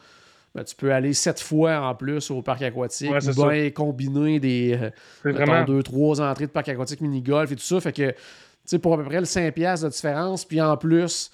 ben, 0.55 0.65
tu 0.65 0.75
peux 0.75 0.93
aller 0.93 1.13
7 1.13 1.41
fois 1.41 1.81
en 1.81 1.95
plus 1.95 2.31
au 2.31 2.43
parc 2.43 2.63
aquatique 2.63 3.11
Ouais, 3.11 3.29
ou 3.29 3.49
bien 3.49 3.71
combiner 3.71 4.41
des 4.41 4.75
euh, 4.75 4.91
mettons, 5.25 5.45
vraiment. 5.45 5.65
deux, 5.65 5.83
trois 5.83 6.21
entrées 6.21 6.47
de 6.47 6.51
parc 6.53 6.69
aquatique 6.69 7.01
mini-golf 7.01 7.51
et 7.53 7.57
tout 7.57 7.63
ça. 7.63 7.81
Fait 7.81 7.93
que, 7.93 8.11
tu 8.11 8.17
sais, 8.65 8.79
pour 8.79 8.95
à 8.95 8.97
peu 8.97 9.05
près 9.05 9.21
le 9.21 9.27
5$ 9.27 9.53
piastres 9.53 9.87
de 9.87 9.93
différence, 9.93 10.45
puis 10.45 10.61
en 10.61 10.77
plus, 10.77 11.31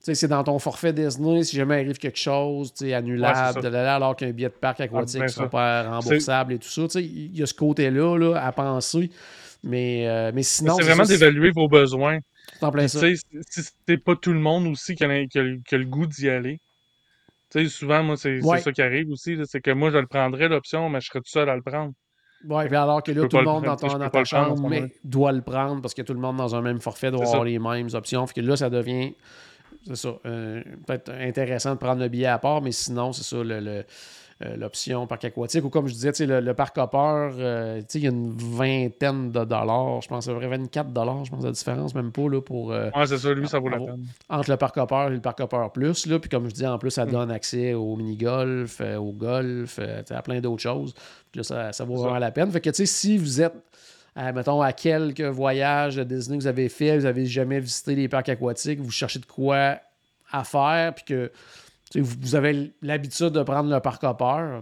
c'est 0.00 0.28
dans 0.28 0.42
ton 0.44 0.58
forfait 0.58 0.92
Disney, 0.92 1.44
si 1.44 1.56
jamais 1.56 1.76
arrive 1.76 1.98
quelque 1.98 2.18
chose, 2.18 2.72
Ouais, 2.80 2.94
annulable, 2.94 3.66
alors 3.76 4.16
qu'un 4.16 4.30
billet 4.30 4.48
de 4.48 4.54
parc 4.54 4.80
aquatique 4.80 5.18
ben 5.20 5.26
ne 5.26 5.30
sera 5.30 5.48
pas 5.48 5.82
remboursable 5.90 6.54
et 6.54 6.58
tout 6.58 6.68
ça. 6.68 6.82
Tu 6.82 6.88
sais, 6.90 7.04
il 7.04 7.36
y 7.38 7.42
a 7.42 7.46
ce 7.46 7.54
côté-là 7.54 8.16
là, 8.16 8.36
à 8.44 8.52
penser. 8.52 9.10
Mais, 9.62 10.08
euh, 10.08 10.32
mais 10.34 10.42
sinon, 10.42 10.76
C'est 10.78 10.84
vraiment 10.84 11.04
d'évaluer 11.04 11.50
vos 11.50 11.68
besoins. 11.68 12.18
c'est 12.58 12.64
en 12.64 12.70
plein 12.70 12.86
Puis, 12.86 12.88
ça. 12.90 13.06
si 13.50 13.62
c'est 13.86 13.98
pas 13.98 14.16
tout 14.16 14.32
le 14.32 14.38
monde 14.38 14.66
aussi 14.68 14.94
qui 14.94 15.04
a, 15.04 15.26
qui 15.26 15.38
a- 15.38 15.56
qui 15.66 15.74
a 15.74 15.78
le 15.78 15.84
goût 15.84 16.06
d'y 16.06 16.30
aller, 16.30 16.58
tu 17.52 17.62
sais, 17.64 17.68
souvent, 17.68 18.02
moi, 18.02 18.16
c'est 18.16 18.40
Ouais. 18.42 18.60
ça 18.60 18.72
qui 18.72 18.80
arrive 18.80 19.10
aussi. 19.10 19.36
C'est 19.44 19.60
que 19.60 19.70
moi, 19.72 19.90
je 19.90 19.98
le 19.98 20.06
prendrais, 20.06 20.48
l'option, 20.48 20.88
mais 20.88 21.00
je 21.02 21.08
serais 21.08 21.18
tout 21.20 21.28
seul 21.30 21.48
à 21.50 21.56
le 21.56 21.62
prendre. 21.62 21.92
Puis 22.42 22.74
alors 22.74 23.02
que 23.02 23.12
là, 23.12 23.28
tout 23.28 23.36
le 23.36 23.42
monde 23.44 23.64
dans, 23.64 23.76
prendre, 23.76 23.92
ton- 23.92 23.98
ta 23.98 24.08
prendre 24.08 24.26
chambre 24.26 24.66
mais 24.70 24.90
doit 25.04 25.32
le 25.32 25.42
prendre 25.42 25.82
parce 25.82 25.92
que 25.92 26.00
tout 26.00 26.14
le 26.14 26.20
monde 26.20 26.38
dans 26.38 26.54
un 26.56 26.62
même 26.62 26.80
forfait 26.80 27.10
doit 27.10 27.22
avoir 27.24 27.40
ça. 27.42 27.44
les 27.44 27.58
mêmes 27.58 27.88
options. 27.92 28.26
Fait 28.26 28.40
que 28.40 28.46
là, 28.46 28.56
ça 28.56 28.70
devient, 28.70 29.14
c'est 29.86 29.96
ça, 29.96 30.14
euh, 30.26 30.62
peut-être 30.86 31.10
intéressant 31.12 31.72
de 31.74 31.78
prendre 31.78 32.00
le 32.00 32.08
billet 32.08 32.26
à 32.26 32.38
part, 32.38 32.62
mais 32.62 32.72
sinon, 32.72 33.12
c'est 33.12 33.24
ça, 33.24 33.42
le- 33.42 33.60
le- 33.60 33.84
euh, 34.42 34.56
l'option 34.56 35.06
parc 35.06 35.26
aquatique. 35.26 35.62
Ou 35.66 35.68
comme 35.68 35.86
je 35.86 35.92
disais, 35.92 36.12
le, 36.24 36.40
le 36.40 36.54
parc 36.54 36.78
Hopper, 36.78 36.96
euh, 37.38 37.82
il 37.94 38.00
y 38.00 38.06
a 38.06 38.10
une 38.10 38.32
vingtaine 38.38 39.30
de 39.30 39.44
dollars. 39.44 40.00
Je 40.00 40.08
pense 40.08 40.28
à 40.28 40.34
près 40.34 40.46
24 40.48 40.92
dollars, 40.94 41.26
je 41.26 41.30
pense, 41.30 41.44
la 41.44 41.50
différence, 41.52 41.94
même 41.94 42.10
pas, 42.10 42.26
là, 42.26 42.40
pour... 42.40 42.72
euh, 42.72 42.88
Ouais, 42.96 43.06
c'est 43.06 43.18
ça, 43.18 43.34
lui, 43.34 43.46
ça 43.48 43.58
vaut 43.58 43.68
la 43.68 43.78
peine. 43.78 44.06
entre 44.30 44.50
le 44.50 44.56
parc 44.56 44.78
Hopper 44.78 45.08
et 45.08 45.10
le 45.10 45.20
parc 45.20 45.40
Hopper 45.40 45.66
Plus. 45.74 46.06
Là, 46.06 46.18
puis 46.18 46.30
comme 46.30 46.48
je 46.48 46.54
dis, 46.54 46.66
en 46.66 46.78
plus, 46.78 46.90
ça 46.90 47.04
Mm. 47.04 47.10
donne 47.10 47.30
accès 47.30 47.74
au 47.74 47.96
mini-golf, 47.96 48.80
au 48.98 49.12
golf, 49.12 49.78
à 50.08 50.22
plein 50.22 50.40
d'autres 50.40 50.62
choses. 50.62 50.94
Puis 51.30 51.40
là, 51.40 51.42
ça, 51.42 51.72
ça 51.72 51.84
vaut 51.84 51.96
vraiment 51.96 52.18
la 52.18 52.30
peine. 52.30 52.50
Fait 52.50 52.62
que, 52.62 52.70
tu 52.70 52.76
sais, 52.76 52.86
si 52.86 53.18
vous 53.18 53.42
êtes, 53.42 53.52
mettons, 54.16 54.60
à 54.60 54.72
quelques 54.72 55.20
voyages 55.20 55.96
de 55.96 56.04
Disney 56.04 56.38
que 56.38 56.42
vous 56.42 56.48
avez 56.48 56.68
fait, 56.68 56.98
vous 56.98 57.06
avez 57.06 57.26
jamais 57.26 57.60
visité 57.60 57.94
les 57.94 58.08
parcs 58.08 58.28
aquatiques, 58.28 58.80
vous 58.80 58.90
cherchez 58.90 59.18
de 59.18 59.26
quoi 59.26 59.78
à 60.32 60.44
faire, 60.44 60.94
puis 60.94 61.04
que 61.04 61.32
vous, 61.94 62.16
vous 62.20 62.34
avez 62.34 62.72
l'habitude 62.82 63.30
de 63.30 63.42
prendre 63.42 63.72
le 63.72 63.80
parc 63.80 64.04
Hopper, 64.04 64.60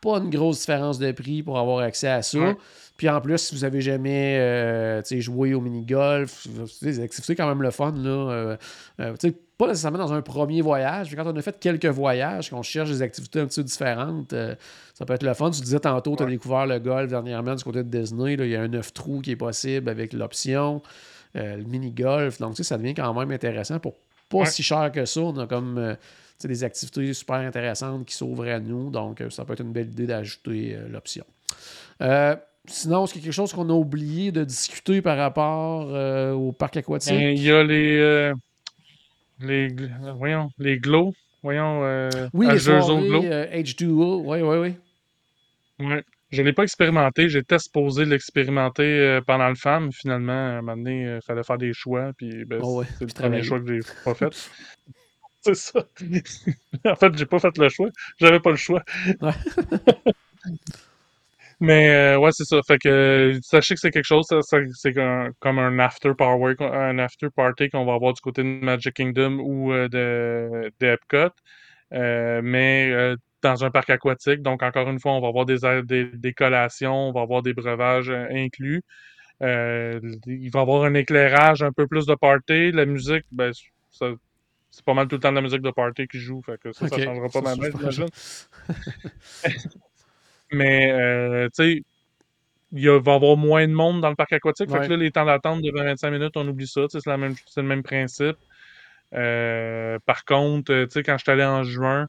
pas 0.00 0.18
une 0.18 0.30
grosse 0.30 0.60
différence 0.60 0.98
de 0.98 1.12
prix 1.12 1.42
pour 1.42 1.58
avoir 1.58 1.80
accès 1.80 2.08
à 2.08 2.22
ça. 2.22 2.38
Ouais. 2.38 2.56
Puis 2.96 3.08
en 3.08 3.20
plus, 3.20 3.38
si 3.38 3.54
vous 3.54 3.64
avez 3.64 3.80
jamais 3.80 4.36
euh, 4.38 5.02
joué 5.20 5.54
au 5.54 5.60
mini-golf, 5.60 6.46
c'est 6.68 7.34
quand 7.34 7.48
même 7.48 7.62
le 7.62 7.70
fun. 7.70 7.92
Là, 7.92 8.10
euh, 8.10 8.56
euh, 9.00 9.14
pas 9.60 9.66
nécessairement 9.68 9.98
dans 9.98 10.12
un 10.14 10.22
premier 10.22 10.62
voyage, 10.62 11.10
mais 11.10 11.16
quand 11.22 11.30
on 11.30 11.36
a 11.36 11.42
fait 11.42 11.58
quelques 11.60 11.84
voyages, 11.86 12.48
qu'on 12.50 12.62
cherche 12.62 12.88
des 12.88 13.02
activités 13.02 13.40
un 13.40 13.46
petit 13.46 13.60
peu 13.60 13.64
différentes, 13.64 14.32
euh, 14.32 14.54
ça 14.94 15.04
peut 15.04 15.12
être 15.12 15.22
le 15.22 15.34
fun. 15.34 15.50
Tu 15.50 15.60
disais 15.60 15.78
tantôt, 15.80 16.16
tu 16.16 16.22
as 16.22 16.26
Ouais. 16.26 16.32
découvert 16.32 16.66
le 16.66 16.78
golf 16.78 17.08
dernièrement 17.10 17.54
du 17.54 17.62
côté 17.62 17.82
de 17.84 17.88
Disney. 17.98 18.36
là, 18.36 18.46
il 18.46 18.50
y 18.50 18.56
a 18.56 18.62
un 18.62 18.68
9 18.68 18.92
trous 18.94 19.20
qui 19.20 19.32
est 19.32 19.36
possible 19.36 19.90
avec 19.90 20.14
l'option, 20.14 20.80
euh, 21.36 21.56
le 21.56 21.64
mini-golf. 21.64 22.38
Donc, 22.38 22.52
tu 22.54 22.62
sais, 22.62 22.68
ça 22.68 22.78
devient 22.78 22.94
quand 22.94 23.12
même 23.12 23.30
intéressant 23.30 23.78
pour 23.78 23.96
pas 24.30 24.38
Ouais. 24.38 24.46
si 24.46 24.62
cher 24.62 24.90
que 24.92 25.04
ça. 25.04 25.20
On 25.20 25.36
a 25.38 25.46
comme 25.46 25.76
euh, 25.76 25.94
des 26.42 26.64
activités 26.64 27.12
super 27.12 27.36
intéressantes 27.36 28.06
qui 28.06 28.14
s'ouvrent 28.16 28.48
à 28.48 28.60
nous. 28.60 28.90
Donc, 28.90 29.22
ça 29.28 29.44
peut 29.44 29.52
être 29.52 29.60
une 29.62 29.72
belle 29.72 29.88
idée 29.90 30.06
d'ajouter 30.06 30.74
l'option. 30.88 31.24
Sinon, 32.66 33.04
est-ce 33.04 33.12
qu'il 33.14 33.22
y 33.22 33.24
a 33.24 33.26
quelque 33.26 33.34
chose 33.34 33.52
qu'on 33.52 33.68
a 33.68 33.72
oublié 33.72 34.32
de 34.32 34.44
discuter 34.44 35.02
par 35.02 35.16
rapport 35.18 35.86
au 36.36 36.52
parc 36.52 36.76
aquatique? 36.78 37.12
Ben, 37.12 37.36
Il 37.36 37.42
y 37.42 37.50
a 37.50 37.62
les. 37.62 38.32
Les 39.40 39.68
voyons, 40.16 40.50
les 40.58 40.78
glows. 40.78 41.12
Voyons. 41.42 41.84
Euh, 41.84 42.28
oui, 42.32 42.48
les 42.48 42.58
H2O 42.58 42.82
soirées 42.82 43.06
glow. 43.06 43.24
euh, 43.24 43.46
H2O. 43.52 44.22
Oui, 44.24 44.42
oui, 44.42 44.56
oui. 45.78 45.86
Ouais. 45.86 46.04
Je 46.30 46.42
ne 46.42 46.46
l'ai 46.46 46.52
pas 46.52 46.62
expérimenté. 46.62 47.28
J'étais 47.28 47.58
supposé 47.58 48.04
l'expérimenter 48.04 48.82
euh, 48.84 49.20
pendant 49.26 49.48
le 49.48 49.54
FAM. 49.56 49.90
Finalement, 49.92 50.32
à 50.32 50.58
un 50.58 50.62
moment 50.62 50.76
donné, 50.76 51.02
il 51.16 51.20
fallait 51.26 51.42
faire 51.42 51.58
des 51.58 51.72
choix. 51.72 52.12
Puis 52.16 52.44
ben, 52.44 52.60
Oh 52.62 52.80
ouais, 52.80 52.86
c'est 52.98 53.06
le 53.06 53.12
premier 53.12 53.42
choix 53.42 53.60
que 53.60 53.66
j'ai 53.66 53.80
pas 54.04 54.14
fait. 54.14 54.50
c'est 55.40 55.54
ça. 55.54 55.84
en 56.84 56.94
fait, 56.96 57.16
j'ai 57.16 57.26
pas 57.26 57.38
fait 57.40 57.56
le 57.58 57.68
choix. 57.68 57.88
J'avais 58.18 58.40
pas 58.40 58.50
le 58.50 58.56
choix. 58.56 58.82
Ouais. 59.20 59.32
Mais 61.60 61.90
euh, 61.90 62.18
ouais, 62.18 62.30
c'est 62.32 62.44
ça. 62.44 62.60
Fait 62.66 62.78
que 62.78 63.38
sachez 63.42 63.74
que 63.74 63.80
c'est 63.80 63.90
quelque 63.90 64.04
chose, 64.06 64.24
ça, 64.26 64.40
ça- 64.42 64.58
c'est 64.74 64.94
comme 64.94 65.58
un 65.58 65.78
after 65.78 66.12
power, 66.16 66.54
un 66.60 66.98
after 66.98 67.28
party 67.34 67.68
qu'on 67.70 67.84
va 67.84 67.94
avoir 67.94 68.14
du 68.14 68.20
côté 68.22 68.42
de 68.42 68.48
Magic 68.48 68.94
Kingdom 68.94 69.38
ou 69.40 69.72
euh, 69.72 69.88
de, 69.88 70.72
de 70.80 70.86
Epcot. 70.86 71.30
Euh, 71.94 72.40
mais 72.44 72.90
euh, 72.92 73.16
dans 73.42 73.64
un 73.64 73.70
parc 73.70 73.90
aquatique. 73.90 74.42
Donc, 74.42 74.62
encore 74.62 74.88
une 74.90 75.00
fois, 75.00 75.12
on 75.12 75.20
va 75.20 75.28
avoir 75.28 75.46
des, 75.46 75.58
des, 75.84 76.06
des 76.06 76.32
collations, 76.34 77.08
on 77.10 77.12
va 77.12 77.22
avoir 77.22 77.42
des 77.42 77.54
breuvages 77.54 78.10
inclus. 78.10 78.82
Il 79.40 80.50
va 80.52 80.60
y 80.60 80.62
avoir 80.62 80.84
un 80.84 80.94
éclairage, 80.94 81.62
un 81.62 81.72
peu 81.72 81.86
plus 81.86 82.06
de 82.06 82.14
party. 82.14 82.72
La 82.72 82.86
musique, 82.86 83.24
ben, 83.32 83.52
ça, 83.90 84.06
c'est 84.70 84.84
pas 84.84 84.94
mal 84.94 85.08
tout 85.08 85.16
le 85.16 85.20
temps 85.20 85.30
de 85.30 85.36
la 85.36 85.42
musique 85.42 85.62
de 85.62 85.70
party 85.72 86.08
qui 86.08 86.18
joue. 86.20 86.42
Fait 86.42 86.58
que 86.60 86.72
ça, 86.72 86.86
ça 86.86 86.98
Ok, 86.98 87.00
changera 87.00 87.30
pas 87.30 87.40
ça, 87.40 87.42
mal, 87.42 87.58
j'imagine. 87.72 88.06
Mais, 90.52 90.92
euh, 90.92 91.48
tu 91.56 91.64
sais, 91.64 91.82
il 92.72 92.88
va 92.88 93.12
y 93.12 93.14
avoir 93.16 93.36
moins 93.36 93.66
de 93.68 93.72
monde 93.72 94.00
dans 94.00 94.10
le 94.10 94.16
parc 94.16 94.32
aquatique. 94.32 94.70
Fait 94.70 94.80
que 94.80 94.90
là, 94.92 94.96
les 94.98 95.10
temps 95.12 95.24
d'attente 95.26 95.62
de 95.62 95.70
20-25 95.70 96.10
minutes, 96.12 96.36
on 96.36 96.46
oublie 96.48 96.68
ça. 96.68 96.82
C'est 96.88 97.06
la 97.06 97.16
même, 97.18 97.34
c'est 97.46 97.62
le 97.62 97.68
même 97.68 97.82
principe. 97.82 98.36
Euh, 99.14 99.98
par 100.06 100.24
contre, 100.24 100.72
euh, 100.72 100.86
tu 100.86 100.92
sais, 100.94 101.02
quand 101.02 101.18
je 101.18 101.24
suis 101.24 101.32
allé 101.32 101.44
en 101.44 101.64
juin, 101.64 102.06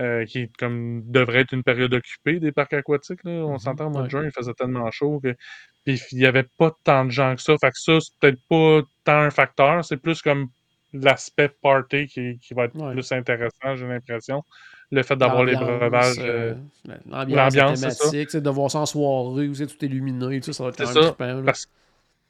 euh, 0.00 0.24
qui 0.26 0.50
comme 0.58 1.02
devrait 1.10 1.40
être 1.42 1.52
une 1.54 1.62
période 1.64 1.94
occupée 1.94 2.40
des 2.40 2.52
parcs 2.52 2.72
aquatiques, 2.74 3.24
là, 3.24 3.30
on 3.32 3.58
Mhm, 3.58 3.58
s'entend, 3.58 3.86
au 3.86 3.90
mois 3.90 4.02
de 4.04 4.10
juin, 4.10 4.24
il 4.24 4.32
faisait 4.32 4.54
tellement 4.54 4.90
chaud 4.90 5.20
que 5.22 5.34
puis 5.84 6.00
il 6.12 6.18
y 6.20 6.26
avait 6.26 6.46
pas 6.58 6.72
tant 6.84 7.04
de 7.04 7.10
gens 7.10 7.34
que 7.36 7.42
ça. 7.42 7.54
Fait 7.60 7.70
que 7.70 7.78
ça, 7.78 8.00
c'est 8.00 8.12
peut-être 8.20 8.40
pas 8.48 8.82
tant 9.04 9.20
un 9.20 9.30
facteur, 9.30 9.84
c'est 9.84 9.98
plus 9.98 10.22
comme 10.22 10.48
l'aspect 10.94 11.50
party 11.62 12.06
qui, 12.06 12.38
qui 12.38 12.54
va 12.54 12.64
être 12.64 12.76
Ouais. 12.76 12.92
plus 12.92 13.12
intéressant, 13.12 13.76
j'ai 13.76 13.86
l'impression. 13.86 14.42
Le 14.90 15.02
fait 15.02 15.16
d'avoir 15.16 15.44
les 15.44 15.54
breuvages. 15.56 16.16
euh, 16.20 16.54
euh, 16.88 16.94
L'ambiance, 17.10 17.80
c'est 17.80 17.88
thématique, 17.90 18.30
sais, 18.30 18.40
de 18.40 18.50
voir 18.50 18.70
ça 18.70 18.78
en 18.80 18.86
soirée, 18.86 19.48
où 19.48 19.54
c'est 19.54 19.66
tout 19.66 19.84
illuminé, 19.84 20.40
tout 20.40 20.52
ça, 20.52 20.58
ça 20.58 20.64
va 20.64 20.68
être 20.70 20.86
C'est 20.86 20.94
quand 21.16 21.26
même 21.26 21.38
là. 21.38 21.42
Parce, 21.46 21.66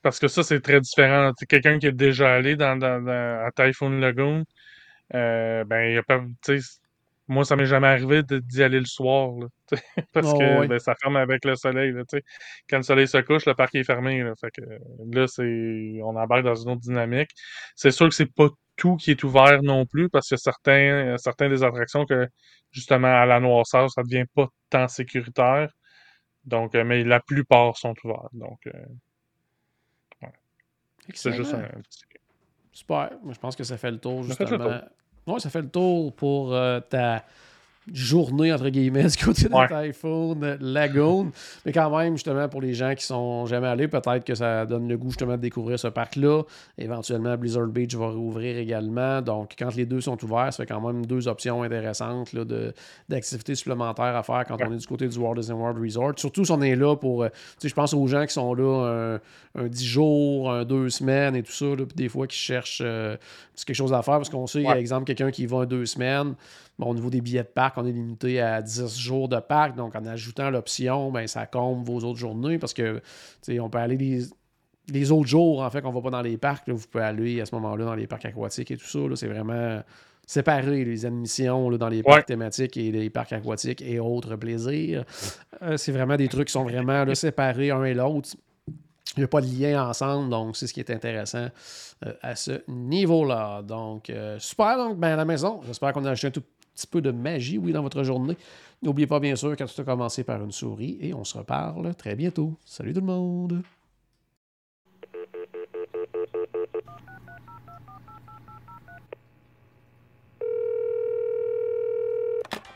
parce 0.03 0.19
que 0.19 0.29
ça, 0.29 0.43
c'est 0.43 0.61
très 0.61 0.81
différent. 0.81 1.33
Quelqu'un 1.49 1.79
qui 1.79 1.87
est 1.87 1.93
déjà 1.93 2.35
allé 2.35 2.57
dans, 2.57 2.77
dans- 2.77 3.03
dans- 3.03 3.45
à 3.47 3.51
Typhoon 3.55 3.99
Lagoon, 4.01 4.45
euh, 5.15 5.65
ben, 5.65 5.91
il 5.91 5.95
y 5.95 5.99
a 5.99 6.03
pas. 6.03 6.23
Moi, 7.27 7.45
ça 7.45 7.57
m'est 7.57 7.66
jamais 7.66 7.87
arrivé 7.87 8.22
d'y 8.22 8.62
aller 8.62 8.79
le 8.79 8.87
soir. 8.87 9.31
là, 9.39 9.47
parce 10.12 10.29
Oh, 10.31 10.39
que 10.39 10.66
ben, 10.66 10.79
ça 10.79 10.95
ferme 11.01 11.16
avec 11.16 11.45
le 11.45 11.57
soleil. 11.57 11.93
Là. 11.93 12.03
Quand 12.68 12.77
le 12.77 12.83
soleil 12.83 13.09
se 13.09 13.18
couche, 13.18 13.47
le 13.47 13.55
parc 13.55 13.75
est 13.75 13.85
fermé. 13.85 14.22
Là, 14.22 14.33
fait 14.39 14.51
que, 14.51 14.62
là, 15.11 15.27
c'est, 15.27 16.01
on 16.03 16.16
embarque 16.16 16.45
dans 16.45 16.55
une 16.55 16.70
autre 16.70 16.83
dynamique. 16.83 17.31
C'est 17.77 17.93
sûr 17.93 18.09
que 18.09 18.14
c'est 18.14 18.33
pas 18.33 18.49
tout 18.77 18.97
qui 18.97 19.11
est 19.12 19.22
ouvert 19.25 19.62
non 19.62 19.87
plus, 19.87 20.11
parce 20.11 20.29
que 20.29 20.37
certains, 20.37 21.16
certains 21.16 21.49
des 21.49 21.62
attractions 21.62 22.05
que, 22.05 22.29
justement, 22.72 23.09
à 23.09 23.25
la 23.25 23.41
noirceur, 23.41 23.91
ça 23.91 24.03
devient 24.03 24.27
pas 24.35 24.49
tant 24.68 24.89
sécuritaire. 24.89 25.70
Donc, 26.45 26.75
euh, 26.75 26.85
mais 26.85 27.05
la 27.05 27.20
plupart 27.20 27.77
sont 27.79 27.95
ouverts. 28.05 28.29
Donc, 28.33 28.59
euh, 28.66 28.72
c'est 31.14 31.33
juste 31.33 31.55
un 31.55 31.62
petit. 31.81 32.03
Super. 32.72 33.11
Je 33.31 33.39
pense 33.39 33.55
que 33.57 33.64
ça 33.64 33.79
fait 33.79 33.91
le 33.91 33.99
tour, 33.99 34.25
justement. 34.25 34.81
Oui, 35.27 35.41
ça 35.41 35.51
fait 35.51 35.62
le 35.62 35.68
tour 35.68 36.12
pour 36.12 36.55
euh, 36.55 36.81
ta 36.81 37.25
journée, 37.93 38.53
entre 38.53 38.68
guillemets, 38.68 39.05
du 39.09 39.16
côté 39.24 39.49
de 39.49 39.55
Ouais. 39.55 39.93
Typhoon 39.93 40.39
Lagoon. 40.61 41.30
Mais 41.66 41.72
quand 41.72 41.97
même, 41.97 42.14
justement, 42.14 42.49
pour 42.49 42.61
les 42.61 42.74
gens 42.74 42.95
qui 42.95 43.05
sont 43.05 43.47
jamais 43.47 43.66
allés, 43.66 43.89
peut-être 43.89 44.24
que 44.24 44.35
ça 44.35 44.64
donne 44.66 44.89
le 44.89 44.97
goût, 44.97 45.09
justement, 45.11 45.32
de 45.37 45.43
découvrir 45.43 45.78
ce 45.78 45.89
parc-là. 45.89 46.43
Éventuellement, 46.78 47.37
Blizzard 47.37 47.66
Beach 47.66 47.95
va 47.95 48.09
rouvrir 48.09 48.57
également. 48.59 49.20
Donc, 49.22 49.55
quand 49.59 49.74
les 49.74 49.87
deux 49.87 50.01
sont 50.01 50.22
ouverts, 50.24 50.53
ça 50.53 50.64
fait 50.64 50.66
quand 50.72 50.80
même 50.80 51.05
deux 51.07 51.28
options 51.28 51.62
intéressantes 51.62 52.32
là, 52.32 52.45
de, 52.45 52.72
d'activités 53.09 53.55
supplémentaires 53.55 54.16
à 54.16 54.22
faire 54.22 54.45
quand 54.47 54.57
on 54.66 54.72
est 54.72 54.76
du 54.78 54.87
côté 54.87 55.09
du 55.09 55.18
Walt 55.18 55.35
Disney 55.35 55.59
World 55.59 55.78
Resort. 55.82 56.12
Surtout 56.16 56.45
si 56.45 56.53
on 56.53 56.62
est 56.62 56.76
là 56.76 56.97
pour... 56.97 57.22
euh, 57.24 57.28
tu 57.28 57.35
sais, 57.59 57.68
je 57.68 57.74
pense 57.74 57.93
aux 57.95 58.07
gens 58.07 58.24
qui 58.26 58.32
sont 58.32 58.55
là 58.55 59.18
un, 59.57 59.62
un 59.62 59.66
10 59.68 59.85
jours, 59.85 60.51
un 60.51 60.64
2 60.64 60.89
semaines 60.89 61.37
et 61.37 61.43
tout 61.43 61.53
ça, 61.53 61.66
là, 61.66 61.76
puis 61.87 61.95
des 61.97 62.09
fois 62.09 62.26
qui 62.26 62.37
cherchent 62.37 62.82
euh, 62.85 63.16
quelque 63.66 63.76
chose 63.76 63.93
à 63.93 64.03
faire 64.03 64.14
parce 64.16 64.30
qu'on 64.30 64.47
sait, 64.47 64.62
par 64.62 64.72
Ouais. 64.74 64.80
exemple, 64.80 65.05
quelqu'un 65.05 65.30
qui 65.30 65.47
va 65.47 65.59
un 65.59 65.66
deux 65.66 65.87
semaines, 65.87 66.35
bon, 66.78 66.87
au 66.91 66.95
niveau 66.95 67.11
des 67.11 67.20
billets 67.20 67.43
de 67.43 67.49
parc, 67.49 67.74
on 67.77 67.87
est 67.87 67.93
limité 67.93 68.41
à 68.41 68.62
10 68.62 68.99
jours 68.99 69.29
de 69.29 69.39
parc, 69.41 69.77
donc 69.77 69.95
en 69.97 70.05
ajoutant 70.07 70.51
l'option, 70.51 71.11
ben, 71.11 71.27
ça 71.27 71.47
comble 71.47 71.85
vos 71.85 72.01
autres 72.01 72.18
journées 72.18 72.59
parce 72.59 72.75
que, 72.75 73.01
on 73.61 73.68
peut 73.70 73.79
aller 73.79 73.97
les, 73.97 74.22
les 74.93 75.11
autres 75.12 75.29
jours, 75.29 75.62
en 75.62 75.70
fait, 75.70 75.83
qu'on 75.83 75.93
va 75.93 76.01
pas 76.03 76.11
dans 76.11 76.22
les 76.22 76.37
parcs, 76.37 76.66
là, 76.68 76.75
vous 76.75 76.87
pouvez 76.91 77.05
aller 77.05 77.41
à 77.41 77.47
ce 77.47 77.55
moment-là 77.55 77.85
dans 77.85 77.95
les 77.95 78.07
parcs 78.07 78.25
aquatiques 78.27 78.70
et 78.70 78.77
tout 78.77 78.87
ça, 78.87 78.99
c'est 79.16 79.29
vraiment 79.29 79.81
séparé 80.27 80.85
les 80.87 81.05
admissions 81.05 81.68
là, 81.68 81.77
dans 81.77 81.89
les 81.91 82.03
parcs 82.03 82.16
Ouais. 82.16 82.25
thématiques 82.25 82.77
et 82.79 82.91
les 82.91 83.11
parcs 83.11 83.33
aquatiques 83.35 83.83
et 83.83 83.99
autres 84.01 84.37
plaisirs. 84.37 85.05
Euh, 85.62 85.77
c'est 85.77 85.93
vraiment 85.93 86.16
des 86.16 86.29
trucs 86.29 86.47
qui 86.47 86.53
sont 86.53 86.64
vraiment 86.64 87.05
là, 87.05 87.14
séparés 87.14 87.70
un 87.70 87.85
et 87.85 87.93
l'autre. 87.93 88.31
Il 89.16 89.20
n'y 89.20 89.25
a 89.25 89.29
pas 89.29 89.43
de 89.43 89.47
lien 89.47 89.87
ensemble, 89.87 90.31
donc 90.31 90.57
c'est 90.57 90.66
ce 90.66 90.72
qui 90.72 90.81
est 90.81 90.91
intéressant 90.91 91.49
euh, 92.07 92.12
à 92.22 92.35
ce 92.37 92.62
niveau-là. 92.68 93.62
Donc, 93.62 94.09
euh, 94.11 94.39
super, 94.41 94.77
donc, 94.79 94.99
ben, 94.99 95.12
à 95.12 95.16
la 95.16 95.25
maison. 95.27 95.61
J'espère 95.66 95.93
qu'on 95.93 96.05
a 96.07 96.11
acheté 96.11 96.29
un 96.29 96.31
tout 96.31 96.43
petit 96.75 96.87
peu 96.87 97.01
de 97.01 97.11
magie, 97.11 97.59
oui, 97.59 97.72
dans 97.72 97.83
votre 97.83 98.03
journée. 98.03 98.37
N'oubliez 98.83 99.07
pas, 99.07 99.20
bien 99.20 99.37
sûr, 99.37 99.57
que 99.57 99.64
tout 99.64 99.81
a 99.81 99.85
commencé 99.85 100.25
par 100.25 100.43
une 100.43 100.53
souris 100.53 100.99
et 101.01 101.14
on 101.14 101.25
se 101.25 101.39
reparle 101.39 101.95
très 101.95 102.14
bientôt. 102.14 102.55
Salut 102.64 102.93
tout 102.93 103.01
le 103.01 103.07
monde! 103.07 103.62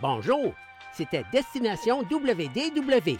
Bonjour, 0.00 0.54
c'était 0.92 1.24
Destination 1.32 2.02
WDW. 2.02 3.16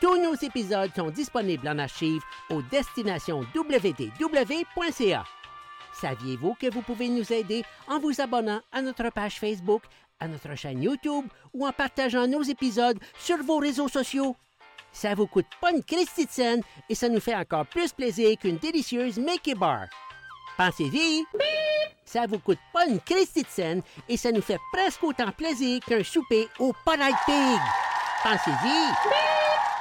Tous 0.00 0.20
nos 0.20 0.34
épisodes 0.34 0.90
sont 0.94 1.10
disponibles 1.10 1.68
en 1.68 1.78
archive 1.78 2.22
au 2.50 2.60
destinationwdw.ca. 2.62 5.24
Saviez-vous 5.92 6.54
que 6.54 6.72
vous 6.72 6.82
pouvez 6.82 7.08
nous 7.08 7.32
aider 7.32 7.64
en 7.88 7.98
vous 7.98 8.20
abonnant 8.20 8.60
à 8.72 8.82
notre 8.82 9.10
page 9.10 9.38
Facebook, 9.38 9.82
à 10.20 10.28
notre 10.28 10.54
chaîne 10.54 10.82
YouTube 10.82 11.26
ou 11.54 11.66
en 11.66 11.72
partageant 11.72 12.26
nos 12.26 12.42
épisodes 12.42 12.98
sur 13.18 13.42
vos 13.42 13.58
réseaux 13.58 13.88
sociaux? 13.88 14.36
Ça 14.92 15.14
vous 15.14 15.26
coûte 15.26 15.46
pas 15.60 15.70
une 15.70 15.84
Christie 15.84 16.28
et 16.88 16.94
ça 16.94 17.08
nous 17.08 17.20
fait 17.20 17.34
encore 17.34 17.66
plus 17.66 17.92
plaisir 17.92 18.36
qu'une 18.38 18.56
délicieuse 18.56 19.18
Mickey 19.18 19.54
Bar. 19.54 19.86
Pensez-y! 20.56 21.24
Ça 22.04 22.26
vous 22.26 22.38
coûte 22.38 22.58
pas 22.72 22.86
une 22.86 23.00
Christie 23.00 23.42
de 23.42 23.48
scène 23.48 23.82
et 24.08 24.16
ça 24.16 24.32
nous 24.32 24.40
fait 24.40 24.58
presque 24.72 25.04
autant 25.04 25.30
plaisir 25.30 25.80
qu'un 25.86 26.02
souper 26.02 26.48
au 26.58 26.72
Polite 26.84 27.16
Pig. 27.26 27.60
Pensez-y! 28.22 28.94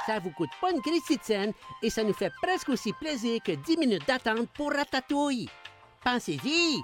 Ça 0.06 0.20
vous 0.20 0.32
coûte 0.32 0.50
pas 0.62 0.72
une 0.72 0.82
Christie 0.82 1.20
scène 1.22 1.54
et 1.82 1.90
ça 1.90 2.04
nous 2.04 2.14
fait 2.14 2.32
presque 2.42 2.70
aussi 2.70 2.94
plaisir 2.94 3.42
que 3.44 3.54
10 3.54 3.78
minutes 3.78 4.08
d'attente 4.08 4.50
pour 4.54 4.72
Ratatouille. 4.72 5.50
Pensez-y! 6.04 6.82